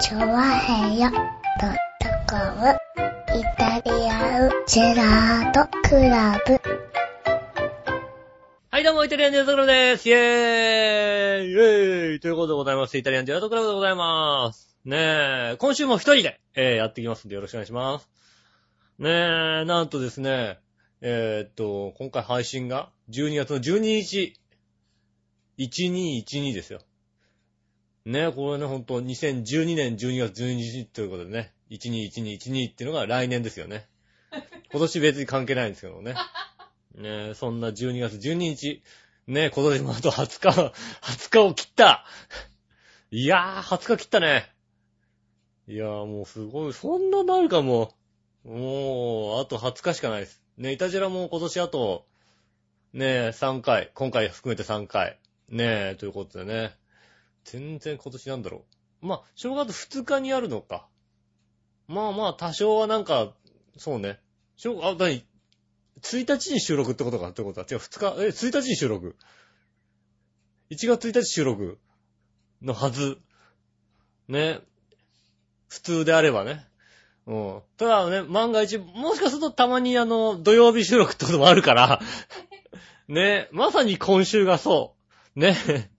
[0.00, 1.20] チョワヘヨドッ
[2.00, 2.76] トコム
[3.38, 6.60] イタリアンジェラートクラブ。
[8.70, 10.08] はい、どうも、イタリアンジェラートクラブです。
[10.08, 14.76] イェーイイェーイということでございまして、イタリアンジェラートクラブでございます。
[14.84, 14.96] ね
[15.52, 18.08] え、今週も一人で、えー、やっていきますんでよろしくお願いします。
[18.98, 20.58] ねえ、なんとですね、
[21.02, 24.34] えー、っと、今回配信が12月の12日、
[25.58, 26.80] 1212ですよ。
[28.06, 33.88] ねえ、これね、ほんと、2012年12月12日ということでね、121212っていうのが来年ですよね。
[34.70, 36.14] 今年別に関係ないんですけどね。
[36.96, 38.82] ねえ、そんな12月12日。
[39.26, 42.04] ねえ、今年もあと20日、20日を切った
[43.10, 44.52] いやー、20日切ったね。
[45.66, 47.94] いやー、もうすごい、そんななるかも。
[48.44, 50.42] もう、あと20日しかないです。
[50.58, 52.06] ねえ、イタジェラも今年あと、
[52.92, 55.18] ねえ、3回、今回含めて3回。
[55.48, 56.83] ねえ、ということでね。
[57.44, 58.64] 全然今年なんだろ
[59.02, 59.06] う。
[59.06, 60.88] まあ、正月2日にあるのか。
[61.86, 63.34] まあまあ、多少はなんか、
[63.76, 64.18] そうね。
[64.56, 65.24] 正あ、なに
[66.00, 67.28] ?1 日に収録ってことか？
[67.28, 67.60] ってこと？
[67.60, 67.66] は。
[67.70, 69.16] 違う、2日、え、1日に収録
[70.70, 71.78] ？1月1日収録
[72.62, 73.18] のはず。
[74.28, 74.60] ね。
[75.68, 76.66] 普通であればね。
[77.26, 77.62] うん。
[77.76, 82.00] ただね、万が一、もしかするとたまにあの、土曜日収録ってこともあるから。
[83.08, 83.48] ね。
[83.52, 84.94] まさに今週がそ
[85.36, 85.40] う。
[85.40, 85.90] ね。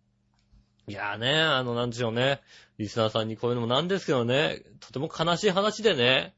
[0.87, 2.41] いやーね、あの、なんでしょうね。
[2.77, 6.35] リスナーさんにこういうのもなんですけどね、とても悲しい話でね。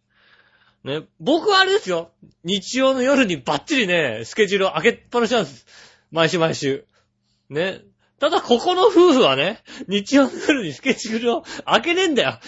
[0.84, 2.12] ね、僕はあれですよ。
[2.44, 5.66] 日曜の夜にバッチリね、スケジュールを開けっぱなしなんです。
[6.12, 6.86] 毎週毎週。
[7.50, 7.82] ね。
[8.20, 12.40] ただ、ここの夫婦はね、日曜の夜にスケジュールを開けねえんだよ。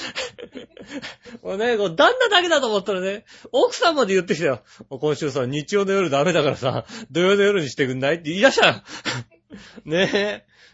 [1.44, 4.64] もうね、こう旦那だけだと思ったらね、奥さんまで言ってきたよ。
[4.90, 8.84] 今週さ、日曜の夜ダメだからさ、土曜の夜にしてくんないって言い出したよ。
[9.86, 10.10] ね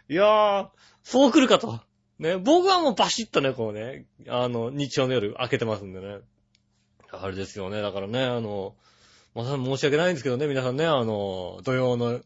[0.10, 0.14] え。
[0.14, 0.68] いやー、
[1.06, 1.80] そう来るかと。
[2.18, 6.18] ね、僕はもうバシッとね、こうね、あの、日曜の夜開けてますんでね。
[7.12, 7.82] あれですよね。
[7.82, 8.76] だからね、あの、
[9.36, 12.22] また申し訳ないんですけどね、皆さんね、あの、土曜の、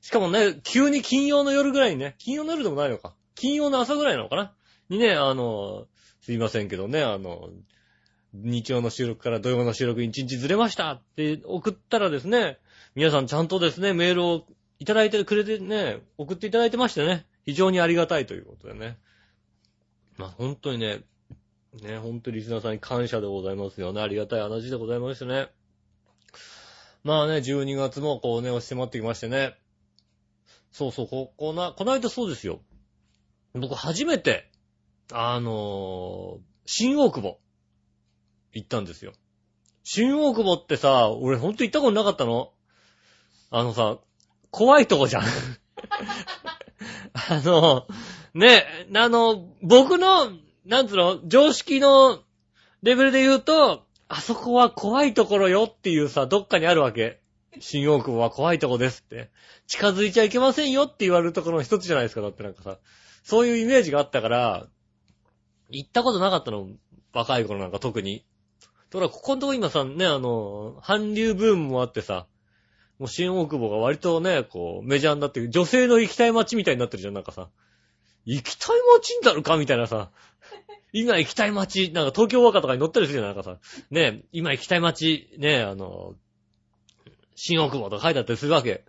[0.00, 3.14] しかもね、急に金曜の夜ぐらいにね、金曜の夜でもないのか。
[3.36, 4.52] 金曜の朝ぐらいなのかな
[4.88, 5.86] にね、あの、
[6.20, 7.50] すいませんけどね、あの、
[8.32, 12.58] 日曜の収録から土曜の収録に1日ずれましたって送ったらですね、
[12.96, 14.46] 皆さんちゃんとですね、メールを
[14.80, 18.98] いただいてくれてね、送っていただいてましてね、非常にありがたいということでね。
[20.16, 21.00] まあ本当にね、
[21.82, 24.00] ね、本当にリスナーさんに感謝でございますよね。
[24.00, 25.48] ありがたい話でございましてね。
[27.02, 29.58] まあね、12月もこうね、押し迫ってきましてね。
[30.72, 32.60] そうそう、こ、こな、この間そうですよ。
[33.52, 34.50] 僕初めて、
[35.12, 37.40] あのー新大久保、
[38.52, 39.12] 行ったんですよ。
[39.82, 42.52] 新大久保ってさ、俺ほんと行ったことなかったの？
[43.50, 43.98] あのさ、
[44.50, 45.24] 怖いとこじゃん。
[47.28, 47.86] あの、
[48.34, 48.64] ね、
[48.94, 50.30] あの、僕の、
[50.66, 52.20] なんつうの、常識の
[52.82, 57.20] レベルで言うと、あそこは怖いところよっていうさ、どっかにあるわけ。
[57.60, 59.30] 新大久保は怖いとこですって。
[59.66, 62.78] 近づいちゃいけませんよって言われるところの一つじゃないですか、だってなんかさ。
[63.22, 64.66] そういうイメージがあったから、
[65.70, 66.68] 行ったことなかったの、
[67.12, 68.24] 若い頃なんか特に。
[68.90, 72.26] ところここのとこ今さ、ね、あの、韓流ブームもあってさ、
[73.04, 77.50] もう新大久保が割とね、こう、メジャーになってる、女性の行きたい街みたいになってるじゃん、なんかさ。
[78.24, 80.10] 行きたい街になるかみたいなさ。
[80.94, 83.58] 今行きたい街、なんか東京和歌とかに乗ったりするじゃん、なんかさ。
[83.90, 86.14] ねえ、今行きたい街、ねえ、あの、
[87.34, 88.86] 新大久保とか書いてあったりするわけ。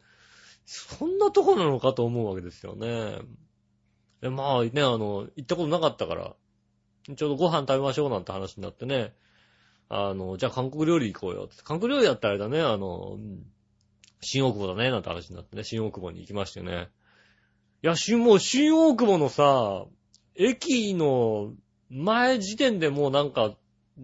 [0.65, 3.17] そんなとこなのかと思うわけですよね。
[4.21, 6.35] でまあね、あの、行ったことなかったから、
[7.17, 9.13] ちょうどご飯食べましょうなんて話になってね。
[9.89, 11.61] あの、じゃあ韓国料理行こうよって。
[11.65, 13.43] 韓国料理だったらあれだね、あの、うん
[14.25, 16.89] 新大久保だね、なんて話になってね、新大久保に行きましてね。
[17.83, 19.85] いや、新、もう新大久保のさ、
[20.35, 21.53] 駅の
[21.89, 23.55] 前時点でもうなんか、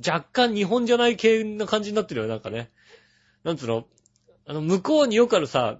[0.05, 2.69] 若干日本じゃない系な感じになってるよね、なんかね。
[3.43, 3.85] なんつうの？
[4.45, 5.79] あの、向こうによくあるさ、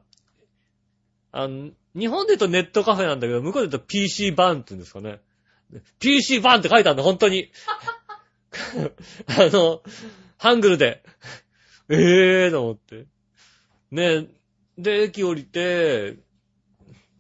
[1.32, 5.20] あの、日本で言うとネットカフェなんだけど、向こうで言うと PC バンって言うんですかね。
[6.00, 7.52] PC バンって書いてあるんだ、本当に。
[9.28, 9.82] あの、
[10.38, 11.04] ハングルで。
[11.90, 13.06] ええーと思って。
[13.92, 14.28] ねえ
[14.82, 16.18] で、駅降りて、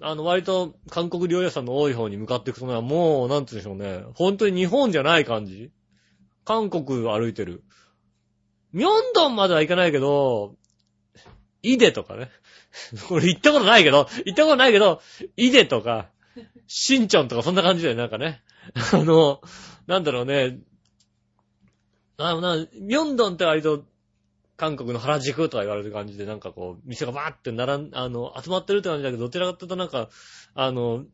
[0.01, 4.05] あの、割と韓国料理屋さんの多い方に向かっていくとね、もう、なんて言うんでしょうね。
[4.15, 5.71] 本当に日本じゃない感じ
[6.43, 7.63] 韓国歩いてる。
[8.73, 10.55] ミョンドンまでは行かないけど、
[11.61, 12.29] イデとかね。
[13.07, 15.01] これ行ったことないけど、行ったことないけど、
[15.37, 16.09] イデとか、
[16.67, 18.41] シンチョンとかそんな感じだよ、なんかね。
[18.93, 19.41] あの、
[19.87, 20.59] なんだろうね。
[22.17, 23.83] あのな、ミョンドンって割と、
[24.61, 30.09] 韓国の原宿とか言われる感じで、なんかこう、店がバーって並ん、あの、集まってるって感じだけど、どちらかというとなんか、
[30.53, 31.05] あの、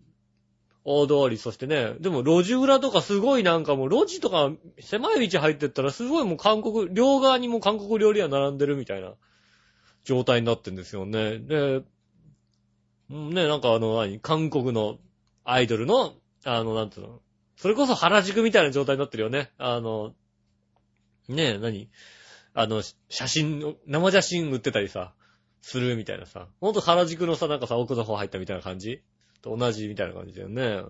[0.84, 4.52] 大通り、そしてね、でも路地裏とかすごいなんかもう路地とか
[4.82, 9.14] 狭い道入ってったらすごいもう韓国、両側にも韓国料理屋並んでるみたいな
[10.04, 11.40] 状態になってんですよね。
[11.40, 11.84] で、
[13.10, 14.98] ね、なんかあの、何、韓国の
[15.46, 17.22] アイドルの、あの、なんつうの、
[17.56, 19.52] それこそ原宿みたいな状態になってるよね。
[19.58, 20.14] あの、
[21.30, 21.90] ねえ、何？
[22.60, 25.14] あの、写真、生写真売ってたりさ、
[25.62, 26.48] するみたいなさ。
[26.60, 29.04] ほんと原宿のさ、なんかさ、奥の方入ったみたいな感じ？
[29.44, 30.82] と同じみたいな感じだよね。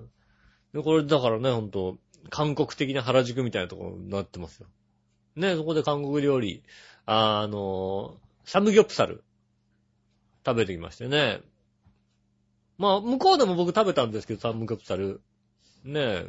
[0.73, 1.97] で、これだからね、ほんと、
[2.29, 4.67] 韓国的な原宿みたいなところになってますよ。
[5.35, 6.63] ね、そこで韓国料理、
[7.05, 8.15] あの、
[8.45, 9.25] サムギョプサル、
[10.45, 11.41] 食べてきましてね。
[12.77, 15.19] まあ、向こうでも僕食べたんですけど、サムギョプサル。
[15.83, 16.27] ね、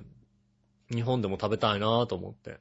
[0.92, 2.58] 日本でも食べたいなぁと思って。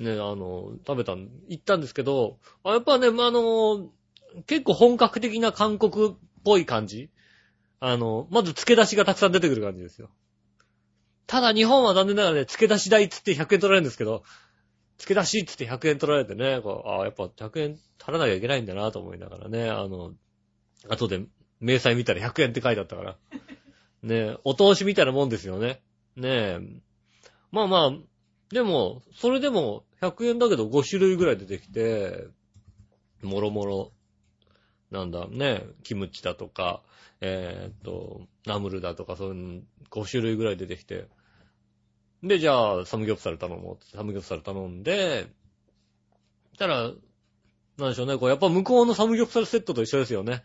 [0.00, 3.90] ねえ、あの、食べたん、行ったんですけど、あやっぱね、まあ、あの、
[4.46, 6.12] 結構本格的な韓国っ
[6.42, 7.10] ぽい感じ
[7.80, 10.10] あの、まず付け出しがたくさん出てくる感じですよ。
[11.26, 14.24] ただ日本は残念ながらね、付け出し代っつって100円取られるんですけど、
[14.98, 20.12] 付け出しっつって100円取られてね、こうああ、やっぱ100円取らなきゃいけないんだなと思いながらね、あの、
[20.88, 21.20] 後で
[21.60, 23.16] 明細見たら100円って書いてあったから。
[24.02, 25.82] ねえ、お通しみたいなもんですよね。
[26.16, 26.60] ねえ。
[27.52, 27.92] まあまあ、
[28.50, 32.26] でも、それでも100円だけど5種類ぐらい出てきて、
[33.22, 33.92] もろもろ、
[34.90, 36.82] なんだ、ね、キムチだとか、
[37.20, 41.06] えーっと、ナムルだとか、そういう5種類ぐらい出てきて。
[42.22, 45.26] で、じゃあ、サムギョプサル頼もうって、サムギョプサル頼んで、
[46.58, 46.92] たら、
[47.78, 50.42] なんでしょうね、こう、やっぱ向こうのサムギョプサルセットと一緒ですよね。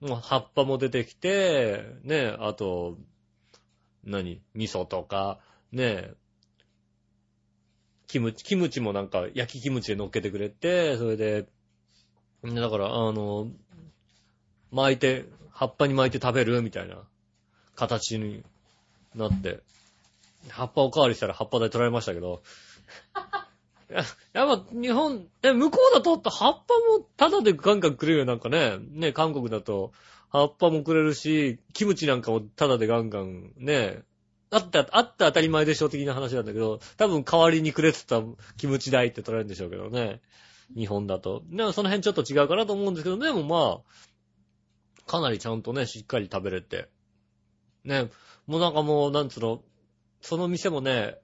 [0.00, 2.98] もう葉っぱも出てきて、ね、あと、
[4.04, 5.40] 何味噌とか、
[5.72, 6.10] ね、
[8.06, 11.46] キムチ、キムチもなんか焼きキムチで乗っけてくれて、それで、
[12.44, 13.48] だから、あの、
[14.70, 16.98] 巻いて、葉っぱに巻いて食べるみたいな
[17.74, 18.44] 形に
[19.14, 19.60] なって、
[20.50, 22.42] 葉っぱおかわりしたら葉っぱ代取られましたけど、
[23.88, 28.78] や やっぱ日本、え、向こうだと葉っぱもタダでガンガンくれるよ、なんかね。
[28.90, 29.92] ね、韓国だと
[30.28, 34.02] 葉っぱもくれるし、キムチなんかもタダでガンガンね、
[34.50, 38.22] あった、あった当たり前でしょ的な話なんだけど、多分代わりにくれてた
[38.56, 40.20] キムチ代って取られるんでしょうけどね。
[40.74, 41.42] 日本だと。
[41.48, 46.88] ね、その辺ちょっと違うかなと思うんですけど、でもまあ、かなりちゃんとね、しっかり食べれて。
[47.84, 48.10] ね、
[48.46, 49.62] もうなんかもう、なんつうの、
[50.20, 51.16] その店もね、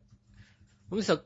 [0.91, 1.23] お店は、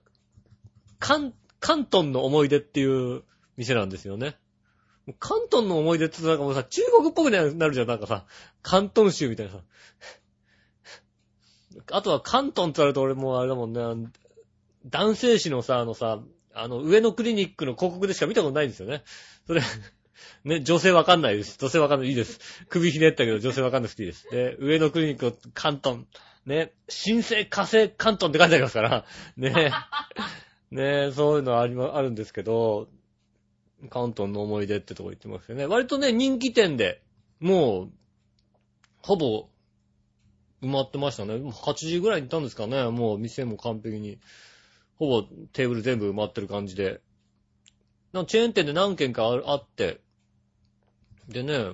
[0.99, 3.23] 関、関東の思い出っていう
[3.57, 4.37] 店なんですよね。
[5.19, 8.25] 関東の思い出ってなんかもうさ、中国っぽくなるじゃん、なんかさ、
[8.63, 9.59] 関東州みたいなさ。
[11.90, 14.11] あとは関東って言われると俺もうあれだもんね、
[14.87, 16.20] 男性誌のさ、あのさ、
[16.55, 19.02] あの、上のクリニックの広告でしか見たことないんですよね。
[19.46, 19.61] それ、
[20.44, 21.58] ね、女性わかんないです。
[21.61, 22.08] 女性わかんない。
[22.08, 22.64] いいです。
[22.69, 24.26] 首ひねったけど女性わかんなくていいです。
[24.31, 26.00] で、上のクリニックの関東、
[26.46, 29.05] ね、新生火星関東って書いてありますから、
[29.37, 29.73] ね、
[30.70, 32.88] ねそういうのあ、あるんですけど、
[33.90, 35.67] 関東の思い出ってとこ行ってますよね。
[35.67, 37.02] 割とね、人気店で、
[37.40, 37.90] もう、
[39.02, 39.49] ほぼ、
[40.67, 41.35] 埋まってましたね。
[41.35, 42.85] 8時ぐらいに行ったんですかね。
[42.91, 44.19] もう店も完璧に、
[44.97, 45.23] ほぼ
[45.53, 47.01] テーブル全部埋まってる感じで。
[48.13, 50.01] なんかチェーン店で何軒かあって、
[51.29, 51.73] でね、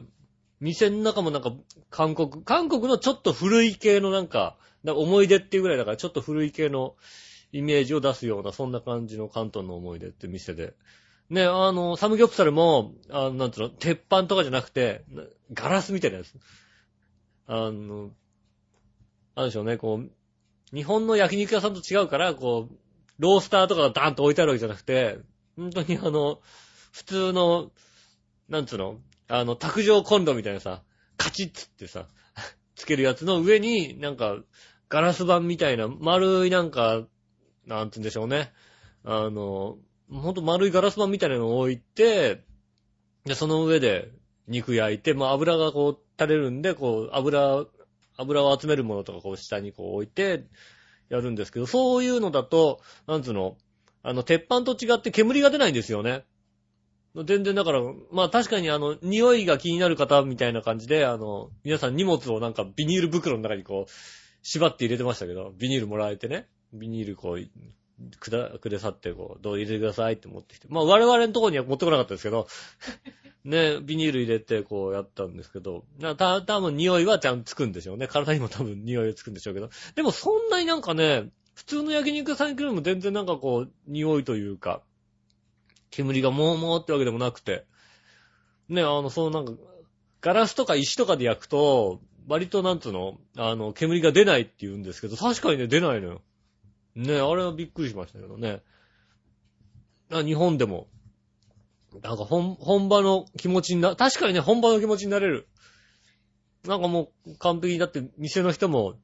[0.61, 1.53] 店の中もなんか
[1.91, 6.97] 韓国、韓国のちょっと古い系のなんか、なんか思い出っていうぐらいだからちょっと古い系の
[7.53, 10.75] イメージを出すような、そんな感じの関東の思い出って店で。
[11.31, 15.05] ね、あの、サムギョプサルも、あの、なんつうの、鉄板とかじゃなくて、
[15.53, 16.35] ガラスみたいなやつ。
[17.47, 18.11] あの、
[19.35, 20.11] なんでしょうね、こう、
[20.75, 22.77] 日本の焼肉屋さんと違うから、こう、
[23.19, 25.19] ロースターとかがダーンと置いてあるわけじゃなくて、
[25.57, 26.41] 本当にあの、
[26.93, 27.71] 普通の、
[28.49, 28.99] なんつうの、
[29.29, 30.83] あの、卓上コンロみたいなさ、
[31.17, 32.09] カチッつってさ、
[32.75, 34.37] つけるやつの上に、なんか、
[34.89, 37.07] ガラス板みたいな、丸いなんか、
[37.67, 38.53] なんつうんでしょうね。
[39.05, 39.79] あの、
[40.11, 42.45] ほんと丸いガラス板みたいなのを置いて、
[43.25, 44.11] で、その上で
[44.49, 47.65] 肉焼いて、まあ油がこう垂れるんで、こう油、
[48.23, 50.45] 油を集めるものとかこう下にこう置いて
[51.09, 53.57] やるんですけど、そういうのだと、なんつうの、
[54.03, 56.25] あの、鉄板と違って煙が出ないんですよね。
[57.15, 63.91] 全然だから、まあ確かにあの、匂いが気になる方みたいな感じで、あの、皆さん荷物をなんかビニール袋の中にこう、
[64.43, 67.39] 縛って入れてましたけど、ビニールもらえてね、ビニールこう、
[68.19, 70.67] くだ、くださってこう、どう入れてくださいって持ってきて。
[70.71, 72.47] まあ我々のところには持ってこなかったですけど、
[73.45, 78.07] ね、ビニール入れてこうやったんですけど、なた、多分匂いはちゃんとつくんでしょうね。
[78.07, 79.71] 体にも多分匂いがつくんでしょうけど。
[79.95, 84.83] でもそんなになんかね、普通の焼肉屋さんに来るのも全然なんかこう、匂いというか、
[85.91, 87.67] 煙がもうもうってわけでもなくて。
[88.69, 89.61] ね、あの、そのなんか、
[90.21, 96.23] ガラスとか石とかで焼くと、割となんつうの、あの、煙が出ないって言うんですけど、確かにね、出ないのよ。
[96.95, 98.63] ね、あれはびっくりしましたけどね。
[100.11, 100.89] 日本でも、
[102.03, 105.49] なんか本、本場の気持ちにな、確かにね、本場の気持ちになれる。
[106.65, 108.95] なんかもう完璧だって店の人も、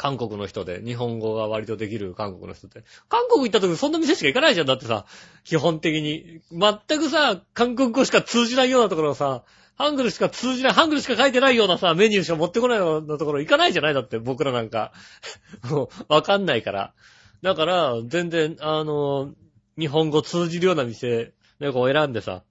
[0.00, 2.84] 韓国の人で、日本語が割とできる韓国の人で。
[3.10, 4.66] 韓国行った時そんな店しか行かないじゃん。
[4.66, 5.04] だってさ、
[5.44, 6.40] 基本的に。
[6.50, 9.42] 全くさ、韓国語しか通じないようなところをさ、
[9.76, 13.94] ハングルしか通じない、ハングルしか書いてないようなさ、メニューしか持ってこないようなところ行かないじゃない？
[13.94, 14.92] だって、僕らなんか。
[15.70, 16.94] もう、わかんないから。
[17.42, 19.34] だから、全然、あの、
[19.78, 22.42] 日本語通じるような店、ね、こう選んでさ、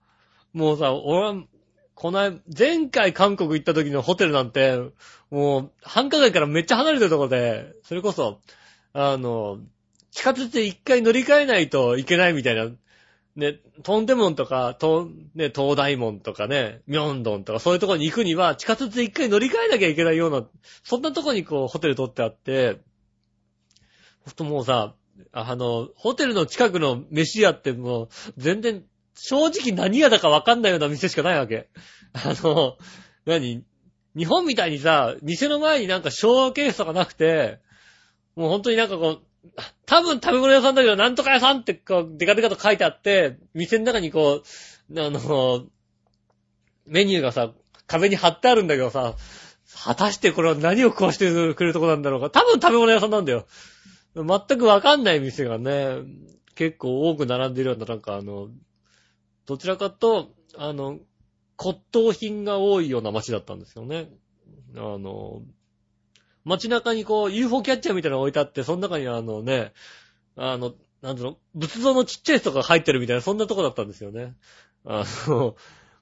[0.53, 1.35] もうさ、俺は、
[1.99, 4.79] この前前回韓国行った時のホテルなんて、
[5.29, 8.39] もう、繁華街からめっちゃ離れてるとこで、それこそ、
[8.93, 9.59] あの、
[10.11, 12.69] 地下鉄で一回乗り換えないといけないみたいな、
[13.35, 20.47] ね、トンデモンとか、トンね、東大門とかね、ミョンドンとかそういうとこに行くには、地下鉄で一回乗り換えなきゃいけないような、
[20.85, 22.79] そんなとこにこう、ホテル取ってあって、
[24.23, 24.95] ほんともうさ、
[25.33, 28.85] あの、ホテルの近くの飯屋ってもう、全然
[29.21, 31.69] 正直何屋だかわかんないような店しかないわけ。
[32.13, 32.77] あの、
[33.25, 33.63] 何？
[34.15, 37.59] 日本みたいにさ、店の前になんかショーケースとかなくて、
[38.35, 39.21] もう本当になんかこう、
[39.85, 44.41] 多分食べ物屋さんだけど、なんとか屋さんってこう、デカデカと書いてあって、店の中にこ
[44.89, 45.65] う、あの、
[46.87, 47.51] メニューがさ、
[47.85, 49.15] 壁に貼ってあるんだけどさ、
[49.83, 52.29] 果たしてこれは何を食わしてくれるとこなんだろうか。
[52.29, 53.45] 多分食べ物屋さんなんだよ。
[54.15, 55.97] 全くわかんない店がね、
[56.55, 58.49] 結構多く並んでるような、なんかあの、
[59.49, 60.99] どちらかと、あの、
[61.57, 64.07] 骨董品が多いような街だったんですよね。
[64.75, 65.41] あの、
[66.45, 69.73] 街中にこう UFO キャッチャーみたいなの置いてあって、その中にあのね、
[70.35, 74.35] あの、なんだろう、仏像のちっちゃい人が入ってるみたいな、そんなとこだったんですよね。
[74.85, 75.55] あの、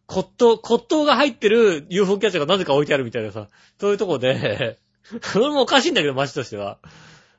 [0.08, 3.48] 骨董、骨董が入ってる UFO キャッチャーがなぜか置いてあるみたいなさ、
[3.80, 4.77] そういうとこで、
[5.24, 6.80] それもおかしいんだけど、街としては。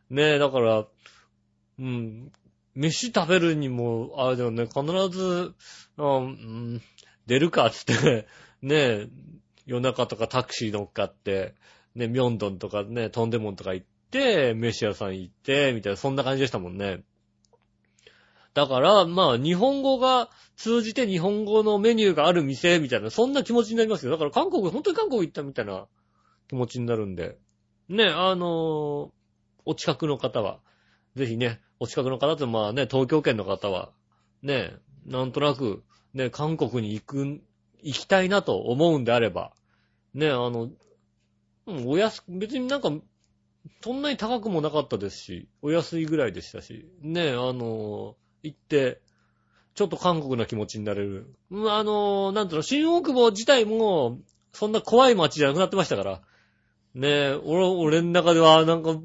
[0.08, 0.86] ねえ、だから、
[1.78, 2.32] うん、
[2.78, 5.52] 飯食べるにも、あれだよね、必ず、
[5.96, 6.80] うん、
[7.26, 8.28] 出るかつって
[8.62, 9.08] ね、
[9.66, 11.56] 夜中とかタクシー乗っかって、
[11.96, 17.02] ね、ミョンドンとかね、トンデモンとか行って、飯屋さん行って、みたいな、そんな感じでしたもんね。
[18.54, 24.12] だから、まあ、日本語が通じて日本語のメニューがある店、みたいな、そんな気持ちになりますよ。
[24.12, 25.86] だから韓国、本当に韓国行ったみたいな
[26.46, 27.38] 気持ちになるんで。
[27.88, 29.10] ね、あのー、
[29.64, 30.60] お近くの方は、
[31.18, 33.90] ぜひね、お近くの方ってまあね、東京圏の方は、
[34.42, 34.72] ね、
[35.04, 35.82] なんとなく、
[36.14, 37.40] ね、韓国に行く、
[37.82, 39.52] 行きたいなと思うんであれば、
[40.14, 40.70] ね、あの、
[41.66, 42.92] うん、お安く、別になんか、
[43.82, 49.00] そんなに高くもなかったですし、お安いぐらいでしたし、ね、あの、行って、
[49.74, 51.34] ちょっと韓国な気持ちになれる。
[51.50, 54.20] うん、あの、なんていうの、新大久保自体も、
[54.52, 56.22] そんな怖い街じゃなくなってましたから。
[56.94, 58.96] ね俺、俺の中では、なんか、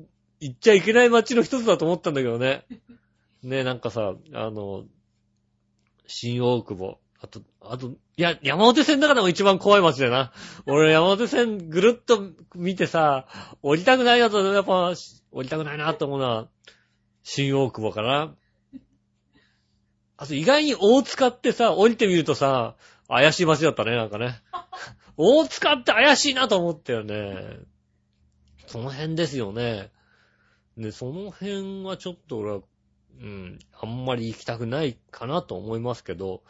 [0.43, 2.65] 行っちゃいけない街の一つだと思ったんだけどね。
[3.43, 4.83] ねなんかさ、あの、
[6.05, 6.99] 新大久保。
[7.21, 10.33] あと、あと、いや、山手線の中でも一番怖い街だよな。
[10.65, 13.25] 俺山手線ぐるっと見てさ、
[13.61, 14.93] 降りたくないなと、やっぱ、
[15.31, 16.49] 降りたくないなと思うのは、
[17.23, 18.35] 新大久保かな。
[20.17, 22.75] あと意外に大塚ってさ、降りてみるとさ、
[23.07, 24.41] 怪しい街だったね、なんかね。
[25.15, 27.59] 大塚って怪しいなと思ったよね。
[28.67, 29.91] その辺ですよね。
[30.77, 32.59] で、その辺はちょっと俺は、
[33.21, 36.43] うん、あんまり行きたくないかなと思いますけど、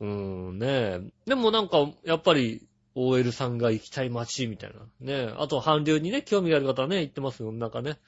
[0.00, 0.08] うー
[0.52, 4.80] んねえでもなんか、やっぱり、OL さんが行きたい街みたいな。
[5.00, 7.98] ねえあと、韓流にね、興味がある方はね、行ってますよ、なんかね。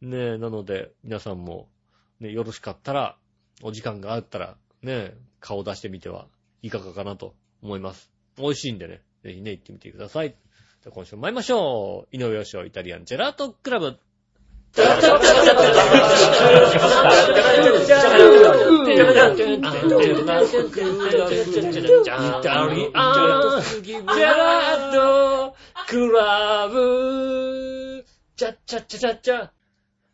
[0.00, 1.68] ねえなので、皆さんも、
[2.18, 3.16] ね、よろしかったら、
[3.62, 6.26] お時間があったら、ねえ顔出してみては
[6.62, 8.10] いかがかなと思います。
[8.36, 10.34] 美味しいんでね、ぜひね、行ってみてください。
[10.82, 12.16] じゃ今週も参りましょう。
[12.16, 13.98] 井上義雄イタリアンジェラートクラブ。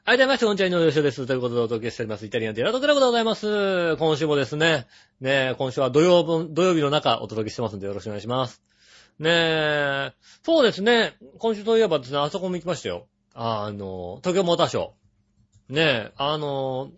[0.04, 1.26] はい、どうもみなさん、こんにちは、井上翔です。
[1.28, 2.26] ということでお届けしております。
[2.26, 3.96] イタリアンデラートクラブでございます。
[3.96, 4.88] 今週もですね、
[5.20, 8.60] ね今週は土曜日、土曜日の中お届けしてますんでよろしくお願いします。
[9.20, 10.12] ねえ、
[10.42, 13.06] そうですね、今週といえばですね、あそこも行きましたよ。
[13.40, 15.74] あの、東京モーターショー。
[15.74, 16.90] ねえ、あの、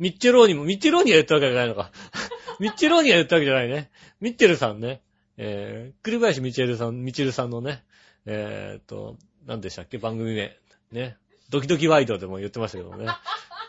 [0.00, 1.92] ミッチェローニも、ミッチェローニが言ったわけじゃないのか。
[2.58, 3.92] ミッチェローニが言ったわけじゃないね。
[4.20, 5.02] ミッチェルさんね。
[5.36, 7.84] えー、栗林ミッチェルさん、ミッチェルさんのね、
[8.24, 10.58] えー、っと、何でしたっけ番組名。
[10.90, 11.16] ね。
[11.48, 13.06] ドキドキワイドでも言ってましたけどね。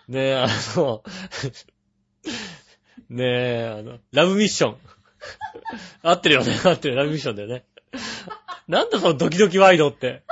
[0.08, 1.04] ねえ、あの、
[3.10, 4.78] ねえ、あの、ラブミッション。
[6.02, 6.96] 合ってるよね、合ってる。
[6.96, 7.66] ラブミッションだよね。
[8.68, 10.24] なんだそのドキドキワイドって。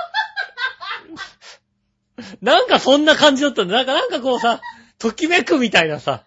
[2.42, 3.76] なんかそんな感じだったんだ。
[3.76, 4.62] なんか、なんかこうさ、
[5.00, 6.24] ときめくみたいなさ、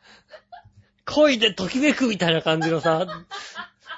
[1.07, 3.07] 恋でときめくみたいな感じのさ、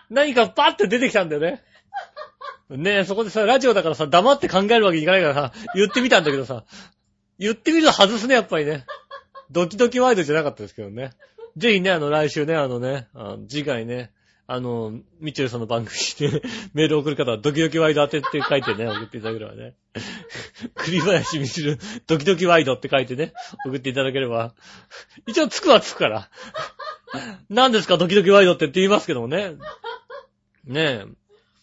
[0.09, 1.63] 何かパッて出てきたんだよね。
[2.71, 6.65] ねえ、そこでさ、ラジオだからさ、黙って考えるわけにいかないからさ、言ってみたんだけどさ、
[7.39, 8.85] 言ってみると外すね、やっぱりね。
[9.51, 11.11] ドキドキワイドじゃなかったですけどね。
[11.57, 14.13] ぜひね、あの、来週ね、あのね、あの次回ね、
[14.53, 14.91] あの、
[15.21, 16.43] ミッチェルさんの番組で
[16.75, 19.75] メール送る方はドキドキワイド当てって書いてね、送っていただければね。
[20.75, 21.79] 栗林みちる
[22.09, 23.33] ドキドキワイドって書いてね、
[23.65, 24.57] 送っていただければ。
[25.29, 26.31] 一応つくはつくから。
[27.49, 29.55] 何ですかドキドキワイドってって言いますけどもね。
[30.65, 31.05] ね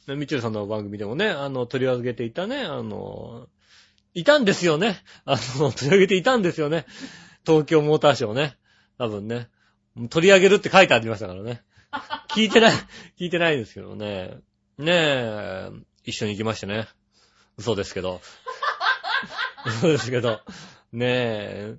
[0.07, 0.15] え。
[0.15, 3.49] ミッチェルさんの番組でもね、あの、取り上げていたね、あの、
[4.13, 5.03] いたんですよね。
[5.25, 6.85] あの、取り上げていたんですよね。
[7.45, 8.55] 東京モーターショーね。
[8.97, 9.49] 多分ね。
[10.09, 11.63] 取り上げるって書いてありましたからね。
[12.29, 12.73] 聞いてない、
[13.19, 14.37] 聞いてないですけどね。
[14.77, 15.71] ねえ、
[16.03, 16.87] 一緒に行きましたね。
[17.57, 18.21] 嘘ですけど。
[19.65, 20.41] 嘘ですけど。
[20.91, 21.75] ねえ、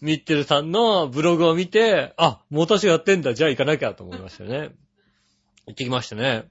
[0.00, 4.70] ミッチェルさんのブログを見て、あ、モーターショーやってんだ、じゃあ行かなきゃと思いましたね。
[5.66, 6.50] 行ってきましたね。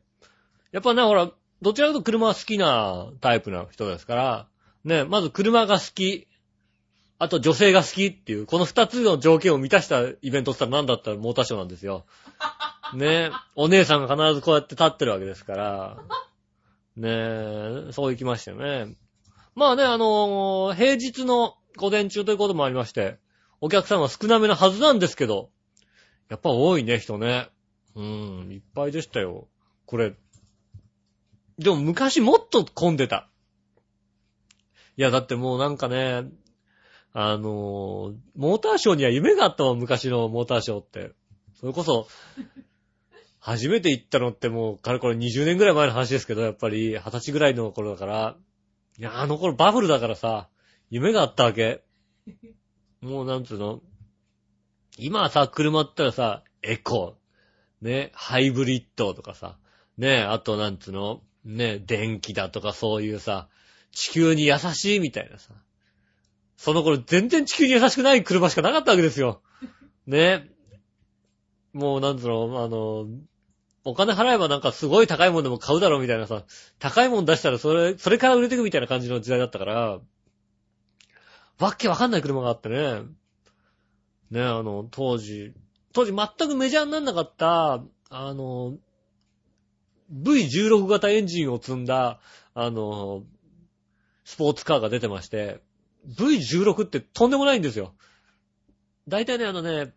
[0.72, 4.48] やっぱね、ほら、どちらかというと車は好きなタイプの人ですから、
[4.86, 6.27] ね、まず車が好き、
[7.18, 12.06] あと女性が好きっていう、この二つの条件を満たしたイベントって言ったら何だったらモーターショーなんですよ。
[12.93, 15.98] ねえ、お姉さんが必ずこうやって立ってるわけですから、
[16.96, 18.96] ねえ、そう行きましたよね。
[19.55, 23.17] まあね、あのー平日の午前中ということもありまして、
[23.62, 25.50] お客さんは少なめのはずなんですけど、
[26.29, 27.50] やっぱ多いね、人ね。
[27.96, 29.48] うん、いっぱいでしたよ。
[29.86, 30.13] これ。
[31.58, 33.29] でも昔もっと混んでた。
[34.96, 36.25] いや、だってもうなんかね、
[37.13, 41.12] あのーモーターショーには夢があったもん、昔のモーターショーって。
[41.60, 42.08] それこそ、
[43.39, 48.36] 初めて行ったのってもう、かれこれ20年ぐらい前の話ですけど、やっぱり、20歳ぐらいの頃だから、
[48.98, 50.50] いや、あの頃バブルだからさ、
[50.89, 51.84] 夢があったわけ。
[53.01, 53.81] もうなんつうの、
[54.98, 57.18] 今さ、車ってたらさ、エコ、
[57.81, 59.57] ね、ハイブリッドとかさ、
[59.98, 63.48] ね、あとなんつうの、ね、電気だとかそういうさ、
[63.92, 65.53] 地球に優しいみたいなさ。
[66.57, 69.42] その頃全然地球に優しくない車しかなかったわけですよ。
[70.05, 70.50] ね。
[71.72, 73.07] もうなんつうの、あの、
[73.89, 76.43] お金払えばなんかすごい高いもんでも買うだろうみたいなさ、
[76.79, 79.99] 高いもん出したらそれ、それから売れていくみたいな感じの時代だったから、
[81.59, 83.01] わっけわかんない車があってね。
[84.31, 85.53] ね、あの、当時、
[85.93, 88.77] 当時全くメジャーになんなかった、あの、
[90.13, 92.19] V16 型エンジンを積んだ、
[92.53, 93.23] あの、
[94.23, 95.61] スポーツカーが出てまして、
[96.07, 97.93] V16 ってとんでもないんですよ。
[99.07, 99.91] 大体ね、あのね、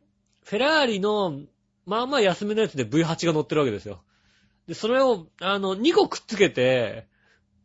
[0.45, 1.41] フェラーリの、
[1.87, 4.03] まあまあ安めのやつで V8 が乗ってるわけですよ。
[4.67, 7.07] で、それを、あの、2個くっつけて、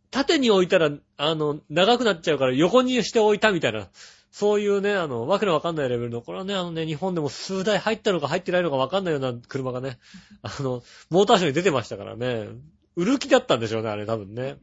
[0.10, 3.88] 縦に置いたら、あの、長くなっちゃうから横にして置いたみたいな、
[4.32, 10.00] そういうね、あの、わけのわかんないレベルの、これはね、あのね、日本でも数台入ったのか入ってないのかわかんないような車がね、
[10.42, 12.48] あの、モーターショーに出てましたからね、
[12.96, 14.58] 売る気だったんでしょうね、あれ多分ね。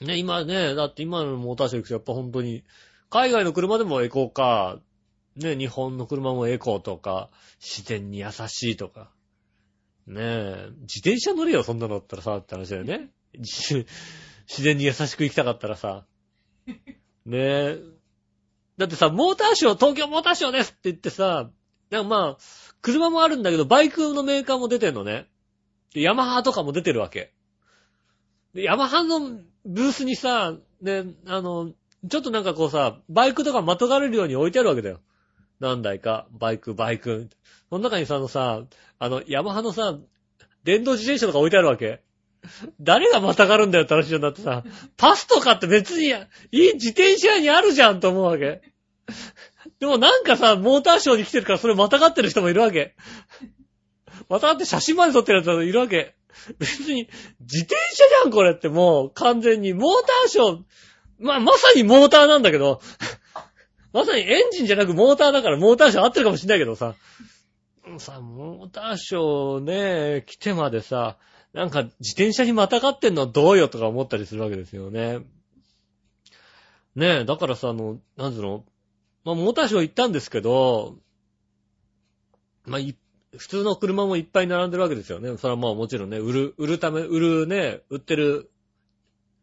[0.00, 2.64] ね、今ね、だって今のモーターショー行くとやっぱ本当に、
[3.10, 4.80] 海外の車でもエコーカー、
[5.38, 9.10] ね、日本の車もエコーとか、自然に優しいとか。
[10.06, 13.10] ねえ、自転車乗れよ、そんなのったらさ、って話だよね。
[13.34, 13.84] 自
[14.62, 16.06] 然に優しく生きたかったらさ。
[16.66, 16.74] ね
[17.26, 17.78] え。
[18.78, 21.50] だってさ、モーターショー、東京モーターショーですって言ってさ、
[21.90, 22.38] なんかまあ、
[22.80, 25.28] 車もあるんだけど、バイクのメーカーも出てんのね。
[25.94, 27.32] で、ヤマハとかも出てるわけ。
[28.54, 31.72] で、ヤマハのブースにさ、ね、あの、
[32.08, 35.00] ちょっとなんかこうさ、バイクとかまとがれるように置いてあるわけだよ。
[35.60, 37.28] 何台か、バイク、バイク。
[37.68, 38.62] その中にさ、あのさ、
[38.98, 39.98] あの、ヤマハのさ、
[40.64, 42.02] 電動自転車とか置いてあるわけ。
[42.80, 44.64] 誰がまたがるんだよって話になってさ、
[44.96, 48.62] パスとかって別に、いい自転車屋にあるじゃんと思うわけ。
[49.80, 52.94] でもなんかさ、モーターショーに来てるからそれまたがってる人もいるわけ。
[54.28, 56.14] またがって写真まで撮ってるやつがいるわけ。
[56.58, 57.08] 別に、
[57.40, 60.62] 自転車じゃんこれってもう完全に、モーターショー、
[61.20, 62.80] ま、まさにモーターなんだけど、
[63.92, 66.94] まさにエンジンじゃなくモーターだからモーターショー合ってるかもしんないけどさ、
[67.98, 71.16] さ、モーターショーね、来てまでさ、
[71.54, 75.20] なんか自転車にまたがってんのはどうよとか思ったりするわけですよね。
[76.94, 78.64] ねえ、だからさ、あの、なんつうの、
[79.24, 80.96] まあ、モーターショー行ったんですけど、
[82.66, 82.80] まあ、
[83.36, 85.36] 普通の車もいっぱい並んでるわけですよね。
[85.38, 88.50] それはまあもちろんね、売る、売るため、売るね、売ってる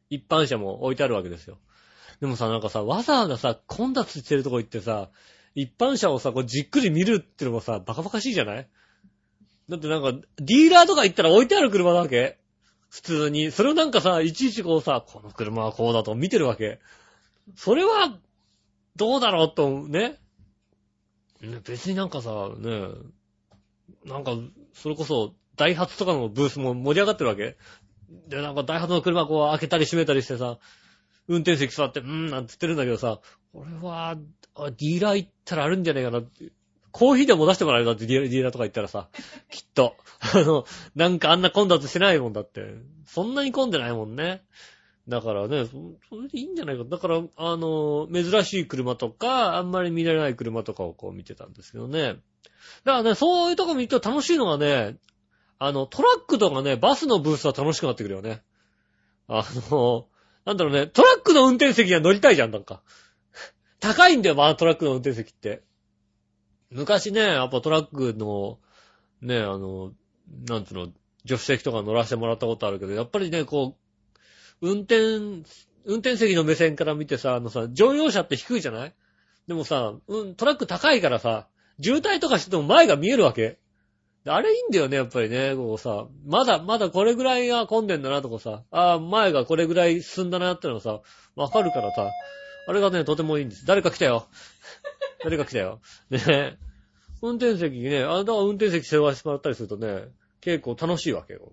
[0.10, 1.58] 一般車も置いてあるわけですよ。
[2.21, 5.10] でもさ、なんかさ、わざわざさ、混雑してるとこ行ってさ、
[5.54, 8.67] 一般車をさ、こうじっくり見るってのもさ、バカバカしいじゃない？
[9.69, 12.38] だってなんか、ディーラーとか行ったら置いてある車なわけ？
[12.89, 13.51] 普通に。
[13.51, 16.80] それをなんかさ、いちいちこうさ、この車はこうだと見てるわけ？
[17.56, 18.17] それは、
[18.95, 20.17] どうだろうと、ね？
[21.41, 22.88] ね別になんかさ、ね、
[24.06, 24.32] なんか、
[24.73, 27.58] それこそ、ダイハツとかのブースも盛り上がってるわけ？
[28.28, 30.58] で、なんかダイハツの車こう開けたり閉めたりしてさ、
[31.27, 33.19] 運転席座って、うーん、なんて言ってるんだけどさ、
[33.53, 36.51] 俺は、ディーラー行ったらあるんじゃないかなって。
[36.91, 39.09] コーヒーでも出してもらえるだってディーラーとか行ったらさ、
[39.49, 39.97] きっと。
[40.33, 42.75] あの、なんかあんな混雑してないもんだって。
[43.05, 44.45] そんなに混んでないもんね。
[45.09, 46.85] だからね、それでいいんじゃないか。
[46.85, 52.15] だから、あの、珍しい車とか、あんまり見られない車とかをこう見てたんですけどね。
[52.85, 54.97] だからね、そういうとこ見ると楽しいのがね、
[55.59, 58.41] あの、トラックとかね、バスのブースは楽しくなってくるよね。
[59.27, 60.07] あの、
[60.45, 62.81] なんだろうね、トラックの運転席には乗りたいじゃん、なんか。
[63.79, 65.63] 高いんだよ、まあ、トラックの運転席って。
[66.69, 68.60] 昔ね、やっぱトラックの、
[69.21, 69.93] ね、あの、
[70.47, 70.86] なんつうの、
[71.27, 73.75] 助手席とか乗らせてもらったことあるけど、やっぱりね、こ
[74.62, 75.43] う、運転、
[75.86, 78.95] 運転席の目線から見てさ、あのさ、乗用車って低いじゃない？
[79.47, 81.47] でもさ、うん、トラック高いからさ、
[81.81, 83.60] 渋滞とかしてても前が見えるわけ。
[84.27, 85.55] あれいいんだよね、やっぱりね。
[85.55, 91.01] こうさ、まだ、まだこれぐらいが混んでんだなとかさ、ああ、前がこれぐらい進んだなってのがさ、
[91.35, 92.09] わかるからさ、
[92.67, 93.65] あれがね、とてもいいんです。
[93.67, 94.27] 誰か来たよ。
[95.23, 95.79] 誰か来たよ。
[96.09, 96.57] ね
[97.21, 100.09] 運転席ね、あだから運転席世話してもらったりするとね、
[100.41, 101.51] 結構楽しいわけよ。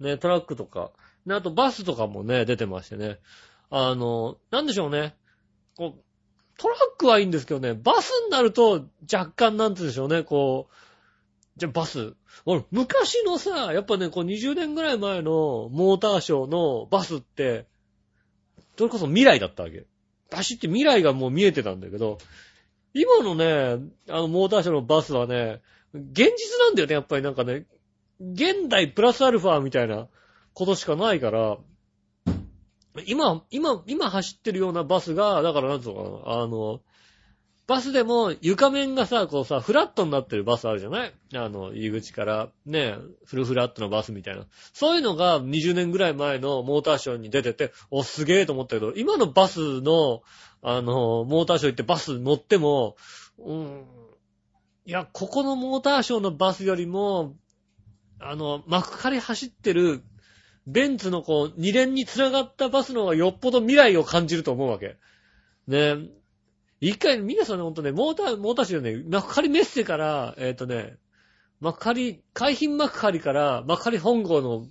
[0.00, 0.92] ね、トラックとか。
[1.26, 3.18] ね、あとバスとかもね、出てましてね。
[3.70, 5.14] あの、なんでしょうね。
[5.76, 6.02] こう、
[6.56, 10.74] トラックはいいんですけどね、バスになると若干なんて言うんでしょうね、こう、
[11.58, 12.14] じゃバス。
[12.46, 17.66] 俺、昔のさ、やっぱね、こう20年ぐらい前のモーターショーのバスって、
[18.76, 19.86] それこそ未来だったわけ。
[20.30, 22.18] 走って未来がもう見えてたんだけど、
[22.94, 25.60] 今のね、あのモーターショーのバスはね、
[25.94, 27.66] 現実なんだよね、やっぱりなんかね、
[28.20, 30.08] 現代プラスアルファみたいな
[30.54, 31.58] ことしかないから、
[33.06, 36.80] 今、今、今走ってるようなバスが、だからなんつうのかな、あの、
[37.68, 41.14] バスでも床面がさ、こうさ、フラットになってるバスあるじゃない？
[41.34, 44.46] あの、入り口から、ね、フルフラットのバスみたいな。
[44.72, 50.22] そういうのが20年ぐらい前のモーターショーに出てて、お、すげえと思ったけど、今のバスの、
[50.62, 52.96] あの、モーターショー行ってバス乗っても、
[53.38, 53.84] うん、
[54.86, 57.36] いや、ここのモーターショーのバスよりも、
[58.18, 60.02] あの、幕張走ってる、
[60.66, 64.96] ベンツのこう、二連に繋がったバスの方がよっぽど未来を感じると思うわけ。
[65.66, 65.96] ね
[66.80, 70.96] 一回、皆さんね、ほんとね、モーター、モーターショーね、幕張メッセから、えっ、とね、
[71.60, 74.66] 幕張、海浜幕張から幕張本郷の、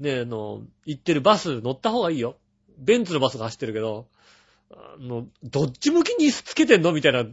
[0.00, 2.38] ね、あの、行ってるバス乗った方がいいよ。
[2.78, 4.08] ベンツのバスが走ってるけど、
[4.70, 6.92] あの、どっち向きに椅子つけてんの？
[6.92, 7.24] みたいな、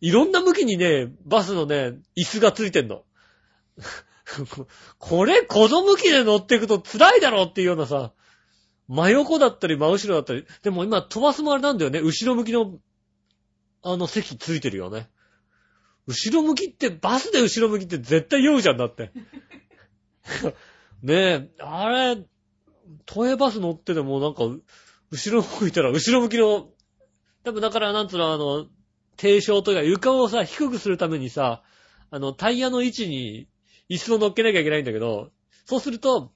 [0.00, 3.04] いろんな向きにね、バスのね、椅子がついてんの。
[4.98, 8.12] これ、この向きで乗っていくと辛いだろっていうようなさ、
[8.88, 12.78] 真横だったり真後ろだったり、でも今飛ばすもあれなんだよね、後ろ向きの、
[13.82, 15.08] あの席ついてるよね。
[16.06, 19.12] 後ろ向きって、バスで後ろ向きって絶対酔うじゃんだって。
[21.02, 22.24] ねえ、あれ、
[23.06, 24.44] 都営バス乗っててもなんか、
[25.10, 26.68] 後ろ向いたら後ろ向きの、
[27.44, 28.66] 多分だからなんつうの、あの、
[29.16, 31.62] 低床というか床をさ、低くするためにさ、
[32.10, 33.48] あの、タイヤの位置に
[33.88, 35.30] 椅子を乗っけなきゃいけないんだけど、
[35.64, 36.32] そうすると、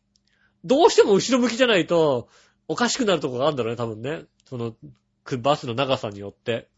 [0.65, 2.29] どうしても後ろ向きじゃないと、
[2.69, 4.25] おかしくなるとこがあるんだろうね、多分ね。
[4.49, 4.75] その、
[5.41, 6.69] バスの長さによって。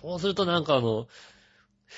[0.00, 1.06] そうするとなんかあの、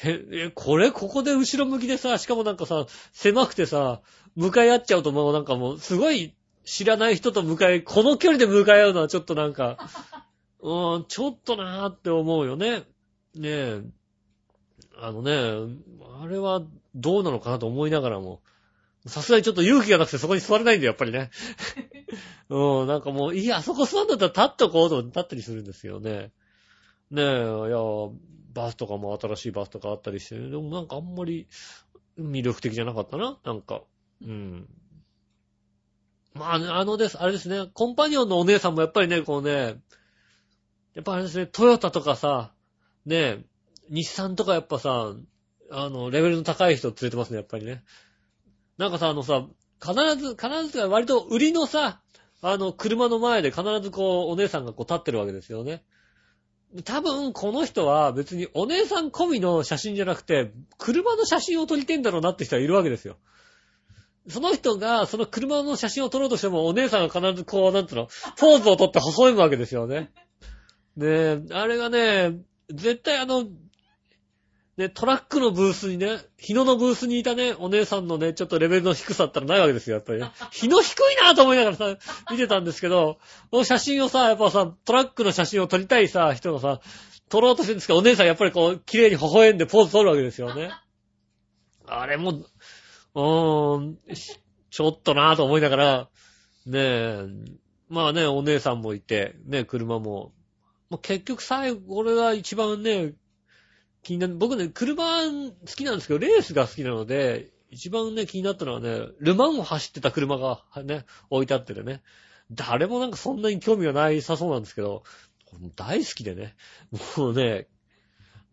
[0.05, 4.01] へ、え、これ、ここで後ろ向きでさ、しかもなんかさ、狭くてさ、
[4.37, 6.35] 向かい合っちゃうともうなんかもう、すごい
[6.65, 9.79] 知らない人と向かい、この距離で向かい合うのはちょっとなんか、
[10.61, 12.85] うーん、ちょっとなーって思うよね。
[13.35, 13.83] ねえ。
[14.97, 15.33] あのね、
[16.23, 16.63] あれは
[16.95, 18.43] どうなのかなと思いながらも、
[19.07, 21.31] さすがにちょっと勇気がなくてそこに座れないんだよ、やっぱりね。
[22.51, 26.33] うん、なんかもう、いや、あそこ座んだったら立っとこうと立ったりするんですよね。
[27.11, 27.79] ねえ、いや、
[28.55, 31.49] バスとかも新しいバスとかあったりして、でもなんかあんまり
[32.19, 33.83] 魅力的じゃなかったな、なんか。
[34.23, 34.69] うん。
[36.35, 39.81] まあね、あのです、あれですね、コンパニオンのお姉さんもやっぱりね、こうね、
[40.95, 42.53] やっぱあれですね、トヨタとかさ、
[43.07, 43.45] ねえ、
[43.89, 45.15] 日産とかやっぱさ、
[45.73, 47.85] あの、レベルの高い人連れてますね、やっぱりね。
[48.79, 49.47] なんかさ、あのさ、
[49.81, 52.01] 必ず、必ず割と売りのさ、
[52.43, 55.85] あの、車の前で必ずこう、お姉さんがこう立ってるわけですよね。
[56.85, 63.17] 多分、この人は別にお姉さん込みの写真じゃなくて、車の写真を撮りてんだろうなって人はいるわけですよ。
[64.29, 70.13] その人が、その車の写真を撮ろうとしても、お姉さんが必ずこう、なんつうの、ポーズを撮って細いわけですよね。
[70.97, 73.47] ねえ、あれがね、絶対あの、
[74.77, 80.31] ね、トラックのブースにね、日野のブースにいたね、お姉さんのね、ちょっとレベルの低さったらないわけですよ、やっぱりね。
[80.53, 81.97] 日野低いなと思いながらさ、
[82.31, 83.19] 見てたんですけど、
[83.51, 86.81] この写真をさ、やっぱさ、トラックの写真を撮りたいさ、人がさ、
[87.29, 90.71] 撮ろうとしてるんですけど、お姉さんやっぱりこう、綺麗に微笑んでポーズ撮るわけですよね。
[91.87, 93.99] あれも、うーん、
[94.71, 96.09] ちょっとなぁと思いながら、
[96.67, 97.27] ねえ、
[97.89, 100.33] まあね、お姉さんもいて、ね、車も。
[100.91, 103.13] もう結局最後、俺が一番ね、
[104.03, 112.03] 気になる、僕ね、車好きなんですけど、レースが好きなので、一番ね、気になったのはね、ルマンを走ってた車がね、置いてあってね、
[112.51, 115.05] 誰もなんかそんなに興味がないさそうなんですけど、
[115.77, 116.57] 大好きでね、
[117.17, 117.69] もうね、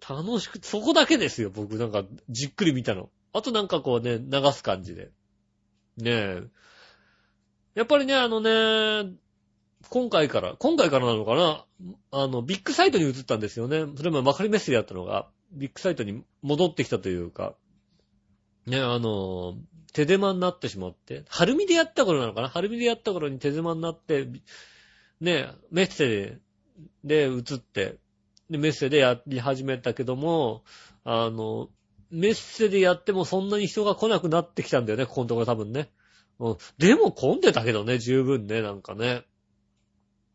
[0.07, 3.09] 楽しく、そこだけですよ、僕なんかじっくり見たの。
[3.33, 5.11] あとなんかこうね、流す感じで。
[5.97, 6.43] ねえ。
[7.73, 9.11] やっぱりね、あのね、
[9.89, 11.65] 今回から、今回からなのかな
[12.11, 13.85] あの、ビッグサイトに移ったんですよね。
[13.95, 17.55] それもマカリメッセでやったのが、ビッグサイトに戻ってきたというか、
[18.65, 19.55] ね、あの、
[19.93, 22.49] 手手間になってしまって、春見でやった頃なのかな？
[22.49, 24.27] 春見でやった頃に手手間になって、
[25.21, 26.39] ね、メッセで、
[27.03, 27.97] で移って、
[28.49, 30.63] で、メッセでやり始めたけども、
[31.03, 31.69] あの、
[32.11, 35.89] メッセでやってもそんなに人が来なくなってきたんだよね、ここのところ多分ね。
[36.39, 36.57] うん。
[36.77, 39.23] でも混んでたけどね、十分ね、なんかね。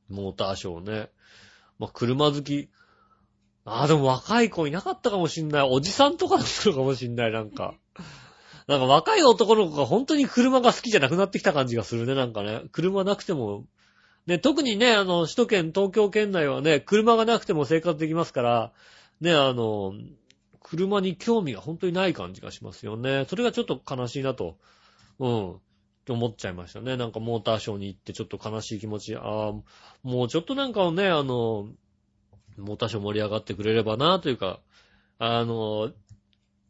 [0.08, 1.10] モーターショーね。
[1.78, 2.68] まあ、車好き。
[3.64, 5.62] ああ、でも若い子いなかったかもしんない。
[5.62, 7.74] おじさんとかだったのかもしんない、なんか。
[8.66, 12.62] なんか若い男の子が本当に車が好きじゃなくなってきた感じがするね、なんかね。
[12.72, 13.66] 車なくても。
[14.26, 18.72] ね、特にね、あの、首都圏、東京圏内はね、車がなくても生活できますから、
[19.20, 19.94] ね、あの、
[20.60, 23.26] 車に興味が本当にない感じがしますよね。
[23.28, 24.56] それがちょっと悲しいなと。
[25.18, 25.50] うん。
[25.54, 26.96] って思っちゃいましたね。
[26.96, 29.16] なんかモーターショーに行ってちょっと悲しい気持ち。
[29.16, 29.52] ああ、
[30.02, 31.68] もうちょっとなんかね、あの、
[32.56, 34.60] モーターショー盛り上がってくれればなというか、
[35.18, 35.92] あの、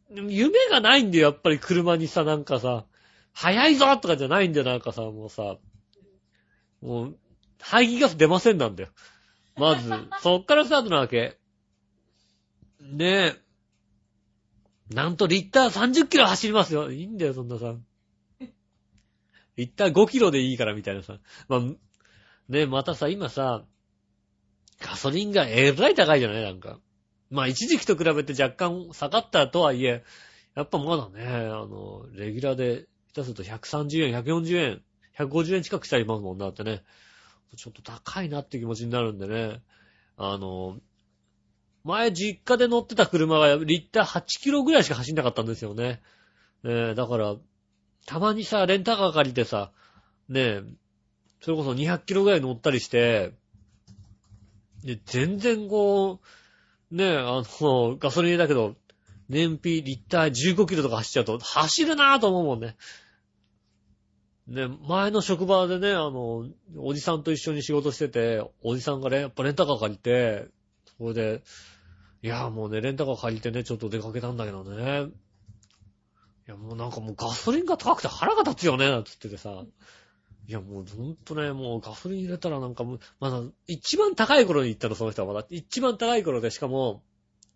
[0.09, 2.85] 夢がないんだよ、やっぱり車にさ、なんかさ、
[3.33, 5.57] 早いぞとかじゃないんだよ、なんかさ、もうさ、
[6.81, 7.17] もう、
[7.59, 8.89] 排気ガス出ませんなんだよ。
[9.55, 9.89] まず、
[10.21, 11.39] そっからスタートなわけ。
[12.79, 13.43] ねえ。
[14.93, 16.91] なんとリッター30キロ走りますよ。
[16.91, 17.75] いいんだよ、そんなさ。
[19.55, 21.19] リッター5キロでいいからみたいなさ。
[21.47, 21.61] まあ、
[22.49, 23.65] ね、またさ、今さ、
[24.81, 26.79] ガソリンがえらい高いじゃないなんか。
[27.29, 30.03] まあ、一時期と比べて若干下がったとはいえ、
[30.55, 34.81] やっぱまだね、あの、レギュラーで、下手すると130円、140円、
[35.17, 36.83] 150円近くしたりますもんだってね。
[37.55, 39.61] ちょっと高いなって気持ちになるんでね。
[40.17, 40.77] あの、
[41.83, 46.01] 前実家で乗ってた車がリッター8キロぐらいしか走んなかったんですよね。
[46.63, 47.35] ねえ、だから、
[48.05, 49.71] たまにさ、レンタカー借りてさ、
[50.29, 50.63] ねえ、
[51.41, 53.33] それこそ200キロぐらい乗ったりして、
[54.83, 56.19] で、全然こ
[56.91, 58.75] う、ねえ、あの、 ガソリンだけど、
[59.29, 62.75] 燃費リッター15キロとか走っちゃうと、走るなぁと思うもんね。
[64.47, 70.47] ね、前の職場でね、あの、おじさんと一緒に仕事してて、おじさんがね、やっぱレンタカー借りて、
[70.97, 71.43] それで、
[72.21, 75.07] いや、もうね、レンタカー借りてね、ちょっと出かけたんだけどね。
[76.45, 79.63] いや、もうなんかもうガソリンが高くて腹が立つよね、つっててさ。
[80.47, 85.47] いや、もうほんとね、もうガソリン入れたらなんかもう、まだ一番高い頃に行ったの、その人はまだ。
[85.49, 87.03] 一番高い頃で、しかも、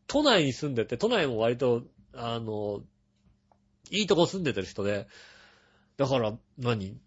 [0.08, 2.82] 都内に住んでて、都内も割と、あの、
[3.91, 5.08] いいとこ住んでてる人で、
[5.97, 6.97] だから何、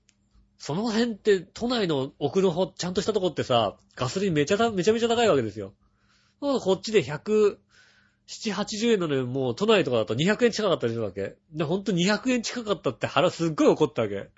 [0.59, 5.73] その辺って、都内の奥の方、ちゃんとしたとこってさ、ガソリンめちゃめちゃめちゃ高いわけですよ。
[6.41, 7.59] こっちで100、
[8.27, 11.37] 7、80円のね、もう都内とかだと200円近かったりするわけ。
[11.53, 14.29] で、ほんと200円近かったって腹すっごい怒ったわけ。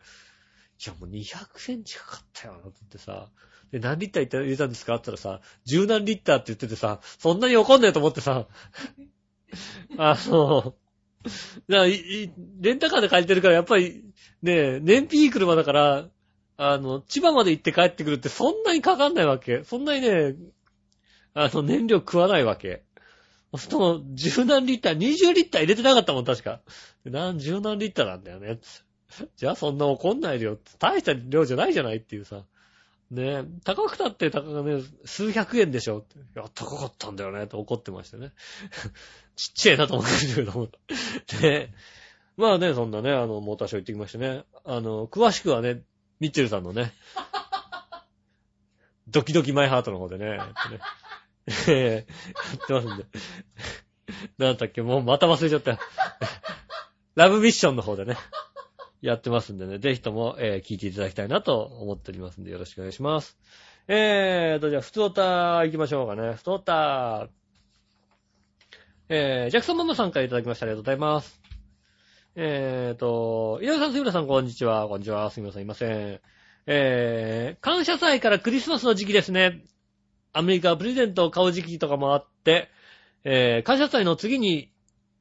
[0.85, 3.31] いや、もう200円近かったよな、ってさ。
[3.71, 4.97] で、何リッター入れたんですか？
[4.97, 8.49] って言ったらさ、十何リッターって言っててさ、そんなに怒んねえと思ってさ、
[9.99, 10.75] あの、
[11.69, 14.05] だレンタカーで借りてるから、やっぱり、
[14.43, 16.09] ね、燃費いい車だから、
[16.57, 19.65] あの、千葉まで行って帰ってくるってそんなにかかんないわけ。
[19.65, 20.35] そんなにね、
[21.35, 22.85] あの、燃料食わないわけ。
[23.57, 26.63] その、十何リッター、二十リッター入れてなかったもん、確か。
[27.05, 28.59] 何、十何リッターなんだよね。
[29.37, 30.59] じゃあそんな怒んないでよ。
[30.79, 32.45] 大した量じゃないじゃないっていうさ。
[33.11, 36.07] ねえ高くたって高がね、数百円でしょ。
[36.35, 38.33] いや、高かったんだよね、と怒ってましたね。
[39.37, 40.71] ちっちゃいなと思ってるけど。
[41.41, 41.71] で、
[42.39, 44.45] まあね、そんなね、あの、モーターショー行ってきましてね。
[44.65, 45.83] あの、詳しくはね、
[46.21, 46.95] ミッチェルさんのね、
[49.09, 50.41] ドキドキマイハートの方でね、ね
[51.69, 52.07] ええ、
[52.57, 53.05] やってますんで。
[54.39, 55.79] なんだっけ、もうまた忘れちゃった。
[57.15, 58.17] ラブミッションの方でね、
[59.03, 63.37] やってますんでね、ぜひとも、えー、聞いていただきたいなと思っておりますんで、よろしくお願いします。
[63.89, 66.35] えーと、じゃあ、ふつおた行きましょうかね。
[66.35, 67.29] ふつおた。
[69.09, 70.67] えー、ジャクソンママさんからいただきました。
[70.67, 71.43] ありがとうございます。
[72.37, 74.89] えーと、井上さん、杉村さん、こんにちは。
[74.89, 75.31] こんにちは。
[75.31, 76.21] すみません、いません。
[76.67, 79.65] えー、感謝祭からクリスマスの時期ですね。
[80.33, 82.71] アメリカはプレゼントを買う時期とかもあって、
[83.25, 84.72] えー、感謝祭の次に、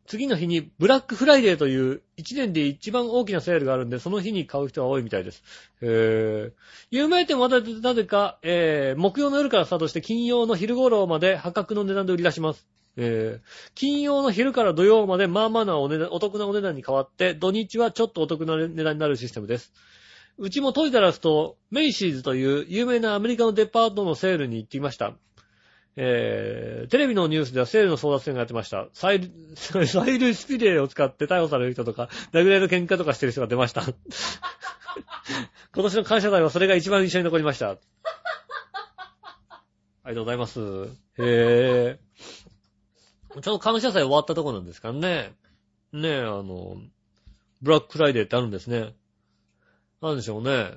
[0.08, 5.44] 次の日にブラックフライデーという一年で一番大きなセールがあるんで、その日に買う人が多いみたいです。
[5.82, 6.54] えー、
[6.90, 12.68] 有名店はなぜなぜか、えー、木曜の夜からスタートして金曜の昼頃まで破格の値段で売り出します。
[12.98, 19.74] えー、金曜の昼から土曜までまあまあなお値段、お得なお値段に変わって、土日はちょっとお得な値段になるシステムです。
[20.38, 25.14] うちもトイザラスとメイシーズという有名なアメリカのデパートのセールに行ってきました。
[25.98, 28.88] えー、テレビのニュースではセールの争奪戦がやってました。
[28.94, 33.84] サイル、サイルスピレーを使って逮捕される人とか、殴られる喧嘩とかしてる人が出ました。
[35.74, 37.72] 今年の感謝祭はそれが一番印象に残りました。
[37.72, 37.78] あ
[40.10, 40.60] りがとうございます。
[41.18, 43.34] へー。
[43.34, 45.34] ちょうど感謝祭終わったとこなんですからね。
[45.94, 46.78] ねえ、あの、
[47.62, 48.94] ブラックフライデーってあるんですね。
[50.02, 50.72] なんでしょうね。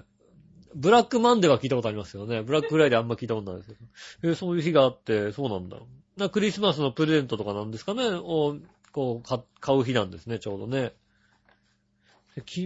[0.75, 2.43] ブラックマンデーは聞いたことありますけどね。
[2.43, 3.75] ブラックフライデーあんま聞いたことないです
[4.21, 4.33] けど。
[4.33, 5.79] えそういう日があって、そうなんだ。
[6.17, 8.05] なクリスマスのプレゼントとかなんですかね？
[8.09, 8.57] を、
[8.93, 9.29] こう、
[9.61, 10.93] 買う日なんですね、ちょうどね。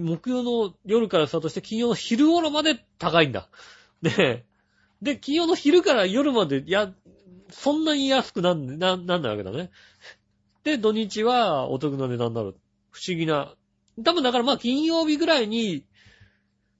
[0.02, 3.48] 木曜の夜からスタートして金曜の昼頃まで高いんだ。
[4.00, 4.46] で、
[5.02, 6.92] で、金曜の昼から夜まで、や、
[7.50, 9.70] そんなに安くなん、な、なんないわけだね。
[10.64, 12.56] で、土日はお得な値段になる。
[12.90, 13.54] 不思議な。
[14.02, 15.84] 多分だからまあ金曜日ぐらいに、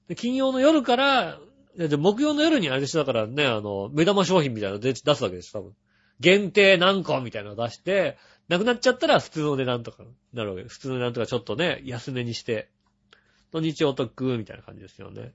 [0.09, 1.39] で金曜の夜から、
[1.77, 5.73] で木曜の夜にあれでしょ、だからね、あの、目玉商品みたいなの出すわけです、多分。
[6.19, 8.17] 限定何個みたいなの出して、
[8.49, 10.73] なくなっちゃったら普通の値段とかなるわけです。
[10.73, 12.69] 普通の値段とかちょっとね、安めにして、
[13.51, 15.33] 土日お得みたいな感じですよね。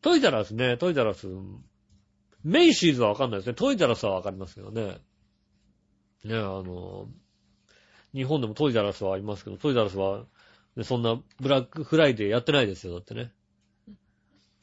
[0.00, 1.28] トイザラスね、トイザラス、
[2.42, 3.54] メイシーズはわかんないですね。
[3.54, 4.98] トイザラスはわかりますけどね。
[6.24, 7.08] ね、あの、
[8.14, 10.24] 日本でもトイザラスはありますけど、トイザラスは、
[10.76, 13.32] ねそんなブラックフライデーやってないですよ、だってね。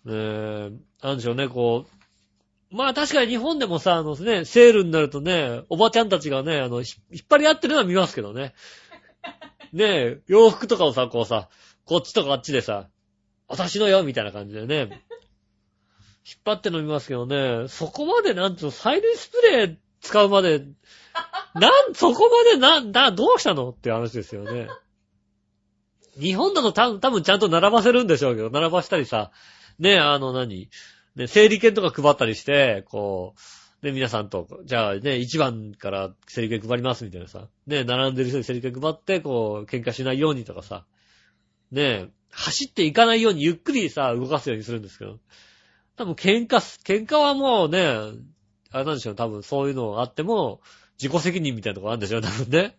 [0.06, 0.72] ねえ、
[1.04, 2.76] なんでしょうね、こう。
[2.76, 8.54] まあ確かに日本でもさ、あのね、セールになるとね、おばちゃんたちがね、あの、ひ引っ張り合ってるのは見ますけどね。
[9.74, 11.50] ねえ、洋服とかをさ、こうさ、
[11.86, 12.88] こっちとかあっちでさ、
[13.48, 15.04] 私のよ、みたいな感じでね。
[16.26, 20.60] 引っ張ってるの見ますけどね、そこまでなんつうの、催涙スプレー使うまで、
[21.56, 24.70] なん、そこまでなんだ、どうしたのっていう話ですよね。
[26.20, 29.32] 日本だとた多分ちゃんと並ばせるんでしょうけど、並ばしたりさ、
[29.80, 30.70] ね、あの何、
[31.16, 33.36] ね、整理券とか配ったりして、こ
[33.82, 40.86] う、ね、皆さんと、じゃあね、1番から整理券配りますみたいなさ、ね、並んでる人に整理券配って、こう、喧嘩しないようにとかさ、
[41.72, 45.20] ね、走っていかないようにゆっくりさ、動かすようにするんですけど、
[45.98, 47.86] 多分喧嘩す、喧嘩はもうね、
[48.72, 50.62] あれなんでしょう、多分そういうのがあっても、
[51.02, 52.78] 自己責任みたいなとこあるんでしょう、多分ね。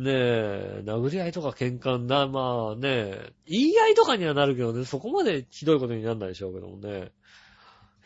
[0.00, 7.12] ねえ、殴り合いとか喧嘩な、まあねえ、言い合いとかにはなるけどね、そこまでひどいことにならないでしょうけどもね。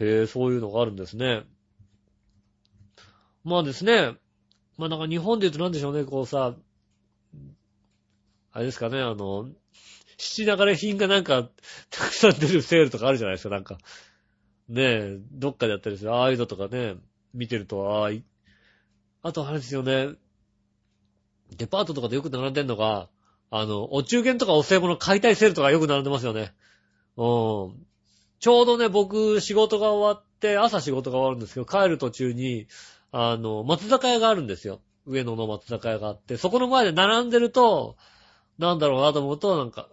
[0.01, 1.45] へえ、そういうのがあるんですね。
[3.45, 4.17] まあですね、
[4.77, 6.57] まあなんか日本で言うとなんでしょうね、こうさ、
[8.51, 9.49] あれですかね、あの、
[10.17, 11.49] 七流れ品がなんか、
[11.91, 13.79] たくさん出るセールとかあるじゃないですか、なんか。
[14.69, 16.15] ねえ、どっかでやったりする。
[16.15, 16.97] ああいうのとかね、
[17.35, 18.11] 見てると、ああ、
[19.23, 20.15] あとあれですよね、
[21.57, 23.09] デパートとかでよく並んでんのが、
[23.51, 26.53] あの、お中元とかお歳暮の解体セールとかよく並んでますよね。
[27.17, 27.23] う
[27.71, 27.87] ん。
[28.41, 32.67] ちょうどね、僕、仕事が終わって、朝仕事が終わるんですけど、帰る途中に、
[33.13, 34.81] あの、松坂屋があるんですよ。
[35.07, 37.97] 上野の松坂屋があって、そこの前で並んでると、
[38.59, 39.89] なんだろうなと思うと、なんか、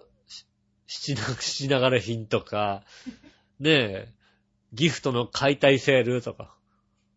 [0.87, 2.83] 七流七流れ品とか、
[3.59, 4.13] ねえ、
[4.73, 6.53] ギフトの解体セールとか、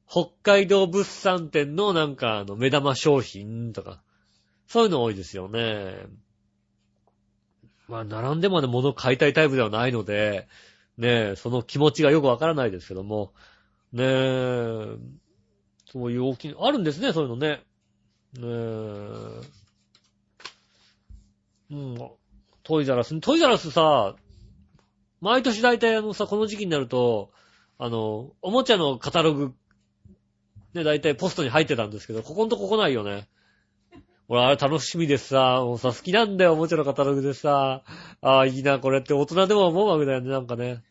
[0.08, 4.02] 北海道物産展のなんかあの目玉商品とか、
[4.66, 5.94] そういうの多いですよね。
[7.88, 10.48] まあ、並んでまで物を買いたいタイプではないので、
[10.96, 13.32] ねえ、その気持ちがよくわからないですけども、
[13.92, 14.96] ねえ、
[15.92, 17.62] そういう大きい、あるんですね、そういうのね。
[18.38, 19.64] ねえ。
[21.70, 22.10] うん、
[22.62, 24.16] トイザラス、トイザラスさ、
[25.20, 27.30] 毎年大体あのさ、この時期になると、
[27.78, 29.54] あの、おもちゃのカタログ、
[30.74, 33.26] ね、大体ポストに入ってたんですけど、ここんとこ来ないよね。
[34.28, 37.82] 俺、あれ楽しみでさ、もうさ、好きなんだよ、おもちゃのカタログでさ。
[38.22, 40.82] ああ、いいな、これって大人でも思うわけだよね、なんかね。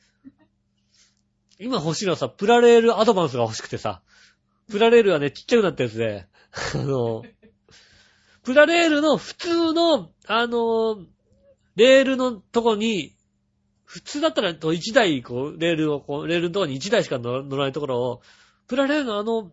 [1.59, 4.01] 今欲しいのはさ、プラレールアドバンスが欲しくてさ。
[4.69, 6.27] プラレールはね、ちっちゃくなったやつで、
[6.75, 7.23] あの、
[8.43, 11.05] プラレールの普通の、あの、
[11.75, 13.15] レールのとこに、
[13.85, 18.21] 普通だったら1台、こう、レールを、こう、レールのとこに1台しか乗ら乗らないところを、
[18.67, 19.51] プラレールのあの、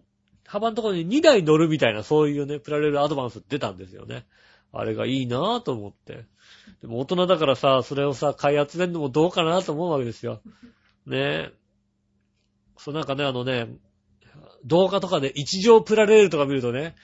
[0.50, 4.26] 幅のところに2台乗るみたいな、そういうね、プラレールアドバンス出たんですよね。
[4.72, 6.24] あれがいいなぁと思って。
[6.82, 10.40] でも大人だからさ、それをさ、買い集めるのもどうかなと思うわけですよ。
[11.06, 11.52] ねえ。
[12.78, 13.68] そうなんかね、あのね、
[14.64, 16.96] 動画とかで一乗プラレールとか見るとね、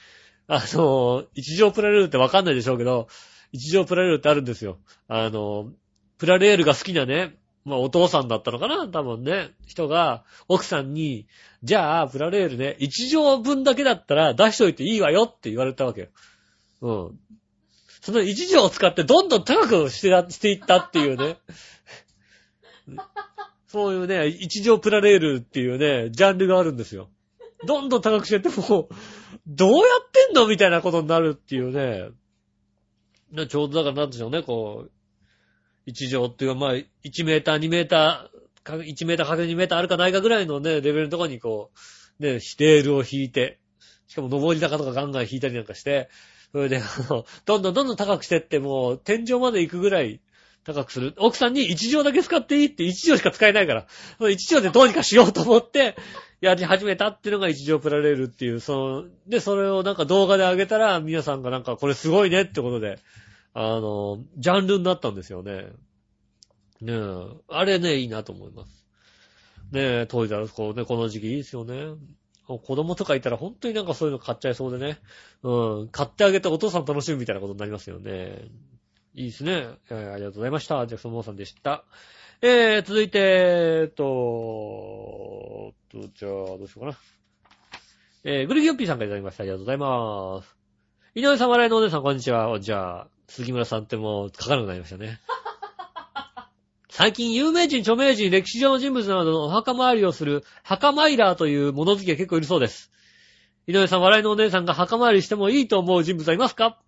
[0.49, 3.07] あの、一乗プラレールってわかんないでしょうけど、
[3.53, 4.79] 一乗プラレールってあるんですよ。
[5.07, 5.71] あの、
[6.19, 7.37] プラレールが好きなね、
[7.67, 8.89] まあお父さんだったのかな？
[8.89, 11.27] 多分ね、人が奥さんに、
[11.64, 16.07] じゃあ、プラレールね、一乗分だけだったら出しといていいわよって言われたわけよ。
[16.81, 17.19] うん。
[18.01, 21.39] その一乗を使ってどんどん高くしてしていったっていうね。
[23.67, 27.09] そういうね、一乗プラレールっていうね、ジャンルがあるんですよ。
[27.67, 28.89] どんどん高くしてってもう、
[29.49, 30.47] どうやってんの？
[30.47, 31.73] みたいなことになるっていう。
[31.73, 32.11] ね
[33.49, 34.91] ちょうどだからなんでしょうね、こう、
[35.87, 41.70] 一乗っていうか、まあ、1メーター、2メーター、か1メーターかける2メーターあるかないかぐらいのね、レベルのとこにこ
[42.20, 43.59] う、ね、レールを引いて、
[44.09, 46.09] しかも上り坂とかガンガン引いたりなんかして、
[46.53, 46.80] それで、あ
[47.11, 50.20] の、どんどんどんどん高くしてって、もう、天井まで行くぐらい
[50.64, 51.14] 高くする。
[51.18, 53.87] 奥さんに一乗だけ使っていいって一乗しか使えないから、
[54.18, 55.97] その一乗でどうにかしようと思って、
[56.41, 62.99] やり始めたっていうのが一乗プラレールっていう、その、で、それをなんか動画で上げたら、皆さんがなんかこれすごいねってことで、
[63.59, 65.69] あの、ジャンルになったんですよね。
[66.83, 66.97] ねえ、
[67.49, 68.87] あれね、いいなと思います。
[69.73, 71.95] ねえ、トイザらスこうね、この時期いいですよね。
[72.47, 74.99] 子供とかいたら本当になんかそういうの買っちゃいそうでね。
[75.43, 75.89] うん。
[75.89, 78.43] 買ってあげてお父さん楽しむみたいなことになりますよね。
[79.15, 79.69] いいですね。
[79.91, 80.87] えーありがとうございました。
[80.87, 81.85] ジャクソンモーさんでした。
[82.43, 84.05] えー、続いて、えっと、
[85.91, 86.99] と、じゃあ、どうしようかな。
[88.25, 89.45] えー、グリギョッピーさんからいただきました。
[89.45, 90.57] ありがとうございます。
[91.15, 92.61] 井上さん、笑いのお姉さん、こんにちは。
[92.61, 95.20] じゃあ、杉村さんってもう書かなくなりましたね。
[96.89, 102.91] 最近、有名人、著名人、歴史上の人物などのお墓参りをする、墓参ラーという物好きが結構いるそうです。
[103.66, 106.79] 井上さん、笑いのお姉さんが墓参りしてもいいと思う人物はいますか？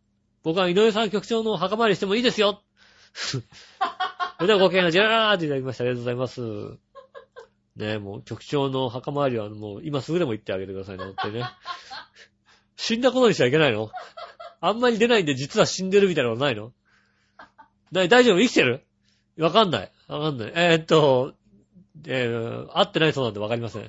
[0.45, 2.63] 僕は井上さん局長の墓参りしてもいいですよ。
[3.13, 3.39] そ
[4.41, 5.85] れではご機嫌がジェラーっていただきました。
[5.85, 6.41] ありがとうございます。
[7.77, 11.45] ねえ、もう局長の墓参りはもう今すぐでも行ってあげてくださいね、ってね。
[12.77, 13.91] 死んだことにしちゃいけないの
[14.61, 16.73] あんまり出ないんで実は死んでるみたいなことないの？
[17.93, 18.39] 大丈夫？
[18.39, 18.85] 生きてる？
[19.39, 19.93] わかんない。
[20.09, 20.53] わかんない。
[20.55, 21.35] えーっと、
[22.07, 23.83] えー、会ってないそうなんでわかりません。
[23.83, 23.89] ね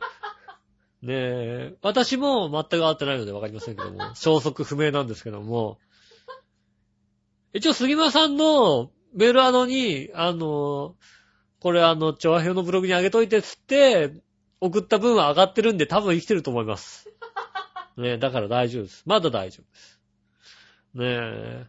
[1.01, 5.79] え、私も全く会ってないのでわかりませんけども、消息不明なんですけども、
[7.53, 10.95] 一応杉村さんのメールアドに、あの、
[11.61, 14.13] これあの、調和表のブログに上げといてっつって、
[14.61, 17.09] 送った分は上がってるんで多分生きてると思います。
[17.97, 19.03] ねえ、だから大丈夫です。
[19.05, 19.98] まだ大丈夫です。
[20.93, 21.67] ねえ。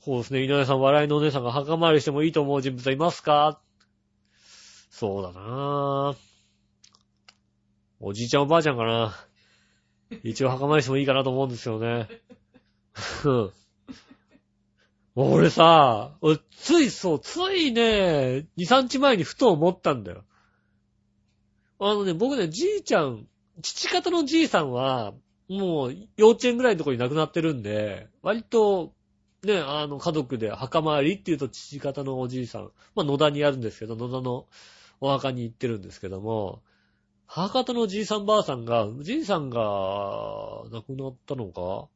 [0.00, 3.60] そうですね、井上さん、笑いのお姉さんが墓参りしてもいいと思う人物はいますか？
[4.90, 6.16] そうだなぁ。
[8.00, 9.14] おじいちゃんおばあちゃんかな。
[10.24, 12.08] 一応墓参りしてもいいかなと思うんですよね。
[15.14, 20.24] 俺さ、俺ついそう、ついね、2、3日前にふと思ったんだよ。
[21.78, 23.26] あのね、僕ね、じいちゃん、
[23.60, 25.14] 父方のじいさんは、
[25.48, 28.92] もう幼稚園ぐらいのところに亡くなってるんで、割と、
[29.42, 34.46] ね、あの、家族で墓参りっていうと父方のおじいさん、まあ野田にあるんですけど、野田の
[35.00, 36.62] お墓に行ってるんですけども、
[37.26, 39.58] 母方のおじいさんばあさんが、じいさんが
[40.70, 41.88] 亡くなったのか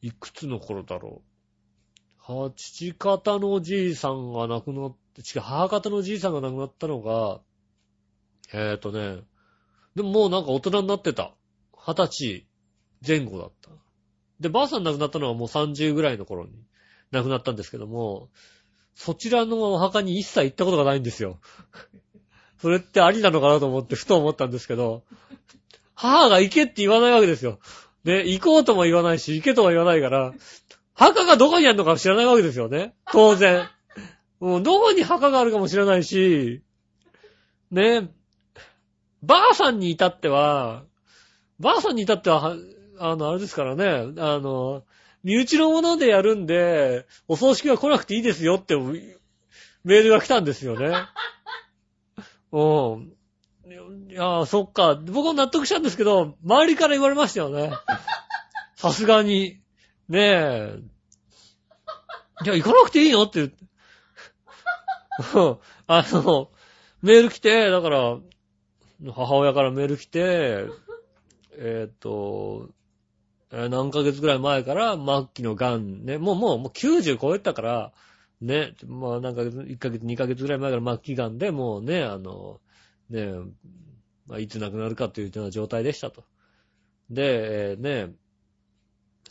[0.00, 1.22] いくつの頃だろ
[2.26, 2.32] う。
[2.32, 7.40] は、父方のおじいさんが亡くなって、違う、母方のおじいさんが亡くなったのが、
[8.52, 9.22] えーとね、
[9.94, 11.34] でももうなんか大人になってた。
[11.84, 12.46] 二十歳
[13.06, 13.70] 前後だった。
[14.40, 16.52] で、ばあさん亡くなったのはもう30ぐらいの頃に
[17.10, 18.28] 亡くなったんですけども、
[18.94, 21.40] そちらのお墓に一切行ったことがないんですよ。
[22.60, 25.02] それってありなのかなと思ってふと思ったんですけど、
[25.94, 27.58] 母が行けって言わないわけですよ。
[28.04, 30.34] で、行こうとも言わないし、行けとも言わないから、
[30.94, 32.94] 墓がどこにあるのか知らないわけですよね。
[33.12, 33.68] 当然。
[34.38, 36.62] もうどこに墓があるかも知らないし、
[37.70, 38.10] ね、
[39.22, 40.84] ばあさんに至っては、
[41.62, 42.56] ばあさんに至っては、
[42.98, 43.86] あの、あれですからね、
[44.18, 44.82] あの、
[45.22, 50.92] 身内のものでやるんで、お葬式は来なくていいですよってメールが来たんですよね。
[52.50, 53.12] うん。
[54.10, 54.96] いや、そっか。
[54.96, 57.72] 僕も納得したんですけど、周りから言われましたよね。
[58.74, 59.60] さすがに。
[60.08, 60.78] ねえ。
[62.42, 63.54] じゃあ行かなくていいのってって。
[65.86, 66.50] あの、
[67.02, 68.18] メール来て、だから、
[69.10, 70.66] 母親からメール来て、
[71.58, 72.70] えーっと、
[73.50, 77.92] 何ヶ月ぐらい前から末期の癌ね、もうもうもう90超えたから、
[78.40, 82.60] ね、まあ何ヶ月、1ヶ月、2ヶ月ぐらい前から末期癌でもうね、あの、
[83.10, 83.32] ね、
[84.26, 86.24] まあ、いつ亡くなるかというような状態でしたと。
[87.10, 88.12] で、ね、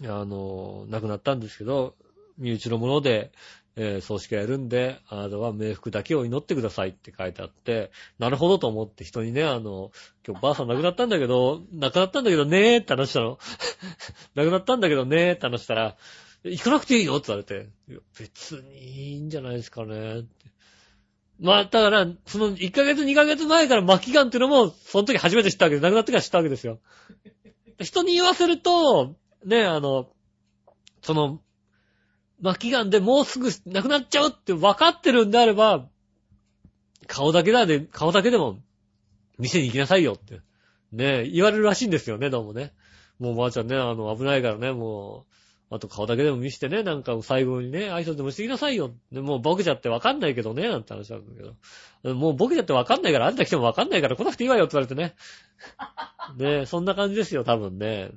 [0.03, 1.95] あの、亡くなったんですけど、
[2.37, 3.31] 身内のもので、
[3.75, 9.91] えー葬式をやるんで、あなたは冥福だけを祈ってくださいって書いてあって、なるほどと思って人にね、あの、
[10.27, 13.39] 今日ばあさん亡くなったんだけど、亡くなったんだけどねーって話したの。
[14.35, 15.97] 亡くなったんだけどねーって話したら、
[16.43, 20.51] 行かなくていいよって言われて、いや別にいいんじゃないですかねって。
[21.39, 26.79] まあ、だから、その1ヶ月2ヶ月前から末期癌っていうのも、その時初めて知ったわけです、亡くなってから知ったわけですよ。
[27.79, 30.07] 人に言わせると、ね、あの、
[31.01, 31.41] その、
[32.43, 35.87] 末期癌でもうすぐ亡くなっちゃうって分かってるんであれば、
[37.07, 38.59] 顔だけだで、顔だけでも、
[39.37, 40.41] 店に行きなさいよって。
[40.91, 42.73] ね言われるらしいんですよね、どうもね。
[43.19, 45.25] もうばあちゃんね、あの、危ないからね、も
[45.71, 48.91] う、あと顔だけでも見してね、なんか最後にね、挨拶でもしてきなさいよ。
[49.11, 52.13] でもう僕じゃって分かんないけどね、なんて話なんだけど。
[52.13, 55.15] もう僕じゃって分かんないから、あんた来ても分かんないから来なくていいわよって言われてね。
[56.37, 58.11] ねえそんな感じですよ、多分ね。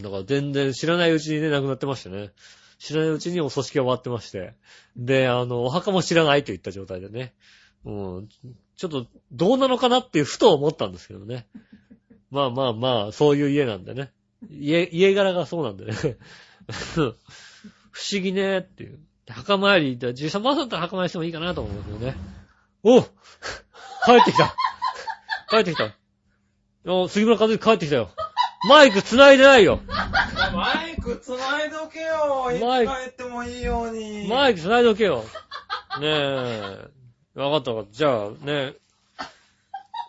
[0.00, 2.30] だから全然知らないうちにね、亡くなってましてね。
[2.78, 4.54] 知らないうちにお葬式が終わってまして。
[4.96, 7.34] で、あの、お墓も知らないといった状態でね。
[7.84, 8.28] うん。
[8.76, 11.46] ちょっと、どうなのかなっていうふと思ったんですけどね。
[12.30, 14.12] まあまあまあ、そういう家なんでね。
[14.48, 15.92] 家、家柄がそうなんでね。
[16.70, 17.16] 不
[18.12, 18.98] 思議ねっていう。
[19.28, 22.16] 墓参り、じいさんばあさんだったら墓参りしてもいいかなと思うんですよね。
[22.82, 23.08] お帰
[24.22, 24.54] ってきた
[25.50, 25.94] 帰ってきた
[26.86, 28.10] お杉村和之帰ってきたよ。
[28.68, 29.80] マイク繋いでないよ。
[31.18, 32.52] マイク繋いどけよ。
[32.52, 34.28] いつマイク帰ってもいいように。
[34.28, 35.24] マイク繋いでおけよ。
[36.00, 36.88] ねえ。
[37.34, 37.92] わかったわかった。
[37.92, 38.74] じゃあね。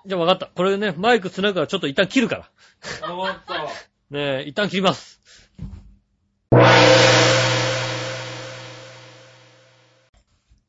[0.06, 0.48] じゃあわかった。
[0.48, 2.50] これね、マイク繋ぐからちょっと一旦切るか
[3.02, 3.14] ら。
[3.14, 3.64] わかった。
[4.12, 5.20] ねえ、一旦切ります。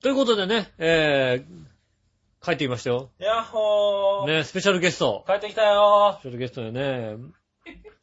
[0.03, 3.11] ということでね、えー、帰ってきましたよ。
[3.19, 4.27] やっほー。
[4.39, 5.25] ねスペシャルゲスト。
[5.27, 7.17] 帰ってきたよスペシャルゲストでね、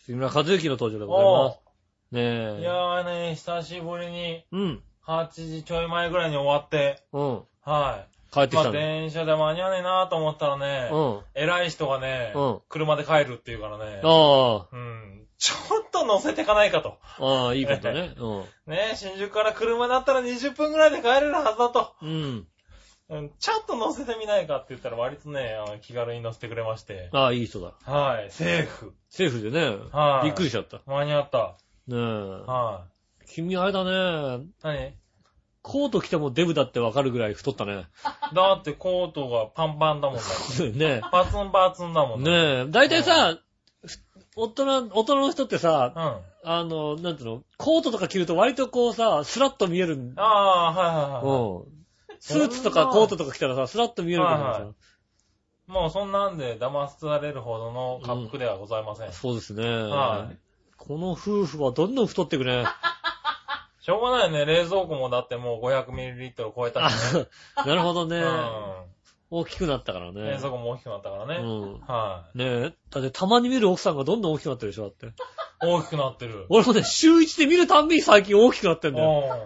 [0.05, 1.66] 杉村和之の登場でございます。
[2.11, 2.57] ねー。
[2.57, 2.61] え。
[2.61, 4.83] いやーね、久しぶりにうん。
[5.05, 7.33] 8時ちょい前ぐらいに終わって、うん。
[7.33, 7.43] はい。
[7.63, 8.71] まあ帰ってきたの？
[8.71, 11.19] 電車で間に合わねえなーと思ったらね、うん。
[11.33, 15.27] 偉い人がねうん、車で帰るっていうからね、あうん。
[15.37, 16.97] ちょっと乗せてかないかと。
[17.19, 18.15] あ、ああ、いいことね。
[18.65, 21.93] ね新宿から車だったら20分ぐらいで帰れるはずだと。
[22.01, 22.09] うん。
[22.09, 22.47] うん。
[23.09, 27.09] うん、ちょっと乗せてみないかって言ったら割とね、あの気軽に乗せてくれまして。
[27.13, 27.73] ああ、いい人だ。
[27.89, 28.93] はい、セーフ。
[29.09, 29.77] セーフでね。
[29.93, 30.25] はい。
[30.25, 30.81] びっくりしちゃった。
[30.85, 31.55] 間に合った。
[31.87, 31.99] ねえ。
[31.99, 32.85] は
[33.27, 34.43] 君あれだね。
[34.43, 34.47] い。
[34.63, 34.93] 何？
[35.61, 37.87] コート着てもデブだってわかるぐらい太ったね。
[38.33, 40.71] だってコートがパンパンだもんだって。
[40.77, 42.19] ねパツンパツンだもえ。
[42.19, 42.37] んだね
[42.69, 42.71] え。
[42.71, 43.37] だいたいさ、
[44.37, 45.93] 大人、大人の人ってさ、
[46.43, 46.49] うん。
[46.49, 51.23] あの、なんていうの、コートとか着ると割とこうさ、スラッと見えるんああ、はいはいはい。
[51.23, 51.77] うん。
[52.19, 54.73] スーツとかコートとか着たらさ、スラッと見えるからはいはさ。
[55.67, 59.11] もうそんなんで騙されるほどの滑覆ではございません。
[59.11, 59.67] そうですね。
[59.67, 60.46] はい
[60.87, 62.65] この夫婦はどんどん太っていくね。
[63.81, 64.45] しょうがないよね。
[64.45, 67.27] 冷蔵庫もだってもう 500ml 超えたしね。
[67.65, 68.19] なるほどね。
[68.19, 68.21] う
[69.29, 70.15] 大きくなったからん。
[70.15, 70.37] ね冷。
[70.37, 71.35] 蔵庫も大きくなったからね。
[71.35, 71.79] うん。
[71.81, 72.73] はねえ。
[72.89, 75.07] だってたまに見る奥さんがどんどん大きくなってるでしょ、だって。
[75.07, 75.09] い。
[75.61, 76.45] 大きくなってる。
[76.47, 79.45] 俺もね、週一で見るたんびに最近大きくなってんだよ。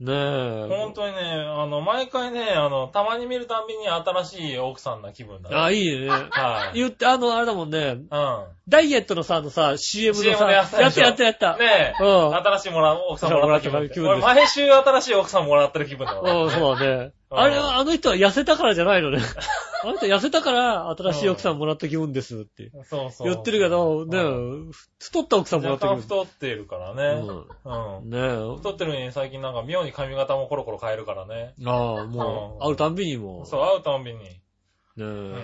[0.00, 0.64] うねえ。
[0.64, 0.68] ん。
[0.68, 5.56] 本当にね、あの、毎回ね、あの、たまに見るたんびに新しい奥さんな気分だね。
[5.56, 6.08] あ、いいね。
[6.08, 6.78] はい。
[6.78, 7.98] 言って、あの、あれだもんね。
[8.10, 8.44] うん。
[8.68, 11.56] ダイエットのさ、あのさ、CM のさ、でやったやったやったやった。
[11.58, 12.02] ねえ。
[12.02, 16.44] うん新しいもらう、奥さんもらった気分俺、毎週新しい奥さんもらってる気分だわ。
[16.44, 17.12] うん、そうだね。
[17.30, 19.18] うんあれは、あの人は痩せたからじゃないのね。
[19.84, 23.28] あの人痩せたから、新しい奥さんもらった気分ですってそうそう。
[23.28, 24.22] 言ってるけど、ねう
[24.68, 26.24] ん太った奥さんもらった若干気分。
[26.24, 27.22] 太っているからね。
[27.64, 28.10] うん。
[28.10, 31.54] ね太ってるのに最近なんか妙に髪型もコロコロ変えるからね。
[31.60, 31.64] え。
[31.66, 34.18] ああ、もう、うん会うたんびにもそう、会うたんびに。
[34.18, 35.40] う、ね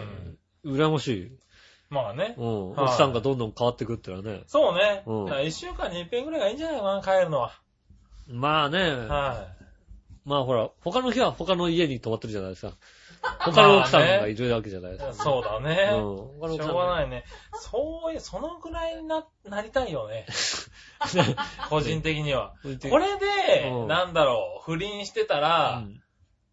[0.65, 1.33] え、羨ましい。
[1.89, 2.35] まあね。
[2.37, 2.71] うん。
[2.73, 4.43] はい奥さんがどんどん変わってくってのはね。
[4.49, 5.05] そうね。
[5.07, 7.53] うん一週間に一遍ぐらいがいいんじゃないかな、帰るのは。
[8.29, 9.56] まあね、は
[10.27, 12.75] まあほら、他の日は他の家に泊まってるじゃないですか。
[13.47, 15.11] 他の奥さんがいるわけじゃないですか。
[15.13, 15.15] い。
[15.15, 15.91] そうだね。
[15.93, 16.57] うん。
[16.57, 17.25] しょうがないね。
[17.55, 20.27] そういう、そのぐらいにな、なりたいよね。
[21.71, 22.55] 個人的には。
[22.65, 22.77] い。
[22.91, 26.03] これでう、んなんだろう、不倫してたうら、ん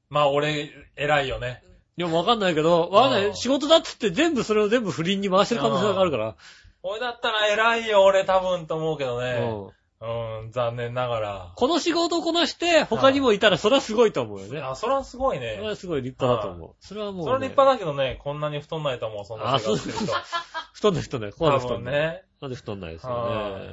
[0.10, 1.64] まあ俺、偉いよね。
[1.98, 3.36] でもわかんないけど、わかんなうんい。
[3.36, 6.36] 仕事だっつって全部それを全部不倫に回してる可能性があるから。
[6.84, 9.74] 俺だったら偉いよ、俺多分と思うけどね。
[10.04, 11.54] うんうん、残念ながら。
[11.56, 14.60] この仕事をこなして他にもいたらそれはすごいと思うよね。
[14.60, 15.64] あ、それはすごいそれね。
[15.64, 16.76] はすごい立派だと思う。
[16.82, 17.24] それはもう、ね。
[17.24, 20.14] それは立派だけどね、こんなに太んないと思う、そんな生活してる人。
[20.74, 21.32] 太んない太んない。
[21.32, 22.24] ここま多で太んない。
[22.42, 23.66] なんで太んないですよはね。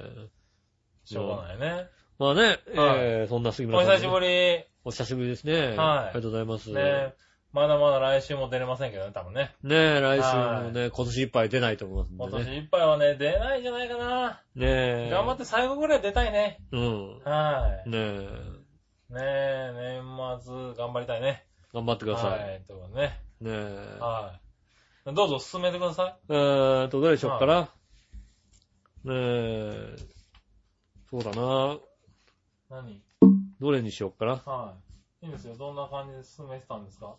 [1.04, 1.86] しょうがないね。
[2.20, 4.64] まあね、はいえー、そんな杉お村さん、久しぶり。
[4.84, 5.54] お久しぶりですね。
[5.54, 6.70] はいありがとうございます。
[6.70, 7.14] ね。
[7.53, 9.55] まだまだ来週も出れませんけどね、多分ね。
[9.64, 12.44] ねえ、来週もね、今年いっぱい出ないと思います今んでね。
[12.44, 14.42] 年いっぱいはね、出ないんじゃないかな。
[14.55, 15.11] ねえ。
[15.11, 16.59] 頑張って最後ぐらい出たいね。
[16.70, 17.18] うん。
[17.24, 17.90] はい。
[17.90, 18.20] ねえ。
[19.12, 21.44] ねえ、年末頑張りたいね。
[21.74, 22.38] 頑張ってください。
[22.38, 22.62] はい。
[22.62, 23.20] ということでね。
[23.40, 23.98] ねえ。
[23.98, 24.38] は
[25.07, 25.12] い。
[25.14, 26.14] どうぞ進めてください。
[26.28, 27.62] えーと、どれにしよっかな。
[27.62, 27.68] ね
[29.12, 29.96] え。
[31.11, 31.78] そうだな。
[32.70, 33.03] 何？
[33.61, 34.32] どれにしよっかな。
[34.34, 34.74] は
[35.22, 35.26] い。
[35.26, 35.57] いいんですよ。
[35.57, 37.16] どんな感じで進めてたんですか？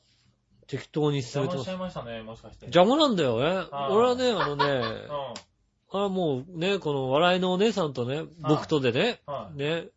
[0.72, 1.78] 適当に進邪めてます魔しちゃい。
[1.78, 2.66] ましたね、もしかして。
[2.66, 3.46] 邪魔なんだよね。
[3.70, 4.64] はい俺はね、あのね、
[5.94, 6.04] うん。
[6.04, 9.58] あもうね、この笑いのお姉さんとね、僕とでね、はい。
[9.58, 9.88] ね、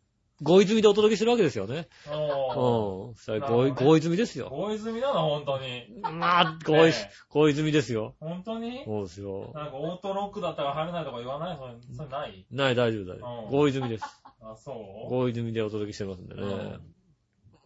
[0.41, 1.87] ご泉でお届けしてるわけですよね。
[2.09, 3.07] おー。
[3.07, 3.15] うん。
[3.15, 4.49] それご、ご泉ですよ。
[4.51, 5.87] 大泉なの、本当に。
[6.01, 8.15] まあ、ごいねえ、ご泉ですよ。
[8.19, 8.83] 本当に？
[8.83, 9.51] そうですよ。
[9.55, 11.57] なんかオートロックだったら入れないとか言わない？
[11.57, 12.45] それ、それない？
[12.51, 13.47] ない、大丈夫、大丈うん夫。
[13.51, 14.03] ご泉です。
[14.41, 14.73] あ、そ
[15.07, 15.09] う？
[15.09, 16.81] ご泉でお届けしてますんでねうん。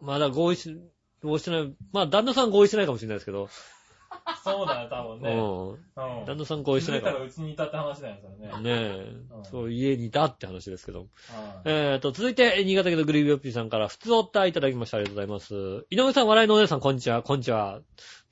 [0.02, 0.78] まだ合意し、
[1.24, 1.74] 合意してない。
[1.92, 3.50] まあ、旦那さん合意してないかもしれないですけど。
[4.44, 5.34] そうだよ、多分ね。
[5.34, 5.70] うん。
[5.72, 6.26] うん。
[6.26, 8.62] 旦那さん合意してないからうちにいたって話だよ、それね。
[8.62, 9.44] ねえうん。
[9.44, 11.00] そう、家にいたって話ですけど。
[11.00, 11.08] はい
[11.66, 14.98] えーと、続いて、新潟県のグリービーオッピーさんから、普通おったいただきました。
[14.98, 15.86] ありがとうございます。
[15.90, 17.22] 井上さん、笑いのお姉さん、こんにちは。
[17.22, 17.82] こんにちは。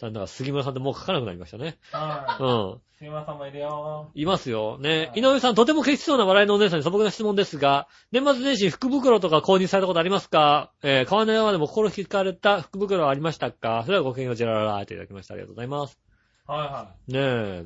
[0.01, 1.77] なんだか、杉村さんってもう書かなくなりましたね。
[1.91, 2.43] はい。
[2.43, 2.81] うん。
[2.99, 4.09] 杉村さんもいるよ。
[4.15, 4.79] いますよ。
[4.79, 5.09] ね。
[5.11, 10.71] はい井上さん、とても決しそうな笑いのお姉さんに素朴な質問ですが、年末年始福袋とか購入されたことありますか？
[10.81, 13.83] えー、川の山でも心惹かれた福袋はありましたか？
[13.85, 15.35] それではごきげんよう、ジェラララーといただきました。
[15.35, 15.99] ありがとうございます。
[16.47, 17.65] はいはねえ。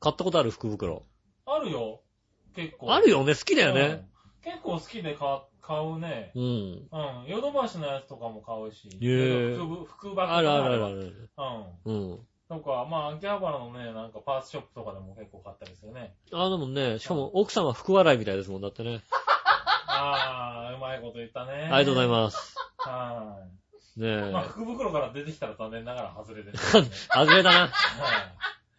[0.00, 0.94] 買ったことある福袋。
[1.46, 1.50] い。
[1.50, 2.00] あるよ。
[2.56, 2.94] 結構。
[2.94, 3.34] あるよね。
[3.34, 3.80] 好きだよね。
[3.80, 4.10] うん
[4.42, 6.32] 結構好きで買買うね。
[6.34, 6.42] うん。
[6.42, 6.88] うん。
[7.28, 8.88] ヨドバシのやつとかも買うし。
[8.88, 10.84] へえ福ぶ福箱あるあるあるる。
[10.86, 11.28] ある。
[11.84, 11.94] うん。
[12.10, 12.18] うん。
[12.50, 16.14] とか、まあ、秋葉原のね、なんかパーツショップとかでも結構買ったりするね。
[16.32, 19.00] あ、でもね、しかも奥さんは福笑いみたいですもんだってね。
[19.86, 21.68] あー、うまいこと言ったね。
[21.70, 22.36] ありがとうございます。
[22.36, 22.56] す。
[22.78, 23.36] は
[23.96, 24.32] ねい。
[24.32, 26.60] まあ、福袋から出てきたら残念ながら外れてる、ね。
[26.74, 27.16] え。
[27.16, 27.60] 外れだな。
[27.60, 27.70] はい。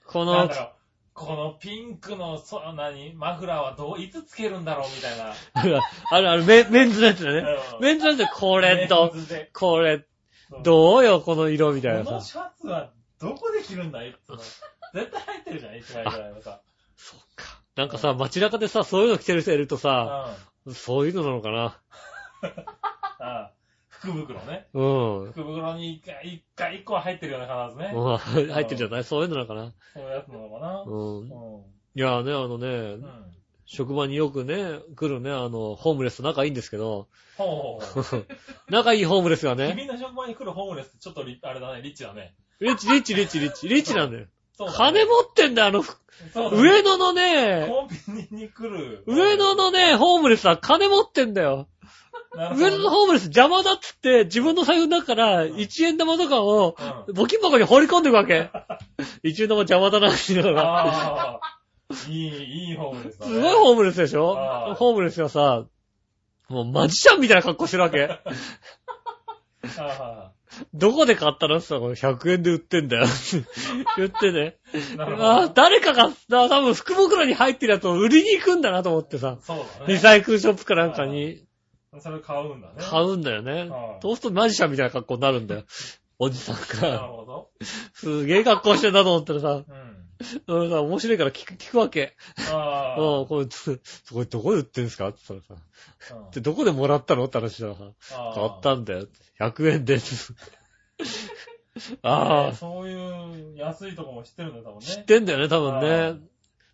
[0.06, 0.70] このなんだ、ろう、
[1.14, 5.34] このピンクの、そ、何、マフラーはどう、いつつけるんだろうみたいな。
[6.12, 7.38] あるある、メメンズのやつだね。
[7.74, 10.06] うんメンズのやつで、これとメン、ズでこれ、
[10.50, 12.28] そうどうよ、この色みたいなこのさ。
[12.28, 12.92] シャツは
[13.22, 14.16] どこで着るんだい？
[14.26, 14.38] つも。
[14.94, 16.62] 絶対入ってるじゃん、一枚ぐらいはさ。
[16.98, 17.62] そっか。
[17.76, 19.80] なんかさ、街中でさ、そういうの着てる人いるとうん。
[19.82, 20.36] さ、
[20.68, 21.80] あそういうのなのかな？
[23.20, 23.52] あ
[23.88, 24.68] 福袋ね。
[24.74, 24.84] う
[25.28, 25.32] ん。
[25.32, 27.94] 福袋に一回、一回、一個は入ってるよね、必ずね。
[27.94, 29.04] まあ入ってるじゃない？
[29.04, 29.72] そういうのなのかな？
[29.94, 30.82] そういうやつなのかな。
[30.86, 31.24] うんう。
[31.24, 31.28] ん。
[31.96, 33.26] いやね、あのねう、ん。
[33.66, 37.08] 職場によくね、来るね、あの、ホームレスと仲いいんですけど、
[37.38, 38.28] ほうほうほう。
[38.70, 42.36] 仲いいホームレスがね、君の職場に来るホームレスってちょっとリあれだね、リッチだね。
[42.62, 44.28] リッチ、リッチ、リッチ、リッチ、リッチなんだよ。
[44.58, 49.04] そうだね金持ってんだよ、あの、そうだね上野のね、コンビニに来る。
[49.08, 51.68] 上野のね、ホームレスは金持ってんだよ。
[52.36, 56.76] なるほど上野のホームレス邪魔だっつって、自分の財布の中から1円玉とかを、
[57.08, 57.16] うん。
[57.16, 58.52] 募金箱に放り込んでいくわけ。
[59.26, 60.70] 1円玉邪魔だな、って言いながら。
[60.70, 61.42] ああ。
[62.08, 63.34] いい、いいホームレスだね。
[63.34, 64.76] すごいホームレスでしょ？
[64.76, 65.66] ホームレスがさ、
[66.48, 68.04] もうマジシャンみたいな格好してるわけ。
[69.78, 70.32] あ
[70.74, 73.06] どこで買ったのって言ったら、100円で売ってんだよ。
[73.98, 74.58] 言ってね。
[75.00, 75.52] あ。
[75.54, 79.38] 誰かが、だ多分福袋に入ってるやつを売りに行くんだなと思ってさ。
[79.42, 79.94] そうだね。
[79.94, 81.46] リサイクルショップかなんかに
[82.00, 82.74] それ買うんだね。
[82.80, 83.98] 買うんだよねは。
[83.98, 85.64] いそうするとマジシャンみたいな格好になるんだよ。
[86.20, 87.00] おじさんなるが。
[87.08, 87.50] ほど。
[87.94, 89.66] すげえ格好してんだと思ったらさ、うん。
[90.48, 92.16] うん、さ面白いから聞く、聞くわけ。
[92.52, 93.02] ああ。
[93.02, 93.46] うん、これ、
[94.26, 95.10] どこで売ってんすか？
[95.10, 95.64] って言ったらさ、
[96.16, 97.26] うんで、どこでもらったの？
[97.26, 97.80] って話したらさ、
[98.36, 99.08] 買ったんだよ。
[99.40, 100.34] 100円です。
[102.04, 104.86] あねあ、そういう安いとこも知ってるんだよ、多分ね。
[104.86, 106.20] 知ってんだよね、多分あね。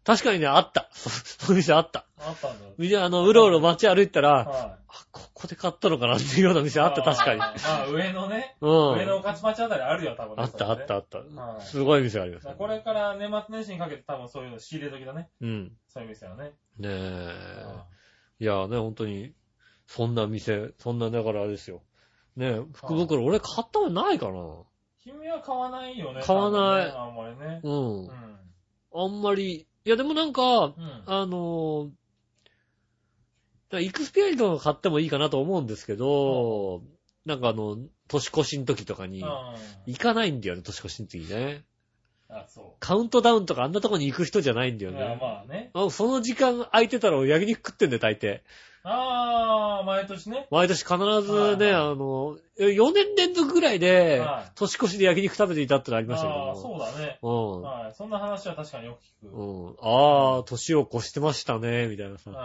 [0.08, 0.88] 確かにね、あった。
[0.94, 2.06] そそういう店あった。
[2.18, 2.72] あったんだよ。
[2.78, 4.46] みんな、あの、うろうろ街歩いたら、はい。
[4.48, 4.78] あ、
[5.12, 7.42] ここで買ったのかなっていうような店あった、確かに。
[7.42, 8.56] ああ、上のね。
[8.62, 8.94] うん。
[9.00, 10.44] 上の御徒町あたりあるよ、多分ね。
[10.44, 11.18] あった、あった、あっった。
[11.18, 12.48] はいすごい店あります。
[12.48, 15.30] これから年末年始にかけて多分そういうの仕入れ時だね。
[15.42, 15.72] うん。
[15.90, 16.54] そういう店はね。
[16.80, 17.64] ねえ。
[17.66, 17.86] あ
[18.40, 19.34] いやね、本当に、
[19.88, 21.82] そんな店、そんな、だからあれですよ。
[22.38, 24.64] ねえ、福袋、俺買ったのないかな
[25.04, 26.22] 君は買わないよね。
[26.22, 27.62] 買わないねあんまりね。
[27.64, 28.12] うんう。
[28.12, 28.38] ん。
[28.94, 30.74] あんまり、いやでもなんか、うん。
[31.06, 36.82] あのー、イクスペアリとか買ってもいいかなと思うんですけど、
[37.26, 37.78] なんかあの、
[38.10, 41.64] 年越しの時とかに、あ行かないんだよね、年越しの時にね。
[42.28, 44.92] あ、そカウントダウンとかあんなとこに行く人じゃないんだう。
[44.92, 45.18] よね。
[45.22, 45.72] まあね。
[45.74, 48.42] あその時間空いてたら焼肉食ってんだよ、大抵。
[48.90, 50.48] あー、毎年ね。
[50.50, 57.18] 毎年必ずね、はいはいあの、4年連続ぐらいではい、年越しで焼肉食べていたってのありましたけあー、どそうだね。
[57.22, 57.62] も。
[57.62, 57.94] はい。
[57.96, 59.36] そんな話は確かによく聞く。
[59.36, 59.66] うん。
[59.68, 59.76] うん。
[59.82, 62.32] ああ、年を越してましたね、みたいなさ。
[62.32, 62.36] うん。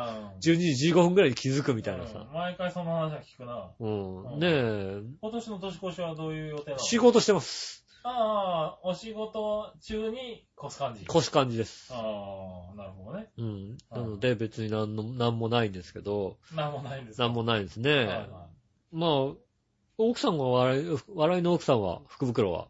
[0.41, 2.35] 12時15分ぐらいに気づくみたいなさうん。
[2.35, 3.71] 毎回その話は聞くな。
[3.81, 4.23] うん。
[4.35, 6.79] うんねえ、今年の年越しはどういう予定なの？
[6.83, 7.82] 仕事してます。
[8.05, 11.05] ああ、お仕事中に越す感じ。
[11.05, 11.93] 越す感じです。
[11.93, 11.97] あ
[12.73, 13.31] あ、なるほどね。
[13.39, 13.79] うん。
[13.91, 17.25] なので別になんの、なんもないんですけど、なんもないんですか？
[17.25, 17.91] なんもないですね。
[17.95, 18.29] はいはい
[18.93, 19.11] まあ、
[19.99, 22.69] 奥さんが笑い、笑いの奥さんは、福袋は、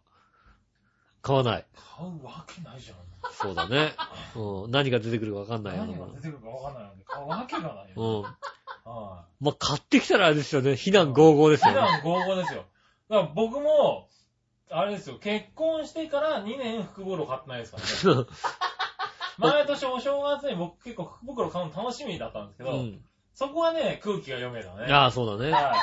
[1.22, 1.66] 買わない。
[1.96, 2.96] 買うわけないじゃん。
[3.32, 3.92] そうだね。
[4.36, 4.70] うん。
[4.70, 7.86] 何が出てくるかわかんないよ何が出てくるかわかんないので、買うわけがないよ。
[7.96, 8.22] うん。
[8.22, 10.76] はまあ、買ってきたらあれですよね。
[10.76, 11.72] 非難合々ですい。
[11.72, 11.80] よね。
[12.02, 12.64] 普段合々ですよ。
[13.08, 14.08] だから僕も、
[14.72, 18.26] あれですよ、結婚してから2年福袋買ってないですからね。
[19.38, 23.00] 毎年お正月に僕結構福袋買うの楽しみだったんですけど、うん。
[23.34, 24.92] そこはね、空気が読めたね。
[24.92, 25.52] ああ、そうだね。
[25.52, 25.74] はい。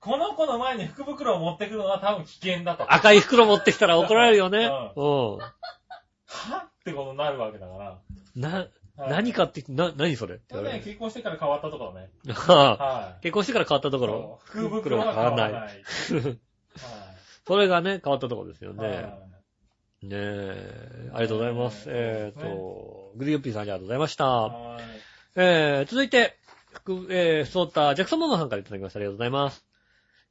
[0.00, 2.90] この子の前に福袋を持ってくるのは多分危険だと。
[2.92, 4.64] 赤い袋持ってきたら怒られるよね。
[4.96, 5.52] うは
[6.64, 7.90] ってことになるわけだから。
[7.90, 8.00] ん。
[8.40, 10.34] な、はい何買ってき、な、何それ？
[10.36, 10.84] って言われる。
[10.84, 12.10] 結婚してから変わったところね。
[12.34, 13.22] はあはい。
[13.22, 14.40] 結婚してから変わったところ？
[14.52, 15.84] そう福袋が変わらない。
[17.54, 17.58] はい。
[17.58, 19.30] それがね、変わったところですよはいね。
[20.02, 21.88] ねえ、ありがとうございます。
[21.88, 24.26] ねえっそうですと、グリオッピーさんありがとうございました。
[24.26, 24.82] はい。
[25.36, 26.38] えー、続いて、
[26.72, 28.98] 福、えー、そうった、ジャクソンママさんからいただきました。
[28.98, 29.64] ありがとうございます。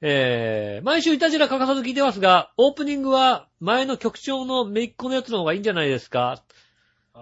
[0.02, 6.42] えー、毎週いたじら欠かさず聞いてますが、オープニングは前の局長のめいっ子のやつの方がいいんじゃないですか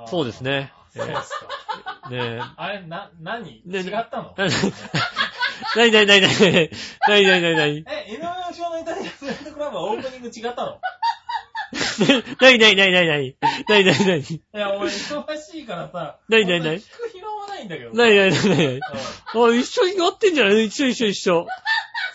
[0.05, 1.31] そうですねそうです
[2.03, 2.09] か。
[2.11, 3.63] ねあれ、な、何？
[3.65, 4.35] ね違ったの？
[4.37, 4.47] え。
[5.75, 6.69] なになになになになに
[7.07, 8.96] なになになになにえ、井上義雄のイタリアンスレンドク
[9.67, 10.79] ラブはオープニング違ったの。
[12.39, 13.35] なになになになになに
[13.67, 17.97] なになになにいや、俺忙しいからさ、何何何聞く暇もないんだけどさ。
[17.97, 18.81] なになになになにうん。
[18.81, 21.47] あ、一緒にやってんじゃない一緒一緒一緒。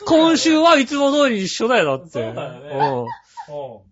[0.07, 2.11] 今週はいつも通り一緒だよ、だって。
[2.11, 3.11] そうだよね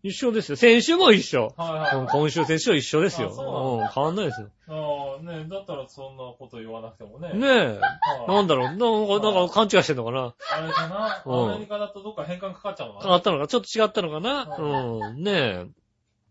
[0.03, 0.57] 一緒ですよ。
[0.57, 1.55] 先週も一緒。
[1.57, 3.33] はいはい今週、先週は一緒ですよ。
[3.33, 3.47] うなん
[3.81, 3.89] うん。
[3.89, 4.49] 変わんないですよ。
[4.69, 7.33] ああ、ねだったらそんなこと言わなくてもね。
[7.35, 7.79] ねえ。
[7.79, 8.67] はいなんだろう。
[8.69, 8.87] なんか、
[9.33, 11.23] なんか勘違いしてんのかなあれかな？
[11.25, 14.57] うんアメリカだとどっか変換かかっちゃうのか変なわったのかちょっと違ったのかな？
[14.59, 15.23] うん。
[15.23, 15.67] ねえ。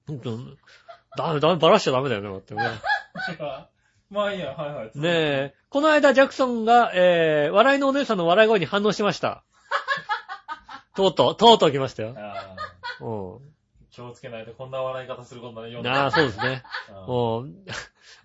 [0.08, 0.38] ほんと、
[1.18, 2.64] ダメ、ダメ、バラしちゃダメだよね、だってね。
[4.10, 4.92] まあいいや、はいはい。
[4.96, 5.54] ねえ。
[5.70, 9.44] この間、ジャクソンが、えー、笑いのお姉さんの笑い声に反応しました。
[10.96, 12.16] とうとう、とうとう来ましたよ。
[13.02, 13.42] う
[13.92, 15.88] 気をつけないとこんな笑い方することないよん。
[15.88, 16.64] ああ、そうですね。
[17.08, 17.66] うん。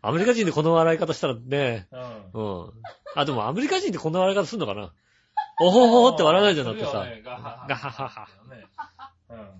[0.02, 1.88] アメリカ人でこの笑い方したらね、
[2.32, 2.60] うん。
[2.64, 2.72] うん。
[3.14, 4.92] あ、でもアメリカ人ってこんな笑い方するのかな？
[5.60, 7.66] おほほほって笑わないじゃん、だってさガハハ。
[7.68, 8.66] ガハね。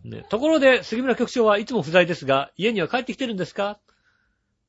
[0.05, 0.11] うん。
[0.11, 3.79] ね、ところで、杉村局長はいつも不在ですが、家には帰ってきてるんですか？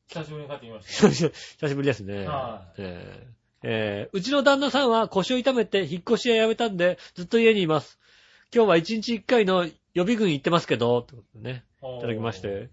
[0.07, 1.09] 久しぶりに帰ってきました。
[1.09, 2.27] 久しぶり ですね。
[2.27, 3.35] はいえー
[3.67, 7.99] えーうちの旦那さんは腰を痛めて引っ越し屋辞めたんで、ずっと家にいます。
[8.53, 12.67] 今日は一日一回の予備軍行ってますけど、ってことでね、いいただきまして、引っ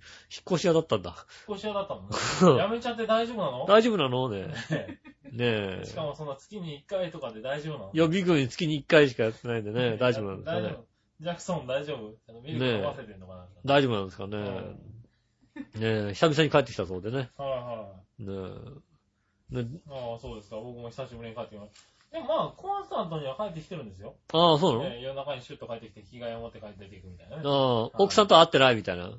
[0.51, 1.15] 越し屋だったんだ。
[1.49, 2.57] 引っ越し屋だったの？
[2.57, 2.59] ね。
[2.61, 3.65] やめちゃって大丈夫なの？
[3.67, 4.29] 大丈夫なの？
[4.29, 4.49] ね。
[4.49, 5.01] ね
[5.33, 5.85] ねえ。
[5.87, 7.91] しかもそんな月に1回とかで大丈夫なの？
[7.95, 10.61] 予備軍月に1回しかやってないんでね、大丈夫なんですかね。
[10.63, 10.85] 大丈夫。
[11.21, 12.15] ジャクソン大丈夫？
[12.29, 14.39] あのミルク飲ませてんのかな、大丈夫なんですかね。
[15.55, 17.31] ねえ、久々に帰ってきたそうでね。
[17.37, 18.25] はいはい。
[18.25, 18.33] ね
[19.53, 19.63] え。
[19.63, 20.57] ねああ、そうですか。
[20.57, 21.81] 僕も久しぶりに帰ってきました。
[22.13, 24.15] でもまあ、コンスタントには帰ってきてるんですよ。
[24.35, 27.43] ああ、そうなの、ね、夜中にシュッと帰ってきて、着替えを持って帰っていくみたいなね。
[27.47, 29.11] ああ、奥さんと会ってないみたいな？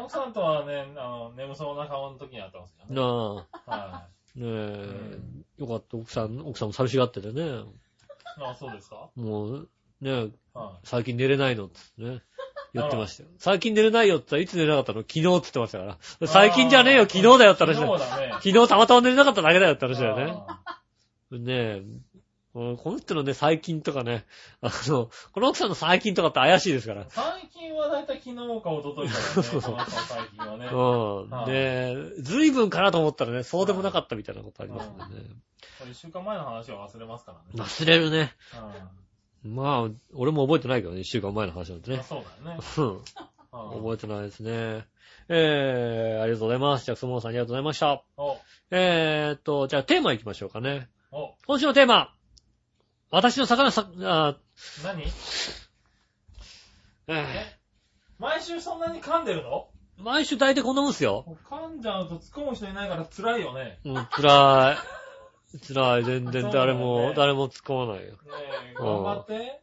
[0.00, 3.00] 奥さんとはね、あの、眠そうな顔の時に会ってますけどね。
[3.00, 5.18] なあ、はねえ、
[5.58, 7.42] よかった、奥さん、奥さんも寂しがっててね。
[7.42, 7.64] い。
[8.40, 9.08] ああ、そうですか？
[9.16, 9.68] もう、
[10.00, 12.22] ねは最近寝れないのっつってね。
[12.72, 13.30] 言ってましたよ。
[13.38, 15.00] 最近寝れないよって言ったらいつ寝れなかったの？
[15.00, 15.92] 昨日って言ってましたから。
[15.94, 16.28] い。
[16.28, 17.98] 最近じゃねえよ、昨日だよって話だよ。
[17.98, 18.32] 昨日だね。
[18.34, 20.32] 昨日たまたま寝れなかっただけだよって話だよね。
[20.36, 20.62] あ
[21.30, 21.82] ねえ。
[22.58, 24.26] うんこの人のね、最近とかね、
[24.60, 27.04] あの、この奥さんの最近とかって怪しいですから。
[27.08, 29.42] 最近はだいたい昨日か一昨日からね。
[29.42, 30.66] そうそう最近はね。
[30.66, 31.30] うん。
[31.30, 35.30] はいで、随分かなと思ったらね、そうでもなかったみたいなことありますんでね。
[35.78, 37.44] これ一週間前の話は忘れますからね。
[37.54, 38.34] 忘れるね。
[39.44, 41.94] うまあ、俺も覚えてないけどね、一週間前の話なんてん。
[41.94, 42.02] ね。
[42.02, 42.62] そうだよね。
[42.76, 42.88] うん。
[42.88, 43.00] うん
[43.50, 44.86] 覚えてないですね。
[45.28, 46.84] えー、ありがとうございます。
[46.84, 48.04] ジャクソンモンさんありがとうございました。
[48.18, 48.36] お、
[48.70, 50.88] えーっと、じゃあテーマ行きましょうかね。
[51.10, 52.17] お、今週のテーマ。
[53.10, 54.36] 私の魚さ、あ
[54.84, 55.02] 何？
[55.06, 55.08] え
[57.08, 57.58] え？
[58.18, 59.68] 毎週そんなに噛んでるの？
[59.98, 61.24] ー毎週大体こんなもんっすよ。
[61.48, 63.78] 噛んじゃうと突っ込む人いないから辛いよね。
[63.84, 64.76] うん、辛い。
[65.74, 66.04] 辛い。
[66.04, 68.12] 全然誰そうだよも、ね誰も突っ込まないよ。
[68.12, 68.18] ね
[68.72, 69.60] え、頑張って。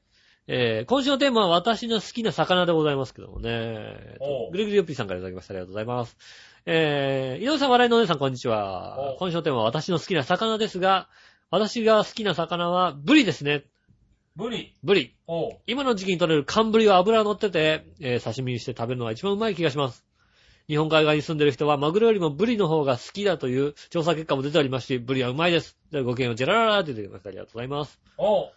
[0.47, 4.17] えー、今週のテーマは私の好きな魚でございますけどもね。
[4.19, 5.53] おうグリグリヨッピーさんからいただきました。
[5.53, 6.17] ありがとうございます。
[6.65, 9.19] えー、井上さん、笑いのお姉さん、こんにちおはう。
[9.19, 11.09] 今週のテーマは私の好きな魚ですが、
[11.49, 13.63] 私が好きな魚はブリですね。
[14.35, 14.75] ブリ。
[14.83, 15.15] ブリ。
[15.27, 15.59] おう。
[15.67, 20.05] 今の時期に取れる寒ブリは油が乗ってて、えー刺身にして食べるのが一番うまい気がします。
[20.67, 25.77] 日本海側に住んでる人はマグロよりもブリの方が好きだという調査結果も出ておりますし、ブリはうまいです。
[25.91, 27.29] ではごきげんよう、ジェラララーって言ってきました。
[27.29, 27.99] ありがとうございます。
[28.17, 28.51] おう。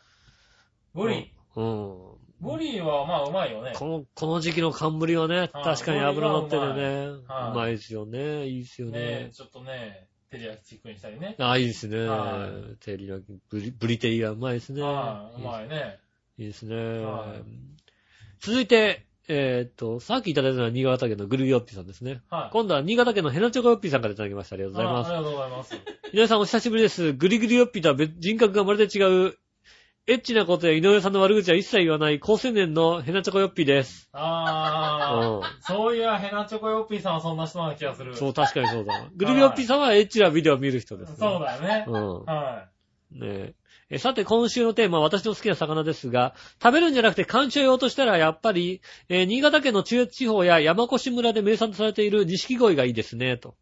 [0.95, 1.33] ブリ。
[1.55, 1.97] うん。
[2.41, 3.73] ブリはまあうまいよね。
[3.77, 8.47] この、この時期の寒ブリはね、あ確かに油乗っててね、ブリはうまいうまいですよね。
[8.47, 9.31] いいですよねね。
[9.33, 11.37] ちょっとね、照り焼きチックにしたりね。
[11.39, 12.49] あ、いいですねは。
[12.81, 14.83] テリヤキ、ブリ、ブリテリはうまいですね。
[14.83, 15.99] はい、うまいね。
[16.39, 17.43] いいですねはい。
[18.41, 22.23] 続いて、えーっと、さっきいただいたのは新潟県のグルヨッピーさんですね。
[22.31, 22.51] はい。
[22.53, 24.55] 今度は新潟県のヘナチョコヨッピーさんからいただきました。
[24.55, 25.11] ありがとうございます。
[25.11, 25.75] あありがとうございます。
[26.13, 27.13] 皆さんお久しぶりです。
[27.13, 29.37] グリグリヨッピーとは別人格がまるで違う、
[30.11, 34.09] エッチなことや井上さんの悪口は一切言わない高青年のヘナチョコヨッピーです。
[34.13, 38.13] ああ、うそういや、ヘナチョコヨッピーさんはそんな人な気がする。
[38.13, 38.17] ん。
[38.17, 39.11] そう、確かにそうだ。
[39.15, 41.17] グリグリヨッピーさんはエッチなビデオを見る人です、ね。
[41.19, 41.85] そうだよね。
[41.87, 42.25] うん。
[42.25, 42.69] は
[43.11, 43.55] ねえ
[43.91, 48.81] えさて、今週のテーマは私の好きな魚ですが、食べるんじゃなくて鑑賞用としたらやっぱり、
[49.11, 53.57] えー新潟県の中越地方や山越村で名産とされている錦鯉がいいですね、と。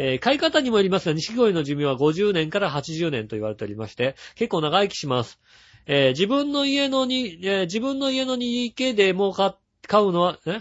[0.00, 5.38] えー飼い方にもよりますが、錦鯉の寿命は50年から80年と言われておりまして、結構長生きします。
[5.86, 9.54] えー自分の家のに、えー自分の家のに池でも買
[9.86, 10.60] 買うのは、え？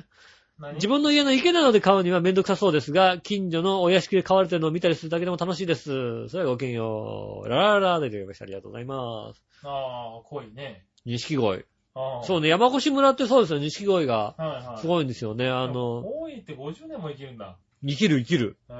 [0.59, 0.75] 何？
[0.75, 6.27] 自分の家の池などで買うにはめんどくさそうですが、近所のお屋敷で飼われてるのを見たりするだけでも楽しいです。
[6.29, 7.49] それではごきげんよう。
[7.49, 8.43] ララララでいただきました。
[8.43, 9.43] ありがとうございます。
[9.63, 10.85] ああ、濃いね。
[11.05, 11.65] 錦鯉。
[11.95, 12.23] ああ。
[12.23, 14.35] そうね、山越村ってそうですよ、錦鯉が。
[14.81, 15.49] すごいんですよね。
[15.49, 17.57] あの、多いって50年も生きるんだ。
[17.83, 18.57] 生きる生きる。
[18.69, 18.73] へ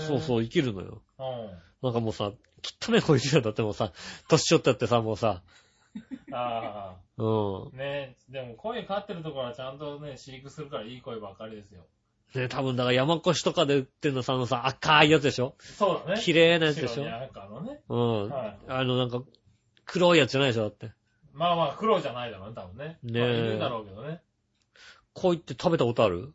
[0.00, 1.02] そうそう、生きるのよ。
[1.18, 1.50] うん。
[1.82, 2.32] なんかもうさ、
[2.86, 3.92] 汚ね声してんだってもうさ、
[4.28, 5.42] 年取ったってさ、もうさ、
[6.32, 7.76] あうんあ。。
[7.76, 11.86] ねでも声飼ってるところはちゃんとね、飼育するからいい声ばっかりですよ。
[12.34, 15.54] ね、多分だから山越しとかで売ってんのさ、あのさ、赤いやつでしょ？
[15.58, 16.20] そうだね。
[16.20, 17.04] 綺麗なやつでしょ？
[17.24, 17.80] 赤のね。
[17.88, 18.28] うん。
[18.28, 19.22] はいあのなんか、
[19.86, 20.92] 黒いやつじゃないでしょだって。
[21.32, 22.98] まあまあ、黒じゃないだろうね、多分ね。
[23.02, 24.20] ねえまあいるんだろうけどね。
[25.14, 26.34] 鯉って食べたことある？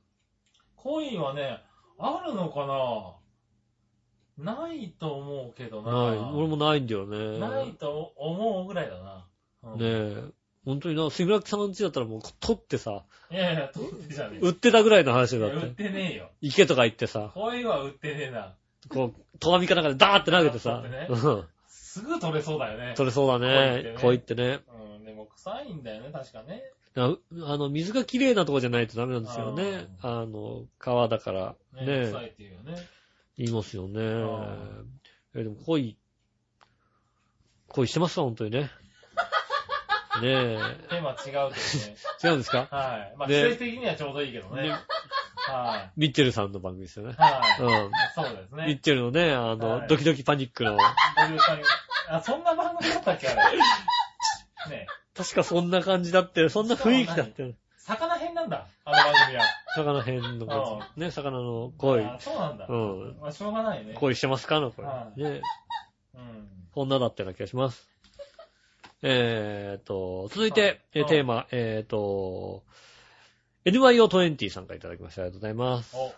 [0.77, 1.61] 恋はね、
[1.99, 4.55] あるのかな？
[4.57, 6.09] ないと思うけどな。
[6.09, 6.17] ない。
[6.33, 7.37] 俺もないんだよね。
[7.37, 9.27] ないと思うぐらいだな。
[9.63, 10.23] うんねえ。
[10.65, 15.49] 本当にな、杉村さんの家だったらもう取ってさ、いやいや、取ってじゃねえ売ってたぐらいの話だっ。
[15.49, 16.29] いや売っててねえよ。
[16.41, 18.55] 池とか行ってさ、恋は売ってねえな。
[18.89, 21.43] こう、戸上かなんかでダーって投げてさ、うん。
[21.67, 22.93] すぐ取れそうだよね。
[22.95, 23.93] 取れそうだね。
[23.97, 24.59] 鯉鯉っね。
[24.95, 26.63] うん、でも臭いんだよね、確かね。
[26.95, 29.87] ああの、水がきれいなとこじゃないとダメなんですよね。
[30.01, 31.55] あの、川だから。
[31.73, 32.75] ねね臭いっていうよね。
[33.37, 34.57] 言いますよねあ。
[35.35, 35.97] え、でも恋、
[37.69, 38.69] 恋してますか本当にね。
[40.21, 40.87] ねえ。
[40.89, 41.53] テーマ違うけどね。
[42.23, 42.67] 違うんですか？
[42.69, 43.13] はい。
[43.17, 44.63] まあ、ね季節的にはちょうどいいけどね。
[44.63, 44.69] ね
[45.45, 47.21] はミッチェルさんの番組ですよねい。。
[47.21, 47.61] はい。
[47.61, 47.91] うん。
[48.15, 48.79] そうですミッね。
[48.81, 50.77] チェルのね、あの、はいドキドキパニックの、
[52.09, 53.57] あ、そんな番組だったっけあれ？
[54.69, 57.55] ね確かそんな感じだって、そんな雰囲気だって。
[57.77, 59.43] 魚編なんだ、あの番組は。
[59.75, 62.03] 魚編のやつね、魚の恋。
[62.05, 62.65] あそうなんだ。
[62.69, 63.17] うん。
[63.19, 63.93] まあ、しょうがないね。
[63.95, 64.61] 恋してますか？
[64.61, 65.07] の声は。
[65.17, 65.41] いね。
[66.15, 66.47] うん。
[66.73, 67.89] こんなだったような気がします。
[69.05, 72.63] えーと、続いて、えーうんテーマ、えーと、
[73.65, 75.23] NYO20 さんからいただきました。
[75.23, 75.93] ありがとうございます。
[75.97, 76.13] お、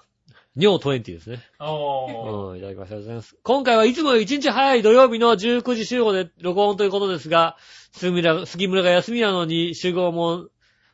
[0.56, 1.40] 尿20ですね。
[1.60, 2.52] おー。
[2.52, 2.96] うん、いただきました。
[2.96, 3.36] ありがとうございます。
[3.42, 7.58] 今回はいつもより1日早い土曜日の19時集合で録音ということですが、
[7.92, 10.48] 杉村杉村が休みなのに集合も、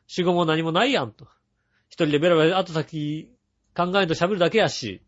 [0.08, 1.28] 集合も何もないやんと。
[1.90, 3.30] 一人でベラベラ後先
[3.76, 5.02] 考えんと喋るだけやし。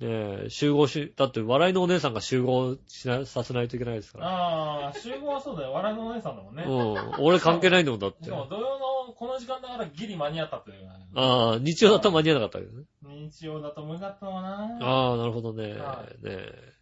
[0.00, 4.26] ねえ、集合し、だって笑いのお姉さんが集合しな、させないといけないですから。
[4.28, 5.72] ああ、集合はそうだよ。
[5.72, 6.64] 笑いのお姉さんだもんね。
[6.66, 7.24] うん。
[7.24, 8.10] 俺関係ないんだもんだっ。
[8.12, 10.88] してかも土曜のこの時間だからギリ間に合ったという。
[11.14, 12.86] ああ、日曜だったら間に合わなかったけどね。
[13.30, 14.78] 日曜だと思いかったのかな。
[14.80, 15.74] ああ、なるほどね。
[15.74, 16.79] ねはえ。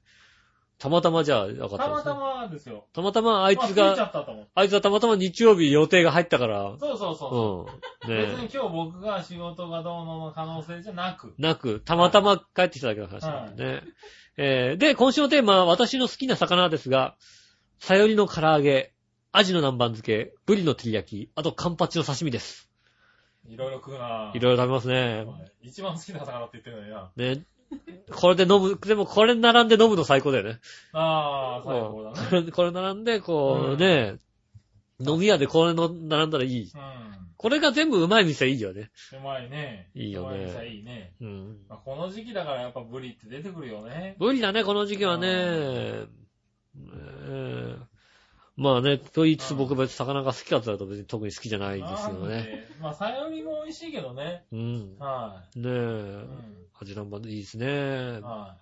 [0.79, 2.15] たまたまじゃあ、分かったたまた。
[2.15, 2.87] まですよ。
[2.93, 4.49] たまたまあいつまあ、過ぎちゃが、ったと思う。
[4.55, 7.67] あいつはたまたま日曜日予定が入ったから、そうそうそ
[8.07, 8.09] う。
[8.09, 8.15] うん。
[8.15, 11.35] ね別に今日僕が仕事がどうのの可能性じゃなく。
[11.37, 13.83] なく、たまたま帰ってきただけの話なんでね。
[14.37, 17.17] えーで、今週のテーマは私の好きな魚ですが、
[17.81, 18.93] さよりの唐揚げ、
[19.33, 22.71] アジの南蛮漬け、ブリの照り焼き、あとカンパチの刺身です。
[23.49, 25.25] いろいろ食うないろいろ食べますね。
[25.25, 27.11] はい一番好きな魚って言ってるのにな。
[27.17, 27.43] ね。
[28.11, 30.59] これで飲む、でもこれ並んで飲むの最高だよね。
[30.93, 32.29] ああ、最高だね。
[32.29, 34.17] これこれ並んで、こううんね、
[35.01, 36.63] 飲み屋でこれの並んだらいい。
[36.65, 36.69] う
[37.37, 38.91] これが全部うまい店いいよね。
[39.13, 39.17] ん。
[39.17, 39.91] うまいね。
[39.95, 41.13] いいよねうまいさいいね。
[41.21, 41.59] うん。
[41.69, 44.17] まあ、この時期だからやっぱブリって出てくるよね。
[44.19, 45.29] 無理だね、この時期はね。
[45.29, 47.79] えー
[48.61, 52.35] まあね、と言いつつ僕別に魚が好きかって言われると別に特に好きじゃないですよね。
[52.35, 52.69] なんで。
[52.83, 54.45] まあ、さよりも美味しいけどね。
[54.53, 54.97] うん。
[54.99, 55.69] はねい。
[55.69, 56.27] うえ、ん。
[56.81, 58.21] 味南蛮でいいですね。
[58.21, 58.57] は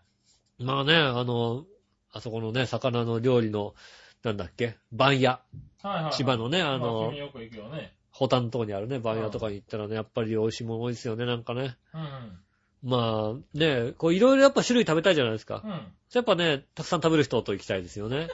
[0.59, 1.65] まあね、あの、
[2.13, 3.75] あそこのね、魚の料理の
[4.23, 4.77] なんだっけ？
[4.93, 5.41] 番屋。
[5.83, 6.13] はいはいはい。
[6.13, 7.95] 千葉のね、あまの君、よく行くよね。
[8.11, 11.77] ホタンのとこにあるね、番屋とかに行ったらね、やっぱり美味しいもの多いですよね、なんかね。
[11.95, 12.39] うん。
[12.83, 15.63] まあ、ね、こういろいろやっぱ種類食べたいじゃないですか。
[15.65, 15.71] うん。
[16.13, 18.29] やっぱね、たくさん食べる人と行きたいですよね。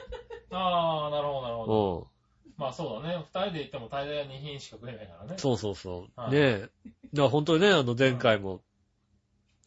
[0.57, 2.09] ああ、なるほど、なるほど。
[2.45, 2.53] うん。
[2.57, 3.17] まあそうだね。
[3.17, 5.35] 二人で行っても大体は2品しか食えないからね。
[5.37, 6.21] そうそうそう。
[6.21, 6.59] はいねえ。
[6.61, 6.71] だか
[7.15, 8.61] ら本当にね、あの前回も、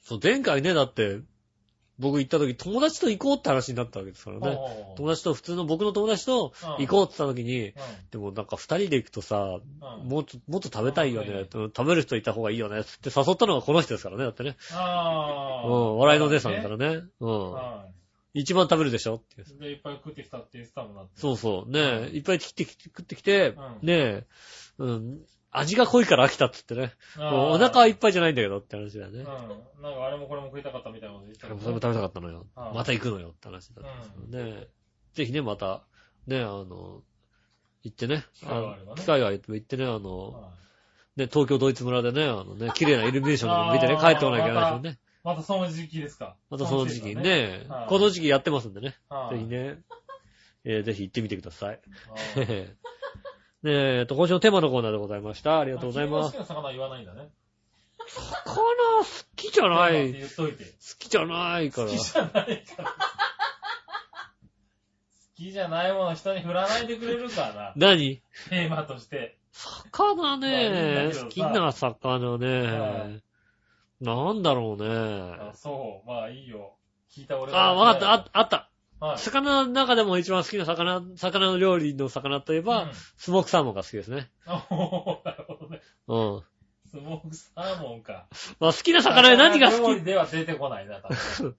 [0.02, 1.20] そう、前回ね、だって、
[1.98, 4.60] 僕行った時友達と行こうって話になったわけですからね。
[4.96, 7.72] 友達と、普通の僕の友達と行こうって言った時に、
[8.10, 10.02] でもなんか二人で行くとさ、うん。
[10.02, 10.08] うん。
[10.08, 11.32] もっと、もっと食べたいよね。
[11.32, 12.84] う食べる人いた方がいいよね。
[12.84, 14.24] つって誘ったのがこの人ですからね。
[14.24, 14.56] だってね。
[14.74, 15.66] ああ。
[15.66, 15.98] うん。
[15.98, 17.02] 笑いのお姉さんだからね。
[17.20, 17.52] うん。
[17.52, 17.86] は
[18.40, 19.16] 一番食べるでしょ？
[19.16, 19.56] っていう。
[19.56, 19.58] い。
[19.58, 21.12] で、いっぱい食ってきたって言ってたもんだって。
[21.20, 21.70] そうそう。
[21.70, 22.16] ねえ。
[22.16, 24.26] いっぱい切ってきて食ってきて、うんねえ。
[24.78, 25.20] うん。
[25.50, 26.92] 味が濃いから飽きたっつってね。
[27.18, 29.20] お腹はいっぱいじゃないんだけどって話だよね。
[29.20, 29.24] うん。
[29.24, 32.46] なんかあれもこれも食いたかったみたいなこと言ってたけどそれも食べたかったのよ。
[32.54, 34.66] はいまた行くのよって話だったんですよね。
[35.14, 35.84] ぜひね、また、
[36.26, 37.02] ね、あの、
[37.82, 38.24] 行ってね。
[38.34, 40.40] 機会があればね機会があれば行ってね、あの、は
[41.16, 44.98] いね、東京ドイツ村でね、あのね、綺麗なイルミネーション見てね、帰ってこなきゃいけないですよね。
[45.26, 46.36] またその時期ですか。
[46.50, 47.22] またその時期にね。
[47.22, 48.94] ねはい、この時期やってますんでね。
[49.08, 49.44] はいぜひ。
[49.48, 49.78] ね、
[50.62, 51.80] えーぜひ行ってみてください。
[52.36, 52.46] はい
[53.62, 55.58] ねえ、えっと、今週のテーマのコーナーでございました。
[55.58, 56.30] ありがとうございます。
[56.30, 57.28] 君の好きな魚は言わないんだね。
[58.06, 59.04] 魚好
[59.34, 60.12] きじゃない。
[60.12, 60.64] 好言っといて。
[61.00, 61.88] きじゃないから。
[61.88, 62.90] 好きじゃないから。
[62.90, 62.94] 好
[65.34, 67.72] きじゃないもの人に振らないでくれるからな。
[67.74, 68.22] 何？
[68.48, 69.38] テーマとして。
[69.52, 73.25] 魚まあいいんねだけど、さ好きな魚はね。
[74.00, 75.50] なんだろうあね。
[75.54, 76.08] そう。
[76.08, 76.76] まあいいよ。
[77.10, 78.70] 聞いた俺あ、わかった、ああった。
[79.00, 79.06] た。
[79.06, 79.18] はい。
[79.18, 84.30] 魚の中でも一番好きな魚、魚の料理の魚といえば、うんスモークサーモンが好きですね。
[84.46, 85.80] おーなるほどね。
[86.08, 86.42] うん。
[86.90, 88.26] スモークサーモンか。
[88.60, 89.80] まあ、好きな魚で何が好き？
[89.80, 91.56] 料理では出てこないな、多分。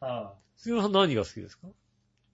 [0.00, 1.66] あ あ杉村さん何が好きですか？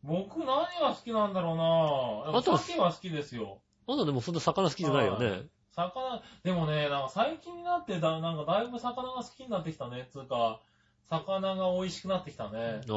[0.02, 0.46] 僕何
[0.80, 3.60] が好きなんだろうなあとは鮭は好きですよ。
[3.88, 5.46] あなたでもそんな魚好きじゃないよね。
[5.76, 10.60] 魚、でもね、なんか最近になってだ、なんかだいぶ魚が好きになってきたね、つうか、
[11.08, 12.80] 魚が美味しくなってきたね。
[12.88, 12.96] ああ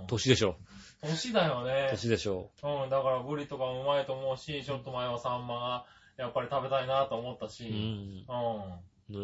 [0.00, 0.56] う、ん年でしょ。
[1.00, 1.88] 年だよね。
[1.90, 7.72] 年でしょうん、だからブリとかもうまいと思うし、ちょっと前はサンマがやっぱり食べたいなと思ったし、う。
[7.72, 8.26] うん。
[9.10, 9.18] うね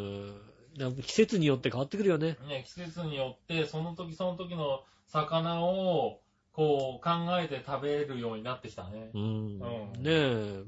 [0.78, 2.36] えやっぱ季節によって変わってくるよね。
[2.44, 2.48] ん。
[2.48, 6.20] ね、季節によって、その時その時の魚を、
[6.52, 7.10] こう、考
[7.40, 9.18] えて食べるようになってきたねう。
[9.18, 9.20] ん。
[9.20, 10.62] うんねえ。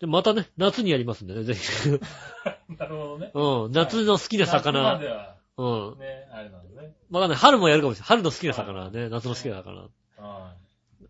[0.00, 1.60] で、またね、夏にやりますんでね、ぜひ。
[2.78, 3.30] なるほどね。
[3.34, 3.72] うん。
[3.72, 4.98] 夏の好きな夏ま魚。
[4.98, 5.98] では、うん。
[5.98, 6.94] ね、あれなんでね。
[7.10, 7.38] わかんない。
[7.38, 8.08] 春もやるかもしれない。
[8.08, 9.80] 春の好きな魚はね、夏の好きな魚。
[9.82, 9.88] は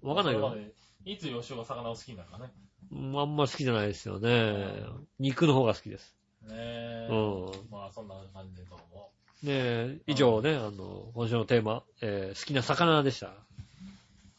[0.03, 0.07] い。
[0.07, 0.69] わかんないけどそれま。
[0.69, 0.75] で
[1.07, 2.51] いつ吉尾が魚を好きになるかね。
[2.93, 4.85] うんあんまり好きじゃないですよね。
[5.19, 6.15] 肉の方が好きです。
[6.43, 7.09] ねえ。
[7.11, 9.11] うんまあ、そんな感じでどうも。
[9.43, 13.29] ねえ、以上ね、あの、今週のテーマ、えー好きな魚でした。
[13.29, 13.33] あ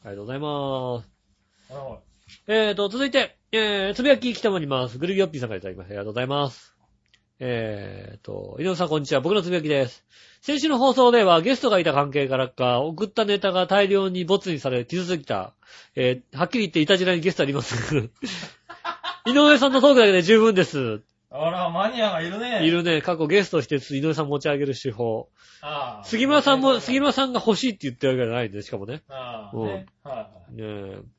[0.05, 1.73] りがとうございます。
[1.73, 1.99] は
[2.47, 4.97] えーと、続いて、えー、つぶやき来ております。
[4.97, 5.91] ぐるぎよっぴーさんからいただきました。
[5.91, 6.75] ありがとうございます。
[7.39, 9.21] えーと、井上さんこんにちは。
[9.21, 10.03] 僕のつぶやきです。
[10.41, 15.53] 先週の放送ではゲストがいた関係からか、送ったネタが大量にボツにされ、傷ついた。
[15.95, 17.95] えー、はっきり言っていたじらにゲストあります。
[19.25, 20.77] 井上さんのトークだけで十分です。
[20.77, 21.01] い。
[21.29, 22.67] あら、マニアがいるね。
[22.67, 22.69] い。
[22.69, 23.01] るね。
[23.01, 25.29] 過去ゲストして井上さん持ち上げる手法。
[25.61, 26.03] ああ。
[26.03, 27.11] 杉村さんも、杉村。
[27.11, 29.03] 村さんが欲しいって言ってるわけじゃないんで、しかもね。
[29.07, 29.85] ああ、うんね。
[30.03, 30.55] はいはい。
[30.55, 31.15] ねえ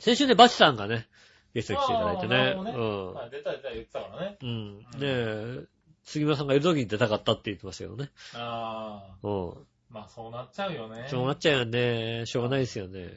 [0.00, 1.06] 先週ね、バチさんがね、
[1.54, 2.54] ゲストに来ていただいてね。
[2.64, 3.14] ねうん。
[3.14, 4.38] はい、出た出た言ってたからね。
[4.40, 4.78] うん。
[4.78, 5.64] ねえ、
[6.04, 8.10] 杉村さんがいる時に出たかったって言ってましたけどね。
[8.34, 9.26] ああ。
[9.26, 9.66] うん。
[9.90, 11.06] まあ、そうなっちゃうよね。
[11.08, 12.24] そうなっちゃうよね。
[12.26, 13.10] しょうがないですよね。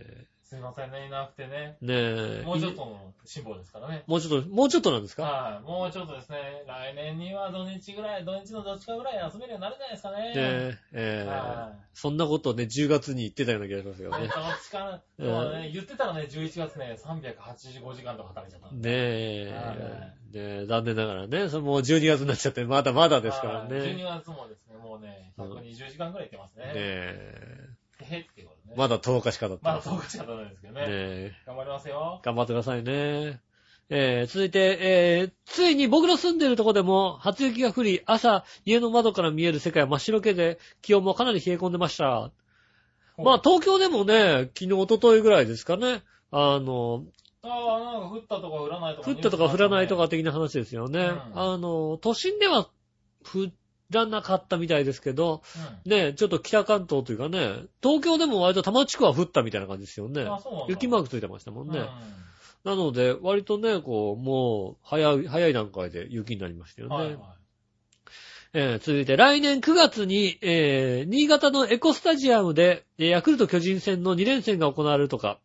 [0.53, 1.77] すいませんね、いなくてね。
[1.81, 2.43] ねえ。
[2.45, 4.03] もうちょっとの辛抱ですからね。
[4.05, 5.23] もうちょっと、もうちょっとなんですか？
[5.23, 5.67] はい。
[5.67, 10.17] もうちょっとですね、来年には土日ぐらい、土日のどっちかぐらい休めるようになるんじゃないですかね。
[10.17, 14.13] ねえ、ええはそんなことをね、10月に言ってたような気がしますよい。
[14.13, 14.41] ね、ねど。
[14.41, 18.89] っちか、うん そうだね、言ってたらね、11月ね、385時間とか働いちゃったんで。
[18.91, 18.95] ね
[19.49, 24.03] えはい、ねえ、残念ながらね、それもう12月になっちゃって、まだまだですからはい12ね。
[24.03, 26.65] 月もですね、もうね、120時間ぐらい行ってますね。
[26.65, 27.69] ねえ、
[28.03, 28.75] ってことね。
[28.77, 29.89] まだ10日しか経ってまだます。
[29.89, 30.81] 10日しか経たないですけどね。
[30.81, 31.33] ねえ。
[31.45, 32.21] 頑張りますよ。
[32.23, 33.41] 頑張ってくださいね。
[33.89, 42.31] えー、続いて、えー、ついに僕の住んでるとこでも初雪が降り、朝、家の窓から見える世界は真っ白けで、気温もかなり冷え込んでました。
[43.17, 46.01] まあ、東京でもね、昨日、一昨日ぐらいですかね。
[46.31, 47.03] あの、
[47.43, 49.11] ああ、なんか降ったとか降らないとか。
[49.11, 50.99] 降ったとか降らないとか的な話ですよね。
[51.01, 52.69] うんあの、都心では
[53.25, 53.51] 降
[53.93, 60.25] らなかったみたいですけど、あったねね、ちょっと北関東というかね、東京でも割と多摩地区は降ったみたいな感じですよね。
[60.67, 61.79] 雪マークついてましたもんね。
[61.79, 61.87] うん
[62.63, 66.95] なので、割とね、こう、もう、早い、早い段階で雪になりましたよね。
[66.95, 67.17] はいはい。
[68.53, 75.39] えー続いて、来年9月に、えー新潟のエコスタジアムで、えーヤクルト巨人戦の2連戦が行われるとか。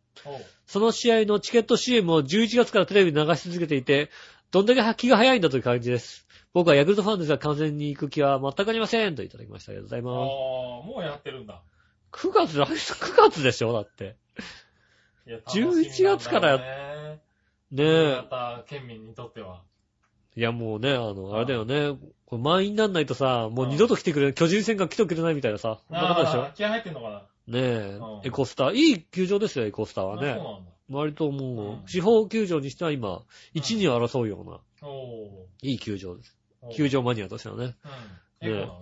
[0.65, 4.09] その試合のチケット CM を11月からテレビで流し続けていて、
[4.51, 6.27] どんだけ気が早いんだという感じです。
[6.53, 9.15] 僕はヤクルトファンですが完全に行く気は全くありません。
[9.15, 9.71] といただきました。
[9.71, 10.87] ありがとうございああ、ます。
[10.87, 11.61] もうやってるんだ。
[12.11, 14.15] 9月、来週9月でしょだって。
[15.27, 16.67] いや11月からや楽し
[17.71, 18.11] みなんだろうね。
[18.11, 18.15] え。
[18.15, 19.61] 潟県民にとっては。
[20.35, 21.97] いやもうね、あの、あれだよね。
[22.25, 28.73] これ満員になんないとさ、もう二度と来てくれない、巨人戦が来てくれないみたいなさ、そんなことでしょああ、気合入ってんのかなねえう、んエコスター。
[28.73, 30.31] いい球場ですよ、エコスターはね。
[30.31, 30.71] あそうなんだ。
[30.91, 33.21] 割ともうんう、地方球場にしては今、
[33.53, 36.38] 1、2を争うような、おいい球場です。
[36.63, 36.89] ー球。
[36.89, 37.75] 場マニアとしてはね。
[38.41, 38.49] うん。
[38.49, 38.73] エコ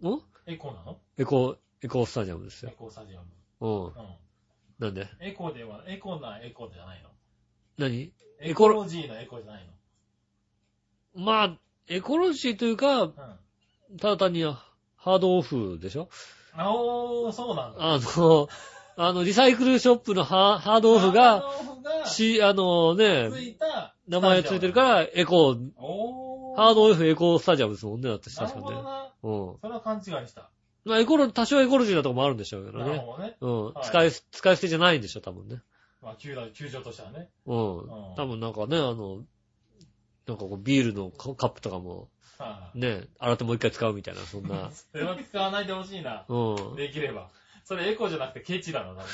[0.00, 0.16] なの？
[0.16, 0.98] んエコなの？
[1.18, 2.74] エコ、エコスタジアムですエよ。
[2.78, 3.26] コスタジアム。
[3.60, 3.84] うん。
[3.86, 3.92] うん。
[4.78, 5.08] なんで？
[5.20, 7.10] エコでは、エコなエコじゃないの？
[7.76, 8.12] 何？
[8.40, 9.70] エコロジーなエコじゃない
[11.14, 13.08] まあ、エコロジーというか、のう
[13.94, 13.96] ん。
[13.98, 16.08] ただ単にハードオフでしょ？
[16.52, 17.78] あおー、そうなんだ。
[17.80, 18.48] あの、
[18.96, 21.44] あの、リサイクルショップのハハードオフが、
[22.06, 23.30] し、あのね、
[24.08, 26.27] 名前ついてるから、エコ、おー。
[26.58, 28.64] ハードオフエコスタジアムですもんね、だって確かね。
[29.22, 29.56] うん。
[29.60, 30.50] それは勘違いした。
[30.84, 32.84] まあ、エコロ、多少エコロジーなとこもあるんでしょうけどね。
[32.84, 33.36] なるほどね。
[33.40, 33.64] うん。
[33.66, 35.62] はい使い、使い捨てじゃないんでしょ、多分ね。
[36.02, 37.28] まあ、球団、球場としてはね。
[37.46, 37.56] うん。
[37.56, 39.22] ん多分なんかね、あの、
[40.26, 42.80] なんかこう、ビールのカカップとかも、はい。
[42.80, 44.72] ね、洗ってもう一回使うみたいな、そんな。
[44.74, 46.24] それは使わないでほしいな。
[46.28, 46.74] うん。
[46.74, 47.28] できれば。
[47.62, 49.04] それエコじゃなくてケチだな、多 分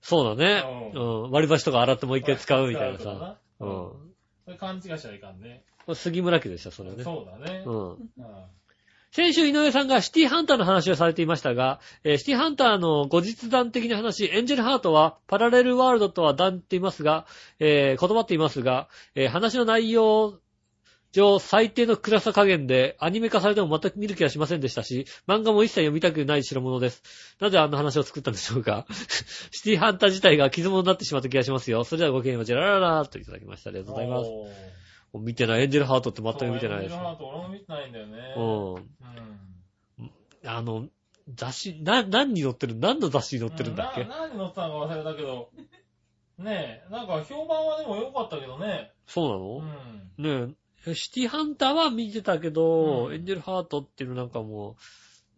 [0.00, 0.92] そうだね。
[0.94, 1.30] ううん。
[1.30, 3.04] 割り箸とか洗ってもう一回使うみたいなさ。
[3.04, 4.09] 使うんそ
[4.50, 5.62] れ勘違いしちゃいかんね。
[5.94, 7.02] 杉村家でした、それね。
[7.02, 7.62] そうだね。
[7.66, 7.90] うん。
[7.90, 7.98] うん
[9.12, 17.26] 先週井上さんがシティハンターの話をされていましたが、えーシティハンターの後日談的な話、エンジェルハートはパラレルワールドとは断っていますが、
[17.58, 20.38] えー言葉っていますが、えー話の内容
[21.12, 27.02] 上最低の暗さ加減でアニメ化されても全く見る気はしませんでしたし、漫画も一切読みたくない代物です。
[27.40, 28.86] なぜあんな話を作ったんでしょうか
[29.50, 31.84] シティハンター自体が傷物になってしまった気がしますよ。
[31.84, 33.70] それではごきげんよう、ジェラララーといただきました。
[33.70, 34.30] ありがとうございます。
[35.14, 35.62] 見てない。
[35.62, 38.34] エンジェルハートって全く見てないですエンジェルハート俺も見てないんだよね。
[38.36, 38.74] うん。
[39.98, 40.10] うん。
[40.46, 40.88] あの、
[41.34, 42.76] 雑誌、な、何に載ってる？
[42.76, 45.50] 何の雑誌に載ってるんだっけ、うな何乗ってたのか忘れたけど。
[46.38, 48.92] ねえ、なんか評判はでも良かったけどね。
[49.06, 50.48] そううなの、ん。
[50.48, 50.59] ねえ、
[50.94, 54.76] シティハンターは見てたけど、うんエンジェルハートっていうのなんかも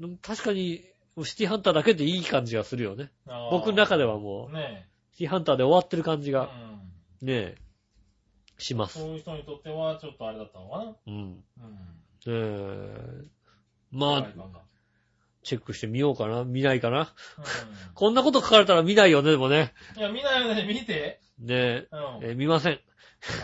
[0.01, 0.85] う、うん確かに、
[1.25, 3.11] シティハンターだけでいい感じがするよね。
[3.51, 6.33] 僕の中ではもう、ねシティハンターで終わってる感じえ。
[6.33, 6.51] が、
[7.21, 7.27] うん。
[7.27, 7.57] ねえ、
[8.59, 8.99] します。
[8.99, 10.97] そういう人にとってはちょっとあれだったのかな。
[11.07, 11.15] うん。
[11.15, 11.35] うん。
[11.35, 11.45] ね
[12.27, 13.25] え、
[13.91, 14.21] まあ
[15.43, 17.09] チェックしてみようかな見ないかなう
[17.95, 19.73] こんなこと書かれたら見ないよね、でもね。
[19.97, 19.99] ん。
[19.99, 21.21] いや、見ないよね、見て。
[21.39, 22.25] ねえ、うん。
[22.25, 22.81] えー見ません。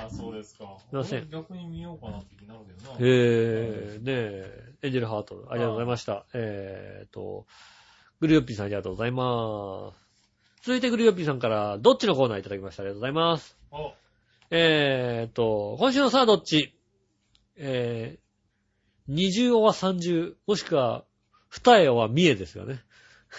[0.05, 0.77] あ、そうですか。
[0.81, 2.97] すいません俺逆に見ようかなって気になるけどな。
[3.01, 6.27] えー、ねえ、エンジェルハート、ありがとうございました。
[6.35, 7.47] えーと、
[8.21, 10.65] グリオッピーさんありがとうございます。
[10.65, 12.83] 続いてグリオッピーさんから、どっちのコーナーいただきました。
[12.83, 13.57] ありがとうございます。
[13.71, 13.93] お、
[14.51, 16.75] えーと、今週のさあどっち？
[17.57, 18.21] えー、
[19.07, 21.05] 二重おは三重、もしくは、
[21.49, 22.81] 二重おは三重ですよね。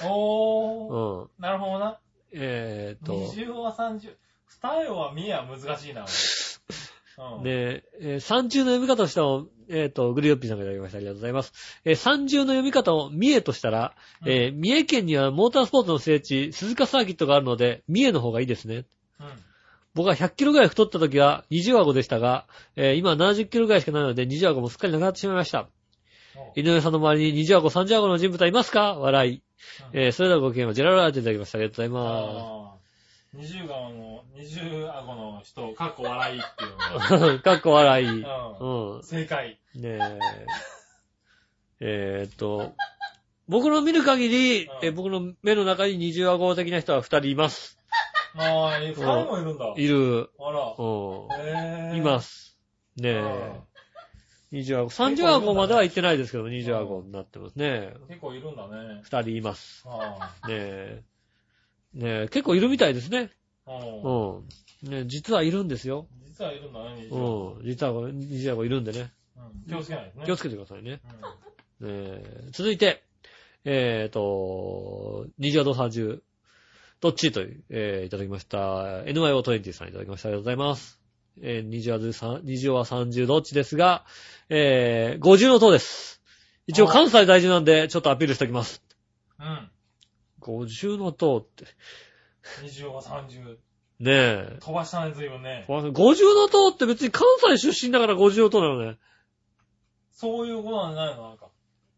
[0.03, 1.21] おー。
[1.21, 1.29] うん。
[1.39, 1.99] なるほどな。
[2.31, 4.09] えーと、二重は三重。
[4.47, 7.43] 二重は見えは難しいな、俺うん。
[7.43, 10.97] で、えー三重の読み方としても、えっ、と、グリオッピーさんがいただきました。
[10.97, 11.53] ありがとうございます。
[11.85, 13.95] えー三重の読み方を三重としたら、
[14.25, 18.85] えー三重県にはモータースポーツの聖地、鈴鹿サーキットがあるので、三重の方がいいですね。
[19.19, 19.27] うん。
[19.95, 22.45] 僕は100キロぐらい太った時は20顎でしたが、
[22.75, 25.67] えー今は70キロぐらいしかないので20顎もすっかりなくなってしまいました。
[26.55, 28.95] お井上さんの周りに20顎、30顎の人物はいますか？
[28.95, 29.33] 笑い。
[29.35, 29.41] うん
[29.93, 31.57] えーそれではごきげんよう、ジェララーといただきました。
[31.57, 32.79] ありがとうございまあー
[33.31, 37.39] 二重側の、二重顎の人、かっこ笑いっていうの。
[37.43, 38.21] かっこ笑い。
[38.23, 38.25] う
[38.59, 39.03] うん。
[39.03, 39.59] 正解。
[39.75, 40.19] ねえ。
[41.81, 42.73] えーっと、
[43.47, 47.77] 僕の見る限り、うんえ僕の目の中に二重顎的な人は二人います。
[48.35, 49.73] ああ、え二人もいるんだ。
[49.75, 50.29] いる。
[50.39, 50.75] あら。
[50.77, 51.97] うん。
[51.97, 52.57] います
[52.97, 53.01] す。
[53.01, 53.59] ねえ。
[54.51, 54.89] 二重顎。
[54.89, 57.93] 三重顎までは行ってないですけど、二重顎になってますね。
[58.07, 59.01] 結構いるんだね。
[59.03, 59.83] 二人います。
[59.87, 61.03] あねえ。
[61.93, 63.31] ねえ、結構いるみたいですね。
[63.65, 63.79] あ。
[63.79, 64.37] うん。
[64.37, 64.89] うん。
[64.89, 66.07] ね実はいるんですよ。
[66.27, 67.07] 実はいるんだね。
[67.11, 67.65] うん。
[67.65, 69.11] 実は二重顎いるんでね。
[69.37, 69.69] うん。
[69.69, 70.25] 気をつけないとね。
[70.25, 71.01] 気をつけてくださいね。
[71.81, 71.89] うん。
[71.89, 73.03] えー続いて、
[73.65, 76.23] えっ、と、二条と三十、
[77.01, 79.03] どっちと、えーいただきました。
[79.03, 80.29] NYO20 さんいただきました。
[80.29, 80.98] ありがとうございます。
[81.41, 84.05] えー、二条は三二条は三十どっちですが、
[84.49, 86.21] えー、50の塔です。
[86.67, 88.83] 一応関西在住なんで、ちょっとアピールしておきます。
[89.39, 89.71] うん。
[90.41, 91.65] 50の塔って、
[92.61, 93.57] 二重が三重。
[93.99, 94.57] ねえ。
[94.61, 95.65] 飛ばしたね、随分ね。
[95.67, 95.91] 50
[96.35, 97.23] の塔って別に関
[97.57, 98.97] 西出身だから50の塔なのね。
[100.11, 101.29] そういうことなんじゃないの？
[101.29, 101.49] なんか。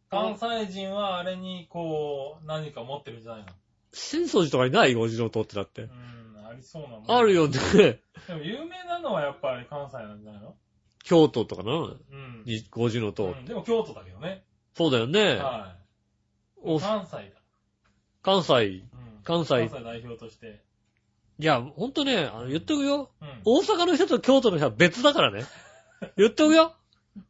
[0.09, 3.47] 関西人はあれに、こう、何か持ってるんじゃないの？
[3.93, 4.93] 浅草寺とかにない？
[4.93, 5.85] 五重塔ってだってう。
[5.87, 5.93] ん、あ
[6.61, 7.11] りそうなもん。
[7.11, 7.57] あるよね。
[8.27, 10.55] でも有名なのはやっぱり関西なんじゃないの？
[11.03, 11.75] 京都とかなう
[12.15, 12.45] ん。
[12.69, 13.25] 五重塔。
[13.25, 14.43] うんでも京都だけどね。
[14.75, 15.35] そうだよね。
[15.35, 15.81] はい。
[16.63, 17.41] お関西だ。
[18.21, 18.53] 関西。
[18.53, 20.63] うん関西関西代表として。
[21.39, 23.09] いや、ほんとね、あの、言っとくよ。
[23.21, 23.41] うん。
[23.45, 25.43] 大阪の人と京都の人は別だからね。
[26.17, 26.73] 言っとくよ。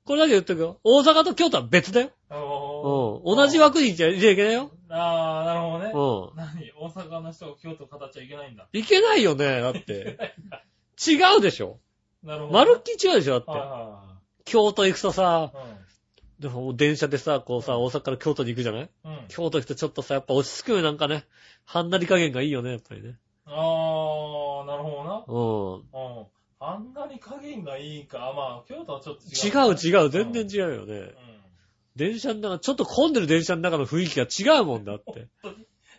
[0.06, 0.80] これだけ言っとくよ。
[0.84, 2.12] 大阪と京都は別だよ。
[2.30, 2.38] うん。
[2.38, 4.72] おー同じ枠にいちゃいけないよ。
[4.94, 5.92] あー、なるほどね。
[5.94, 6.38] うん。
[6.38, 6.72] 何？
[6.80, 8.68] 大阪の人が京都語っちゃいけないんだ。
[8.74, 10.18] いけないよね、だって。
[11.08, 11.80] 違うでしょ。
[12.24, 12.54] なるほど。
[12.54, 13.52] まるっきり違うでしょ、だって。
[14.46, 15.22] 京都行くとさ、
[15.54, 15.64] いは
[16.40, 16.42] い。
[16.42, 18.90] でも電車でさ、こうさ、大阪から京都に行くじゃない？
[19.06, 19.12] うん。
[19.12, 19.26] うん。
[19.28, 21.26] 京都行くとちょっとさ、やっぱ落ち着くよ、なんかね。
[21.66, 23.18] はんなり加減がいいよね、やっぱりね。
[23.46, 25.24] あー、なるほどな。
[25.28, 26.20] うん。
[26.20, 26.26] うん。
[26.60, 28.34] あんなに加減がいいか。
[28.36, 29.74] まあ、京都はちょっと違違う。
[29.74, 30.94] う違う、全然違うよね。
[30.96, 31.31] う
[31.96, 35.20] 電車の中、ちょっと混んでる電車の中の雰囲気が違うもんだって。
[35.22, 35.30] ん。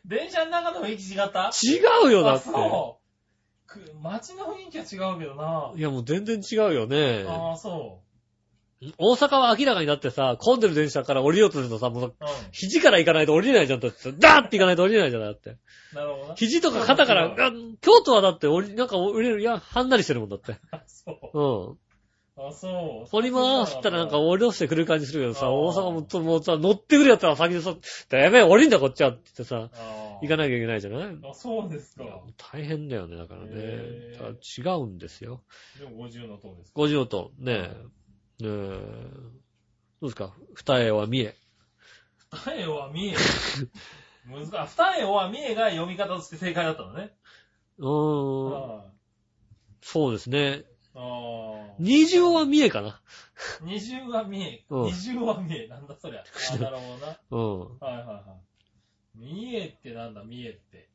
[0.05, 1.51] 電車の中の雰囲気違った？
[1.63, 2.45] 違うよ、だあ、って。
[2.47, 3.03] そう。
[3.69, 5.73] く街の雰囲気は違うけどな。
[5.77, 7.25] いや、もう全然違うよね。
[7.29, 8.01] ああ、そ
[8.99, 12.07] 大阪は明らかになってさ、混んでる電車から降りようとするとさ、もうう。
[12.09, 12.15] う
[12.51, 14.13] 肘から行かないと降りれないじゃん、だって。
[14.13, 15.51] ダーって行かないと降りれないじゃん、だって。
[15.51, 15.59] ん。
[15.95, 16.35] なるほどな。
[16.35, 17.31] 肘とか肩から、
[17.81, 20.57] 京都はだって降り、なんか降りれる、いや、はんなりしてるもんだって。
[20.87, 21.39] そう。
[21.39, 21.79] うん。
[22.37, 23.17] あ、そう。
[23.17, 27.75] 降りますったらなんか降り落ちてくる感じするけどさ、大阪もともうさ、乗ってくるやつは先でさ、
[28.11, 31.19] やべえ、降りんだこっちはって言ってさ、あ行かなきゃいけないじゃない？
[31.29, 32.05] あ、そうですか。
[32.53, 33.53] 大変だよね、だからね
[34.19, 35.43] ら違うんですよ。
[35.79, 36.81] でも50の塔ですか。
[36.81, 38.49] 50と、ねえ、ねえ、ど
[40.03, 40.35] うですか？
[40.55, 41.35] 二重は三重。
[42.33, 43.17] 二重は三重。
[44.25, 44.75] 難しい。
[44.77, 47.15] 二重は三重が読み方として正解だったのね。
[47.79, 48.93] うーん、はい
[49.85, 50.63] そうですね。
[50.95, 51.75] ああ。
[51.79, 53.01] 二重は三重かな。
[53.63, 54.65] 二重は三重。
[54.71, 55.69] うん二重は三重。
[55.69, 56.25] なんだそりゃ。
[56.53, 57.19] あ、なるほどな。
[57.31, 57.79] うん。
[57.79, 58.37] はいはいは
[59.17, 59.19] い。
[59.19, 60.89] 三重ってなんだ、三重って。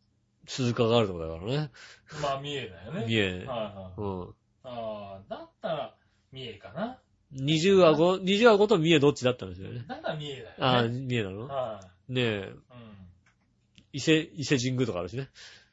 [0.48, 1.72] 鈴鹿があるとこだからね。
[2.22, 3.06] まあ三重だよね。
[3.08, 3.32] 三重。
[3.32, 4.02] はいはい。
[4.02, 4.36] うん。
[4.64, 5.96] ああ、だったら
[6.32, 7.00] 三重かな。
[7.32, 9.84] 二重は五、二重は五と三重どっちだったんですよね。
[9.88, 10.56] だったら三重だよね。
[10.60, 11.48] ああ、三重なの？
[11.48, 12.42] はねえ、い。
[12.44, 12.62] うん。
[13.92, 15.30] 伊勢、伊勢神宮とかあるしね。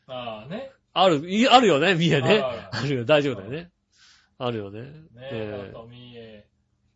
[0.06, 0.72] ああね。
[0.92, 2.40] ある、いあるよね、三重ね。
[2.40, 3.70] ああるよ、大丈夫だよね。
[4.38, 4.82] あるよね。
[4.82, 4.88] ね
[5.32, 6.44] ええあと三重。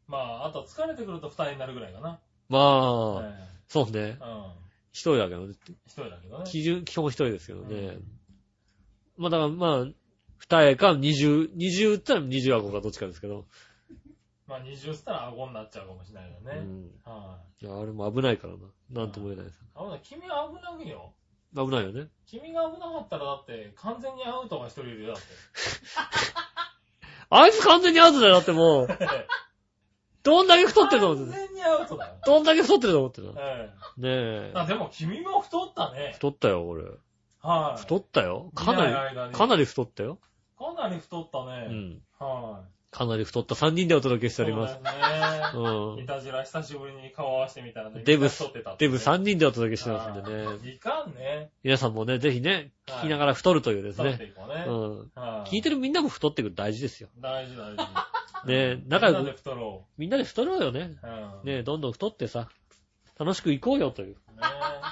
[0.06, 2.18] まあ、あと疲れてくると二重になるぐらいかな。
[2.48, 4.18] まあ、えそうねえ。
[4.20, 4.52] うん。
[4.92, 5.54] 一人だけどね。
[5.86, 6.44] 一人だけどね。
[6.50, 7.76] 基準、基本一人ですけどね。
[7.76, 8.04] うん
[9.20, 9.86] まあだからまあ、
[10.38, 13.46] 二重か二重、二重ったら二重顎かどっちかですけど。
[14.46, 16.54] まあ二重したら顎になっちゃうかもしれないようね。
[16.60, 16.90] ん。
[17.04, 17.64] はい。
[17.64, 18.60] いや、あれも危ないからな。
[18.90, 19.60] なんとも言えないです。
[19.74, 20.88] あ、ほな君は危ない？
[20.88, 21.12] よ。
[21.56, 22.08] 危ないよね。
[22.26, 25.26] 君が危なかったらだって完全にアウトが一人いるよ、だって。
[27.30, 28.88] あいつ完全にアウトだよ、だってもう。
[30.22, 32.14] どんだけ太ってると思ってる完全にアウトだよ。
[32.26, 34.58] どんだけ太ってると思ってるのねえええ。。
[34.58, 36.12] あ、でも君も太ったね。
[36.14, 36.84] 太ったよ、俺。
[37.40, 37.80] はい。
[37.80, 38.50] 太ったよ。
[38.54, 40.18] かな見ない間り、にかなり太ったよ。
[40.58, 41.66] かなり太ったうね。
[41.68, 42.02] ん。
[42.18, 42.77] はい。
[42.90, 44.74] かなり太った3人でお届けしております。
[44.74, 45.00] そうですね。
[45.54, 46.06] うんい。
[46.06, 48.28] たじら久しぶりに顔合わせてみたらね、デブ
[48.78, 50.72] デブ3人でお届けしてますんでね。
[50.74, 51.50] いかんね。
[51.62, 54.30] 皆さんもね、ぜひね、はい聞きながら太るというです太ってね。
[54.30, 54.64] いこうね。
[54.66, 55.10] うん。
[55.14, 57.10] はい聞いてるみんなも太ってくる大事ですよ。
[57.20, 57.86] 大事大事。
[58.46, 60.96] ね仲良くみんなで太ろみんなで太ろうよね。
[61.02, 61.06] う。
[61.06, 61.56] うん。
[61.56, 62.48] ねどんどん太ってさ、
[63.18, 64.16] 楽しく行こうよというね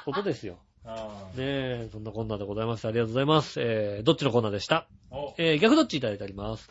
[0.04, 0.58] ことですよ。
[0.84, 1.44] はいね
[1.86, 2.86] え、そんなこんなでございます。
[2.86, 3.60] ありがとうございます。
[3.60, 4.86] えー、どっちのコーナーでした？
[5.10, 6.70] お、えー、逆どっちいただいております。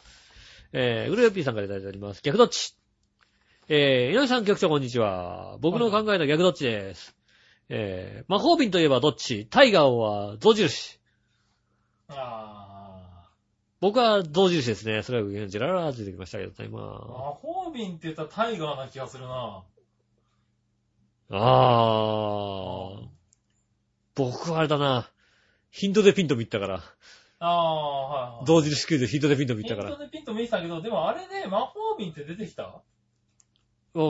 [0.78, 2.22] えー、うるよぴーさんからいただいております。
[2.22, 2.76] 逆どっち？
[3.70, 5.58] えー、井上さん局長こんにちは。
[5.62, 7.16] 僕の考えた逆どっちです。
[7.70, 9.48] えー、魔法瓶といえばどっち？
[9.50, 11.00] タイガーは象印。
[12.10, 13.24] あ
[13.80, 15.02] 僕は象印ですね。
[15.02, 16.66] それは上ジェララーついてきましたけど、ー。
[16.66, 16.78] 今。
[16.78, 16.90] 魔
[17.42, 19.64] 法瓶って言ったらタイガーな気がするな。
[21.30, 23.08] あー。
[24.14, 25.10] 僕はあれだな。
[25.72, 26.84] ヒントでピント見ったから。
[27.46, 28.46] ああ、はいはい。
[28.46, 29.90] 象印クイズヒントでピント見ったから。
[29.90, 32.82] ピントでピント見てたけど、でもあれね、魔法瓶って出てきた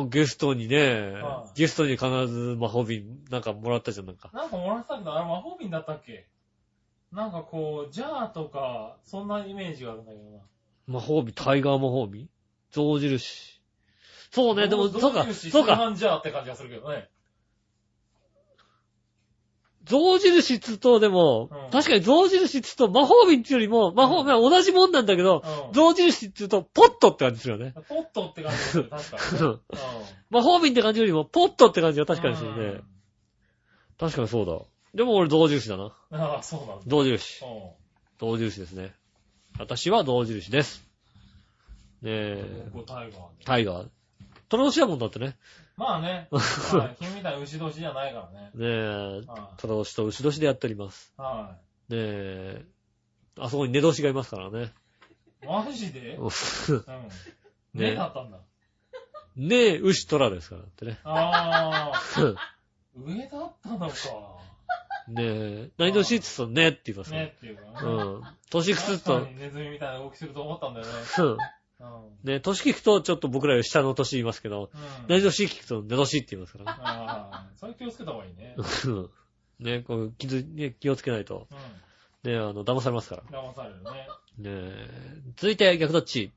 [0.10, 4.32] ゲストにねは、いゲストに必ず魔法瓶なんかもらったじゃん、なんか。
[4.34, 6.28] なんかもらってたけど、あれ魔法瓶だったっけ？
[7.12, 10.40] なんかこう、ジャーとか、そんなイメージがあるんだけどな。
[10.88, 12.30] 魔法瓶、タイガー魔法瓶？
[12.72, 13.62] 象印？
[14.32, 17.10] そうね、でも、そうか、そうか、ジャーって感じがするけどね。
[19.86, 25.74] 象印つと、でも、うん確かに象印つと魔法瓶っていうよりも、魔法、うんまあ同じもんなんだけど、うん。
[25.74, 27.74] 象印っていうと、ポットって感じするよね。
[27.88, 29.48] ポットって感じがする、確かにね。
[29.48, 29.60] うん
[30.30, 32.82] 魔法瓶って感じよりも、ポットって感じが確かにするね。
[33.98, 34.60] 確かにそうだ。
[34.94, 35.96] でも俺象印だな。
[36.12, 36.20] うん。
[36.20, 36.84] ああ、そうなんだ。
[36.88, 37.44] 象印。
[37.44, 37.48] う
[38.20, 38.94] 象印ですね。
[39.60, 40.84] 私は象印です。
[42.02, 42.14] ねん。
[42.14, 43.46] え、ここタイガーで。
[43.46, 43.88] タイガー。
[44.50, 45.38] 虎年だもんだってね。
[45.78, 46.28] まあね。
[46.32, 48.52] はい君みたいな牛年じゃないからね。
[48.54, 51.14] ねえ、は虎年と牛年でやっております。
[51.18, 51.22] い。
[51.22, 51.58] は
[51.90, 52.66] ねえ、
[53.38, 54.74] あそこに寝年がいますからね。
[55.44, 55.46] い。
[55.46, 56.16] マジで？
[56.16, 56.30] うん。
[57.74, 58.40] ねねだったんだ。
[59.36, 61.00] ねえ、牛虎ですからってね。
[61.04, 62.36] あー。
[62.96, 63.96] 上だったのか。
[65.08, 67.24] ねえ、何年って言うとねって言いますから。
[67.24, 67.70] ねっていうかね。
[67.82, 68.22] うん。
[68.50, 70.92] 年聞くと確か、にネズミみたいな動きすると思ったんだよね。
[71.20, 71.38] うん。
[72.24, 72.32] うん。
[72.34, 74.82] ね年聞くとちょっと僕らより下の年言いますけど、うん。
[75.08, 76.72] 何年聞くと寝年って言いますから。
[76.72, 78.56] ああ、それ気をつけた方がいいね。
[78.58, 79.10] う ん
[79.60, 81.48] ねこう気づね、気をつけないと。
[82.24, 82.32] うん。
[82.32, 83.24] ねあの、騙されますから。
[83.24, 84.08] 騙されるね。
[84.38, 86.32] ねえ続いて逆どっち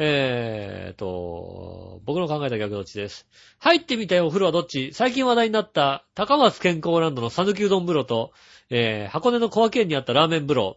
[0.00, 3.26] えーと、僕の考えた逆どっちです。
[3.58, 4.92] 入ってみたいお風呂はどっち？
[4.92, 8.30] 最近話題になった高松健康ランドの讃岐うどん風呂と、
[8.70, 10.76] えー、箱根の小分県にあったラーメン風呂。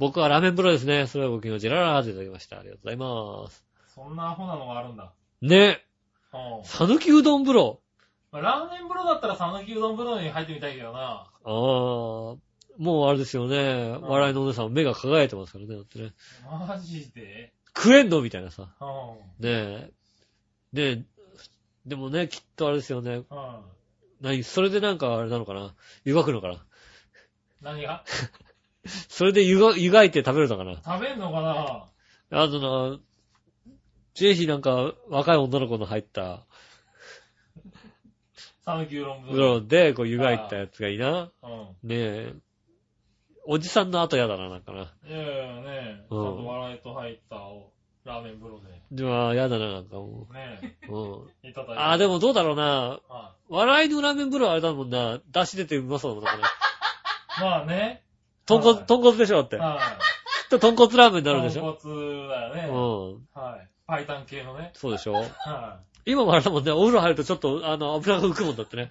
[0.00, 1.06] 僕はラーメン風呂ですね。
[1.06, 2.58] それは僕のジェララーズいただきました。
[2.58, 3.62] ありがとうございます。
[3.94, 5.12] そんなアホなのがあるんだ。
[5.42, 5.84] ね
[6.32, 6.64] うん。
[6.64, 7.82] 讃岐うどん風呂。
[8.32, 10.98] まあラーメン風呂だったら讃岐うどん風呂に入ってみたいけどな。
[11.00, 12.38] ああ、も
[12.78, 13.90] うあれですよね。
[13.90, 15.74] ん笑いのお姉さん目が輝いてますからね。
[15.74, 16.12] だってね。
[16.50, 17.52] マジで？
[17.76, 18.74] 食えんのみたいなさ。
[18.80, 18.84] う
[19.42, 19.46] ん。
[19.46, 19.90] ねえ。
[20.72, 21.04] ねえ。
[21.84, 23.16] でもね、きっとあれですよね。
[23.16, 23.24] うん。
[24.22, 24.44] 何？
[24.44, 25.74] それでなんかあれなのかな？
[26.06, 26.64] 湯がくのかな？
[27.60, 28.02] 何が？
[29.08, 30.74] それで湯が、湯がいて食べるのかな？
[30.84, 32.42] 食べんのかな？
[32.42, 32.60] あと
[32.94, 32.98] な、
[34.14, 36.46] ぜひなんか若い女の子の入った
[38.64, 41.30] 讃岐うどん風風呂でこう湯がいたやつがいいな。
[41.42, 41.88] うん。
[41.88, 42.34] ねえ。
[43.46, 44.92] おじさんの後やだな、なんかな。
[45.06, 47.36] いやいやね、ちゃうんんと笑いと入った
[48.04, 48.66] ラーメン風呂で。
[48.92, 50.94] でも、やだな、なんかもねう。
[50.94, 51.48] うん。
[51.48, 51.80] いただいて。
[51.80, 53.00] ああ、でもどうだろうな。
[53.08, 55.20] は笑いのラーメン風呂はあれだもんな。
[55.26, 56.46] 出汁出てうまそうだもんな。
[56.46, 56.50] い。
[57.40, 58.04] まあね。
[58.50, 59.56] 豚骨、はい豚骨でしょだって。
[59.56, 59.78] は
[60.42, 61.32] きっと豚骨ラーメンにい。
[61.32, 62.68] なるでしょ豚骨だよね。
[62.68, 63.40] うん。
[63.40, 63.68] はい。
[63.86, 64.70] パイタン系のね。
[64.74, 68.90] そうでしょは今もあれだもんね、お風呂入るとちょっと、あの、油が浮くもんだってね。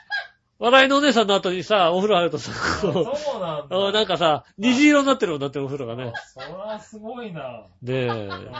[0.58, 2.92] 笑いのお姉さんの後にさ、お風呂入るとさ、い。
[2.92, 3.88] こそうなんうだ。
[3.88, 6.12] あ なんかさ、虹色になってるもんだってお風呂がね。
[6.34, 7.64] そらすごいな。
[7.82, 8.50] でうん。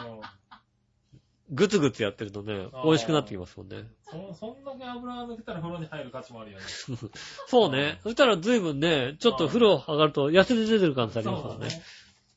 [1.51, 3.85] ぐつぐつやってるとね、美味しくなってきますもんね。
[4.05, 6.65] そ、そんだけ油が抜けたら風呂に入る価値もあるよね。
[7.49, 7.99] そうね。
[8.03, 11.69] そしたら随分ね、ちょっと風呂上がると痩せて出てる感じありますもんね。
[11.69, 11.75] ね。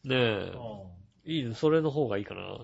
[0.03, 0.51] ねえ。
[1.25, 1.55] ういいね。
[1.55, 2.57] それの方がいいかな。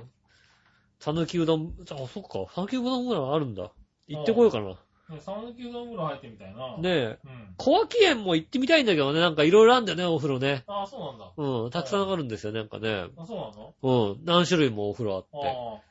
[0.99, 2.51] さぬきうどん、あ、そっか。
[2.53, 3.71] さぬきうどんぐらいあるんだ。
[4.07, 4.65] 行ってこようかな。
[4.65, 4.69] ん。
[4.69, 6.77] ね、讃岐うどん風呂入ってみたいな。
[6.77, 7.19] ねえ。
[7.23, 7.53] うん。
[7.57, 9.19] 小脇園も行ってみたいんだけどね。
[9.19, 10.63] なんかいろいろあるんだよね、お風呂ね。
[10.67, 11.31] ああ、そうなんだ。
[11.35, 11.69] うん。
[11.71, 13.07] たくさんあるんですよ、なんかね。
[13.17, 14.11] あ、そうなの？
[14.11, 14.25] うん。
[14.25, 15.88] 何種類もお風呂あっああ。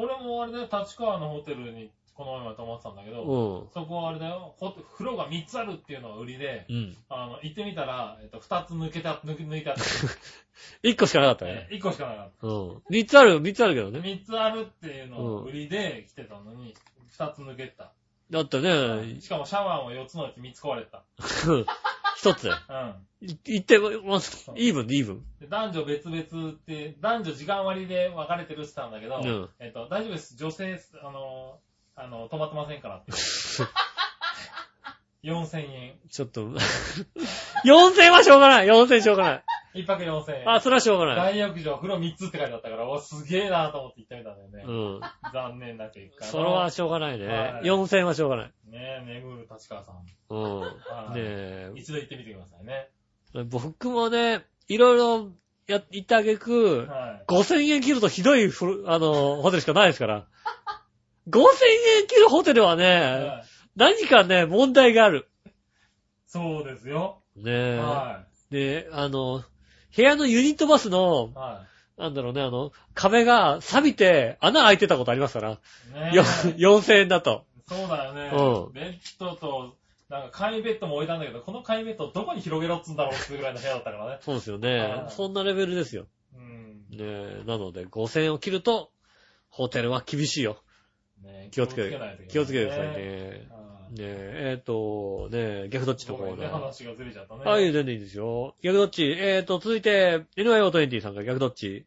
[0.00, 3.14] 俺もあれだよ、立川のホテルにこの前まで泊まってたんだけて。
[3.14, 3.68] ど、うん。
[3.72, 6.96] そこはあれだよ、風呂が3つあるっていうのが売りで、うん。
[7.08, 9.80] あの、行ってみたら、えっと、2つ抜けた、抜け抜いたって、
[10.86, 11.68] 一個しかなかったね。
[11.70, 12.82] 1個しかなかっうん。
[12.90, 13.98] 三つある、三つあるけどた。
[13.98, 14.00] ね。
[14.00, 16.74] 3つあるっていうのを売りで来てたのに、
[17.16, 17.92] 2つ抜けた。
[18.30, 21.02] だってね、しかもシャワーも4つのうち3つ壊れてた。
[22.20, 22.50] 一つで。
[22.50, 22.56] うん。
[23.22, 25.24] い言って、まず、イーブンでイーブン。
[25.40, 30.36] で男女別々って、男女時間割で分かれてるって言ってたんだけど、うんえっと、大丈夫です。
[30.36, 31.58] 女性、あの、
[31.96, 33.12] あの、止まってませんからって。
[35.24, 35.98] 4000円。
[36.10, 36.48] ちょっと、
[37.64, 39.44] 4000はしょうがない !4000 しょうがない。
[39.74, 40.50] 一泊4000円。
[40.50, 41.16] あ、それはしょうがない。
[41.16, 44.64] 大浴場、風呂3つって書いてあったから、お、すげえなと思って行ってみたんだよね。
[44.66, 45.00] うん。
[45.32, 46.24] 残念だけど。
[46.24, 47.60] それはしょうがないねは。
[47.62, 48.46] い4000はしょうがない。
[48.46, 48.52] ね
[49.02, 49.96] え、眠る立川さん。
[50.30, 50.60] うん。
[50.60, 50.70] は
[51.12, 52.88] いねえ、一度行ってみてくださいね。
[53.46, 55.30] 僕もね、いろいろ
[55.70, 57.24] や、言ってあげく、はい。
[57.28, 58.50] 5000円切るとひどい
[58.86, 60.26] あの、ホテルしかないですから。
[61.28, 61.38] 5000
[62.00, 63.44] 円切るホテルはね、はい
[63.76, 65.30] 何かね、問題がある。
[66.26, 67.22] そうですよ。
[67.36, 67.78] ねえ。
[67.78, 69.44] はで、あの、
[69.94, 71.66] 部屋のユニットバスのい。、は
[71.98, 75.50] なんだろうね、あの、壁が錆びて穴開いてたことありますから。
[75.50, 75.56] い。
[75.92, 76.54] ねよえ。
[76.56, 77.44] 4000円だと。
[77.68, 78.30] そうだよね。
[78.32, 79.76] うんベッドと、
[80.08, 84.18] なんか簡易ベッドも置いたんだけど、この簡易ベッドをどこに広げろっつうんだろうってぐらいの部屋だったからね。
[84.22, 85.06] そうですよねは。
[85.08, 86.06] いそんなレベルですよ。
[86.34, 86.86] うん。
[86.90, 88.90] ねえ、なので5000円を切ると、
[89.50, 90.62] ホテルは厳しいよ。
[91.22, 93.50] ね気をつけて気をつけてくださいね。
[93.90, 96.60] はいねえ、えっ、と、ねえ、逆どっちのコごめんね、ーナー。
[96.60, 97.42] 話がずれちゃったね。
[97.44, 98.54] ああいう全然いいですよ。
[98.62, 99.02] 逆どっち？
[99.18, 101.86] えっ、と、続いて、NYO20 さんが逆どっち？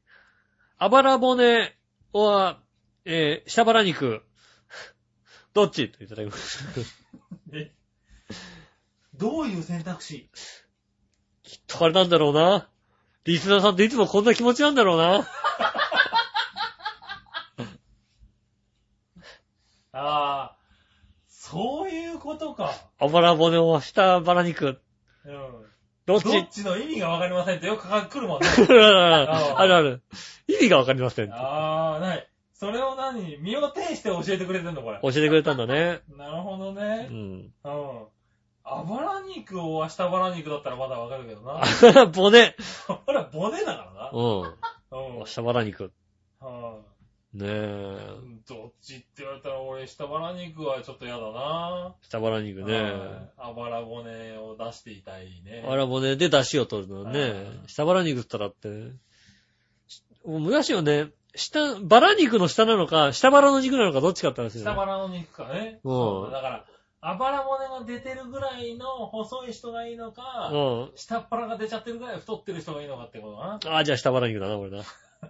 [0.77, 1.73] あばら骨
[2.11, 2.59] は、
[3.05, 4.21] えー、下腹肉。
[5.53, 5.89] どっち？
[5.89, 6.65] といただきます。
[7.53, 7.71] え？
[9.15, 10.29] どういう選択肢？
[11.43, 12.69] きっとあれなんだろうな。
[13.25, 15.25] リスナーさんっていつもこんな気持ちなんだろうな。
[19.95, 20.57] ああ、
[21.27, 21.92] そういう
[22.33, 22.73] ことか。
[22.99, 24.79] あばら骨は下腹肉。
[25.25, 25.65] うん。
[26.05, 26.25] どっち？
[26.25, 28.47] どっちの意味がわかりませんってよく来るもんね。
[29.55, 30.01] あるある。
[30.47, 31.31] 意味がわかりません。
[31.33, 32.27] ああ、ない。
[32.53, 33.37] それを何？
[33.37, 34.99] 身を挺して教えてくれてんのこれ。
[35.01, 36.01] 教えてくれたんだね。
[36.17, 37.07] なるほどうね。
[37.07, 37.11] ん。
[37.63, 38.07] うん。
[38.65, 41.61] あばら肉を下腹肉だったらまだわかるけどな。
[42.15, 42.55] 骨。
[42.87, 44.41] ほら、骨だからうん。
[44.41, 44.55] な。
[45.19, 45.25] うん。
[45.27, 45.91] 下腹肉。
[46.39, 46.79] は
[47.33, 47.97] ねえ。
[48.25, 51.95] いどっちって言われたら俺、下腹肉はちょっと嫌だな。
[52.01, 52.73] 下腹肉ね。
[52.73, 52.93] はい
[53.37, 55.65] あばら骨を出していたいね。
[55.67, 57.33] あら骨で出汁を取るのねはい。
[57.67, 58.93] 下腹肉って言ったらって。
[60.25, 64.71] もう昔よね、下、バラ肉の下なのか、下腹の肉なのかどっちかって話だよね。
[64.71, 65.79] 下腹の肉かね。
[65.83, 66.65] うんだから、
[67.01, 70.91] あばら骨が出てるぐらいの細い人がいいのか、うん。
[70.95, 74.83] 下っ腹が出ちゃってるぐらい太ってる人がいいのかってことかああ、じゃあ下腹肉だな、これな。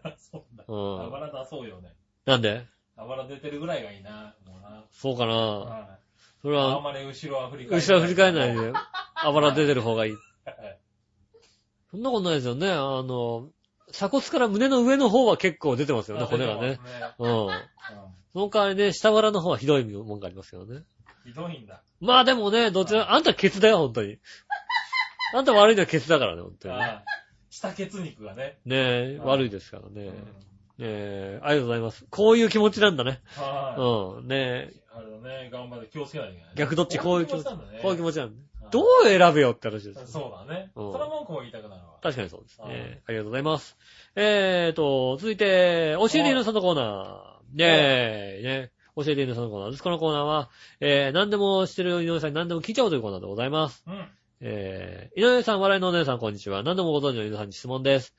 [0.03, 0.15] な。
[0.17, 0.63] そうだ。
[0.67, 1.93] うんあばら出そうよね。
[2.25, 2.65] なんで？
[2.95, 4.35] あばら出てるぐらいがいいな。
[4.45, 4.83] もうな。
[4.91, 5.33] そうかな。
[5.33, 6.03] はい
[6.41, 8.61] それは、あんまり後ろは振り返後ろは振り返らないで。
[8.71, 8.73] で、
[9.15, 10.11] あばら出てる方がいい。
[10.45, 10.79] はい
[11.91, 12.69] そんなことないですよね。
[12.71, 13.49] あの、
[13.91, 16.79] 鎖骨から胸の上の方は結構出てますよね、骨がね。。
[17.19, 17.47] うん。
[17.47, 17.53] うん
[18.33, 20.81] その代わりね、下腹の方はひどいもんがありますよね。
[21.23, 21.83] ひどいんだ。
[22.01, 24.17] まあでもね、どちら、あんたケツだよ、本当に。
[25.35, 26.73] あんた悪いのはケツだからね、本当に
[27.63, 28.57] 下ケツ肉がね。
[28.65, 28.75] ね
[29.13, 30.07] え、はい悪いですからね。
[30.07, 30.13] うん
[30.75, 32.05] ねえ、ありがとうございます。
[32.09, 33.21] こういう気持ちなんだね。
[33.35, 33.81] はい。
[34.19, 34.27] うん。
[34.27, 36.51] ねえ、あれだね、頑張って気をつけないといけない。
[36.55, 37.79] 逆どっちこういう気持ち、なんだね。
[37.79, 38.37] こういう気持ちなんだね。
[38.37, 40.07] はいどう選べよって話ですよ。
[40.07, 40.71] そうだね。
[40.75, 41.99] うんそれは文句を言いたくなるわ。
[42.01, 43.03] 確かにそうですはいね。
[43.05, 43.77] ありがとうございます。
[44.15, 47.55] えーと、続いて、教えているさんのコーナー。
[47.55, 48.71] ねえ、ね。
[48.95, 49.83] 教えているさんのコーナーです。
[49.83, 50.49] このコーナーは、
[50.79, 53.83] えー、何でもしてる井上さんに何でも聞いちゃおうというコーナーでございます。
[53.85, 54.07] うん。
[54.45, 56.63] えー、井上さん、笑いのお姉さん、こんにちは。
[56.63, 58.13] 何でもご存知の井上さんに質問です。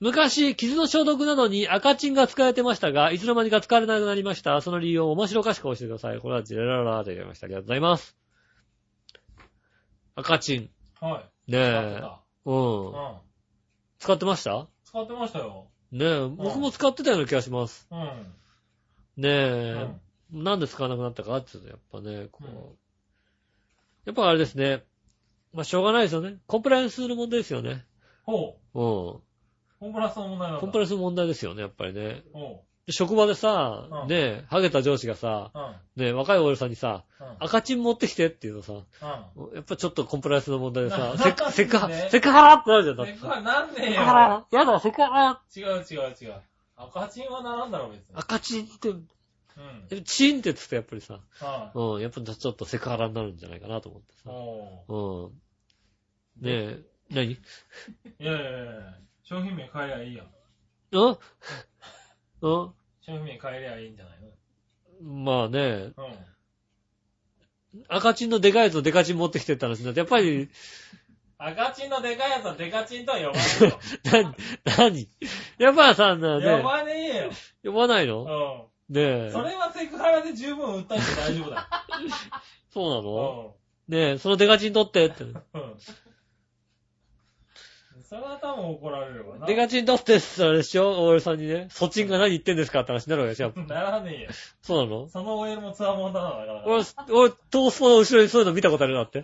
[0.00, 4.62] 昔、傷の消毒などに赤チンが使われてましたが、いつの間にか使われなくなりました。
[4.62, 6.20] その理由を面白おかしく教えてください。
[6.20, 7.44] これはジェラララと言いました。
[7.44, 8.16] ありがとうございます。
[10.14, 10.70] 赤チン。
[11.02, 11.52] はい。
[11.52, 11.70] ねえ。
[11.70, 12.22] 使ってた。
[12.46, 12.50] う。
[12.50, 12.92] うんん。
[13.98, 14.68] 使ってました？
[14.86, 15.66] 使ってましたよ。
[15.92, 17.86] ねえ、僕も使ってたような気がします。
[17.90, 17.98] うん。
[19.18, 20.00] ねう
[20.32, 20.44] えん。。
[20.44, 22.54] なんで使わなくなったかっていうと、やっぱね、こう、うん
[24.06, 24.84] やっぱあれですね。
[25.52, 26.38] まあ、しょうがないですよね。
[26.46, 27.84] コンプライアンスの問題ですよね。
[28.24, 28.80] ほう。
[28.80, 28.84] う
[29.16, 29.20] ん。
[29.80, 30.60] コンプライアンスの問題なんだ。
[30.60, 32.22] コンプライアンスの問題ですよね、やっぱりね。
[32.32, 35.58] ほ職場でさ、うんねえ、ハゲた上司がさ、う。
[35.58, 36.02] うん。
[36.02, 37.26] ねえ、若いおじさんにさ、うん。
[37.40, 39.54] 赤チン持ってきてっていうのさ、うん。
[39.54, 44.02] やっぱちょっとコンプライアンスの問題でさ、なセク、セクハなんで、セクハラってなるじゃん、だってセクハなんねえよ。
[44.52, 46.42] やだ、セクハラ違う違う違う。
[46.76, 48.04] 赤チンはならんだろ、別に。
[48.14, 48.90] 赤チンって、
[49.90, 50.04] うん。
[50.04, 51.78] チンってつくとやっぱりさ、はい。
[51.78, 54.30] うん、やっぱちょっとセクハラになるんじゃないかなと思ってさ。
[54.30, 56.44] おうん。
[56.44, 56.78] ねえ、
[57.10, 57.36] 何？
[57.36, 57.38] ー。
[58.22, 58.94] いやいやいや
[59.24, 60.26] 商品名変えりゃいいやん。
[60.92, 61.18] うん
[62.40, 64.18] うん商品名変えりゃいいんじゃない
[65.02, 67.84] まあね、のうん。
[67.88, 70.48] 赤チンのでかいやつとデカチン持ってきてって話になって、やっぱり、
[71.38, 73.78] 赤チンのでかいやつはデカチンとは呼ばないよ。
[74.66, 75.08] な、何？
[75.58, 77.30] やっぱさ、な呼ね、ばねえよ。
[77.64, 78.67] 呼ばないの？
[78.90, 79.32] うねえん。
[79.32, 79.42] そ。
[79.42, 81.68] れはセクハラで十分訴えて大丈夫だ
[82.72, 83.02] そうなの？
[83.02, 83.54] よ。
[83.88, 85.24] ねえ、そのデカチン取ってって。
[85.24, 85.30] うん。
[85.30, 85.76] うん。
[88.08, 89.46] それは多分怒られるわな。
[89.46, 91.68] デカチン取ってって言ったらあれでしょ ?OL さんにね。
[91.70, 93.52] そちんが何言ってんですかって話になるわけでしょ？
[93.66, 94.30] ならねえよ。
[94.62, 95.08] そうなの？
[95.08, 96.64] その OL もツアーモンだな、だから。
[96.66, 99.22] 俺、俺、トースポの後ろにそういうの見たことあるなって。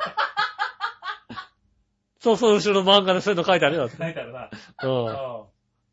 [2.20, 3.96] そ うそう、後ろの漫画でそういうの書いてあるよって。
[3.96, 4.50] 書いてあるな。
[4.82, 5.06] うん。
[5.06, 5.44] うん。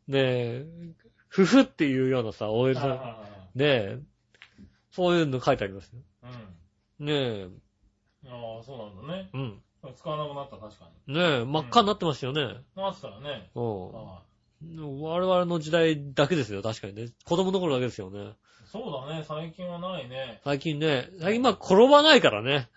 [0.08, 0.66] ねえ、
[1.28, 3.31] ふふっていうようなさ、OL さん。
[3.54, 3.98] ねえ、
[4.90, 6.00] そういうの書いてありますよ。
[7.00, 7.06] うん。
[7.06, 7.48] ねえ、
[8.28, 9.30] ああ、そうなんだね。
[9.32, 9.62] うん。
[9.96, 11.14] 使わなくなった、確かに。
[11.14, 12.62] ねえ、真っ赤になってましたよね。
[12.76, 13.50] なってたらね。
[13.54, 13.96] うん。
[13.96, 14.22] ああ
[14.64, 17.08] 我々の時代だけですよ、確かにね。
[17.24, 18.34] 子供の頃だけですよね。
[18.64, 20.40] そうだね、最近はないね。
[20.44, 22.68] 最近ね、最近まあ転ばないからね。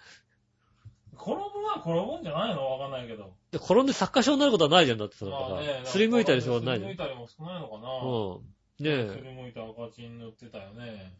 [1.13, 2.65] 転ぶは転ぶんじゃないの？
[2.65, 3.35] わかんないけど。
[3.51, 5.25] で転んで作家症になることはないじゃんだってさ。
[5.25, 5.81] まあね。
[5.85, 6.91] すりむいたりしょうがないじゃん。
[6.91, 7.87] すりむいたりも少ないのかな。
[8.01, 8.54] うん。
[8.79, 11.13] ねすりむいた赤チン塗ってたよね。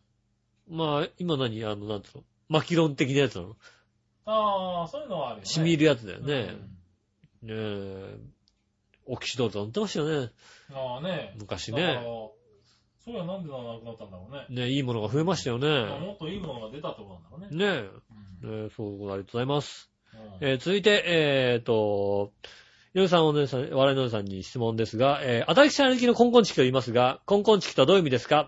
[0.70, 0.74] え。
[0.74, 2.24] まあ、今何あの、なんつうの？
[2.50, 3.56] マキロン的なやつなの？
[4.26, 5.46] ああ、そういうのはあるよね。
[5.46, 6.34] 染み入るやつだよね。
[6.34, 6.78] うん
[7.48, 8.18] ねえ。
[9.06, 10.32] オキシドート塗ってましたよね。
[10.74, 11.32] ああね。
[11.36, 12.02] 昔ね。
[12.04, 14.48] そういやなんでなくなったんだろうね。
[14.50, 16.08] ねえ、いいものが増えましたよまあね。
[16.08, 17.84] もっといいものが出たってことなんだろうね。
[17.84, 17.90] ね
[18.44, 18.46] え。
[18.46, 19.92] うんねえ、そう、ありがとうございます。
[20.14, 22.32] うんえー続いて、えーと、
[22.96, 28.48] ヨネさん、お姉さん、笑いのお姉さんに質問ですが、えー、あたりきさんきのコンコンチキと言いますが、コンコンチキとはどういう意味ですか？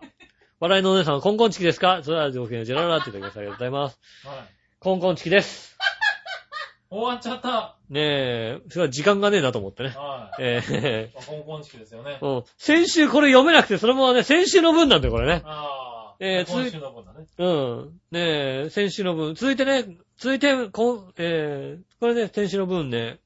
[0.61, 1.99] 笑いのお姉さんはコンコンチキですか？
[2.02, 3.41] それは条件をジェララって言ってください。
[3.41, 3.99] ありがとうございます。
[4.26, 4.38] はい。
[4.80, 5.76] コンコンチキです。
[6.90, 7.76] 終わっちゃった。
[7.90, 9.90] ねえ、それは時間がねえなと思ってね。
[9.90, 10.41] はい。
[10.41, 12.36] えまあコンコンチキですよねー。
[12.38, 15.41] うん先週これ読めなくて、そのままね、先週の分なんだよ、これね。
[15.44, 16.15] ああ。
[16.22, 17.26] えーつ今週の分だね。
[17.38, 17.99] うん。
[18.11, 19.36] ねえ、先週の分。
[19.36, 23.19] 続いてね、続いて、こん、えー、これね、先週の分ね。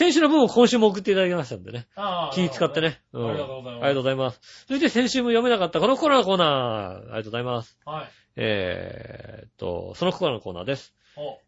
[0.00, 1.86] 先週の分を今週も送っていただきましたんでね。
[1.94, 2.34] ああ。
[2.34, 3.02] 気使ってね。
[3.12, 3.28] うん。
[3.28, 4.40] ありがとうございますありがとうございます。
[4.66, 6.46] そして先週も読めなかったこの心のコーナー。
[6.46, 7.78] ありがとうございます。
[7.84, 8.08] はい。
[8.36, 10.94] えーっと、その心のコーナーです。
[11.18, 11.38] お、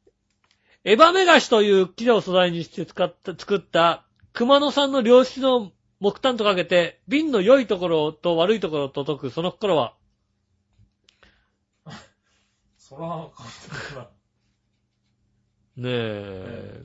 [0.85, 4.05] エバメガシという木を素材にして使った、作った
[4.35, 9.95] 熊野さんの良質の木炭とかけて、瓶の良いところと悪いところと解くその心は、
[12.77, 13.49] そら、簡
[13.89, 14.11] 単だ
[15.77, 16.83] ねえ、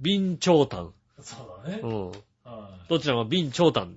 [0.00, 0.92] 瓶長炭。
[1.16, 1.24] な。
[1.24, 1.86] そうだねう。
[1.86, 2.10] ん。
[2.10, 3.96] はどちらも瓶長炭。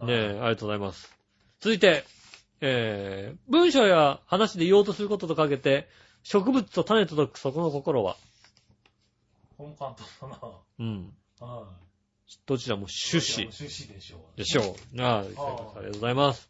[0.00, 0.06] い。
[0.06, 1.12] ねえ、ありがとうございます。
[1.60, 2.04] 続いて、
[2.60, 5.88] えー、文章や話で言おうとすることとかけて、
[6.22, 8.16] 植物と種と解くそこの心は、
[9.56, 10.52] これも簡単だな。
[10.78, 11.12] うん。
[11.40, 12.32] はい。
[12.46, 14.36] どちらも種子趣旨でしょう。
[14.36, 15.02] でしょう。
[15.02, 16.48] ああ、りがとうございます。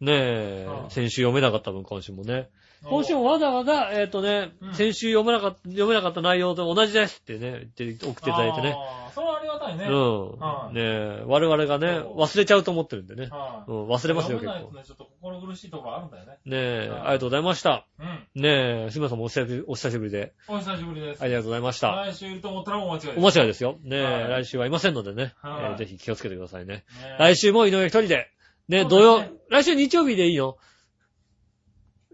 [0.00, 2.48] ねえは、い先週読めなかった分、今週もね。
[2.84, 2.88] お。
[2.88, 8.74] 今週もわざわざ、えっ、とね、うん先週読めなかった、読めなかった内容と同じですってね、言って、送っていただいてね。
[8.76, 9.84] ああ、それはありがたいね。
[9.84, 10.38] うん。
[10.38, 13.28] はいねえ、我々がね、忘れちゃうと思ってるんでね。
[13.30, 13.70] はい。
[13.70, 14.72] うん、忘れますよ、結構。
[14.72, 16.32] ね、ちょっと心苦しいところあるんだよね。
[16.44, 17.86] ねえ、はいありがとうございました。
[17.98, 18.42] うん。
[18.42, 20.32] ねえ、すみません、お久しぶり、お久しぶりで。
[20.48, 21.22] お久しぶりです。
[21.22, 21.90] ありがとうございました。
[21.90, 23.18] 来週いると思ったらもう間違いです。
[23.18, 23.78] お間違いですよ。
[23.82, 25.34] ねえ、はい来週はいませんのでね。
[25.42, 26.74] はいえーぜひ気をつけてくださいね。
[26.76, 26.84] ね
[27.18, 28.30] 来週も井上一人で。
[28.68, 30.56] ね、土曜来週日曜日でいいの？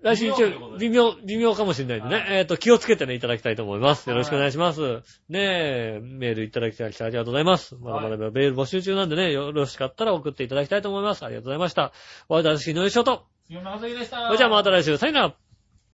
[0.03, 2.17] 来週日曜日、微妙微妙、かもしれないんでね。
[2.17, 4.09] はいえっと、気をつけてね、いただきたいと思います。
[4.09, 5.03] よろしくおはい願いします。
[5.29, 7.77] ねえ、メールいただきたいありがとうございます。
[7.77, 11.25] まだまだメール募集中なんでね、よろしかったら送っていただきたいと思います。
[11.25, 11.93] ありがとうございました。
[12.29, 13.25] お会いいたし、井上翔と。
[13.47, 14.27] 杉村和樹でした。
[14.27, 15.46] それじゃあまた来週、さよなら。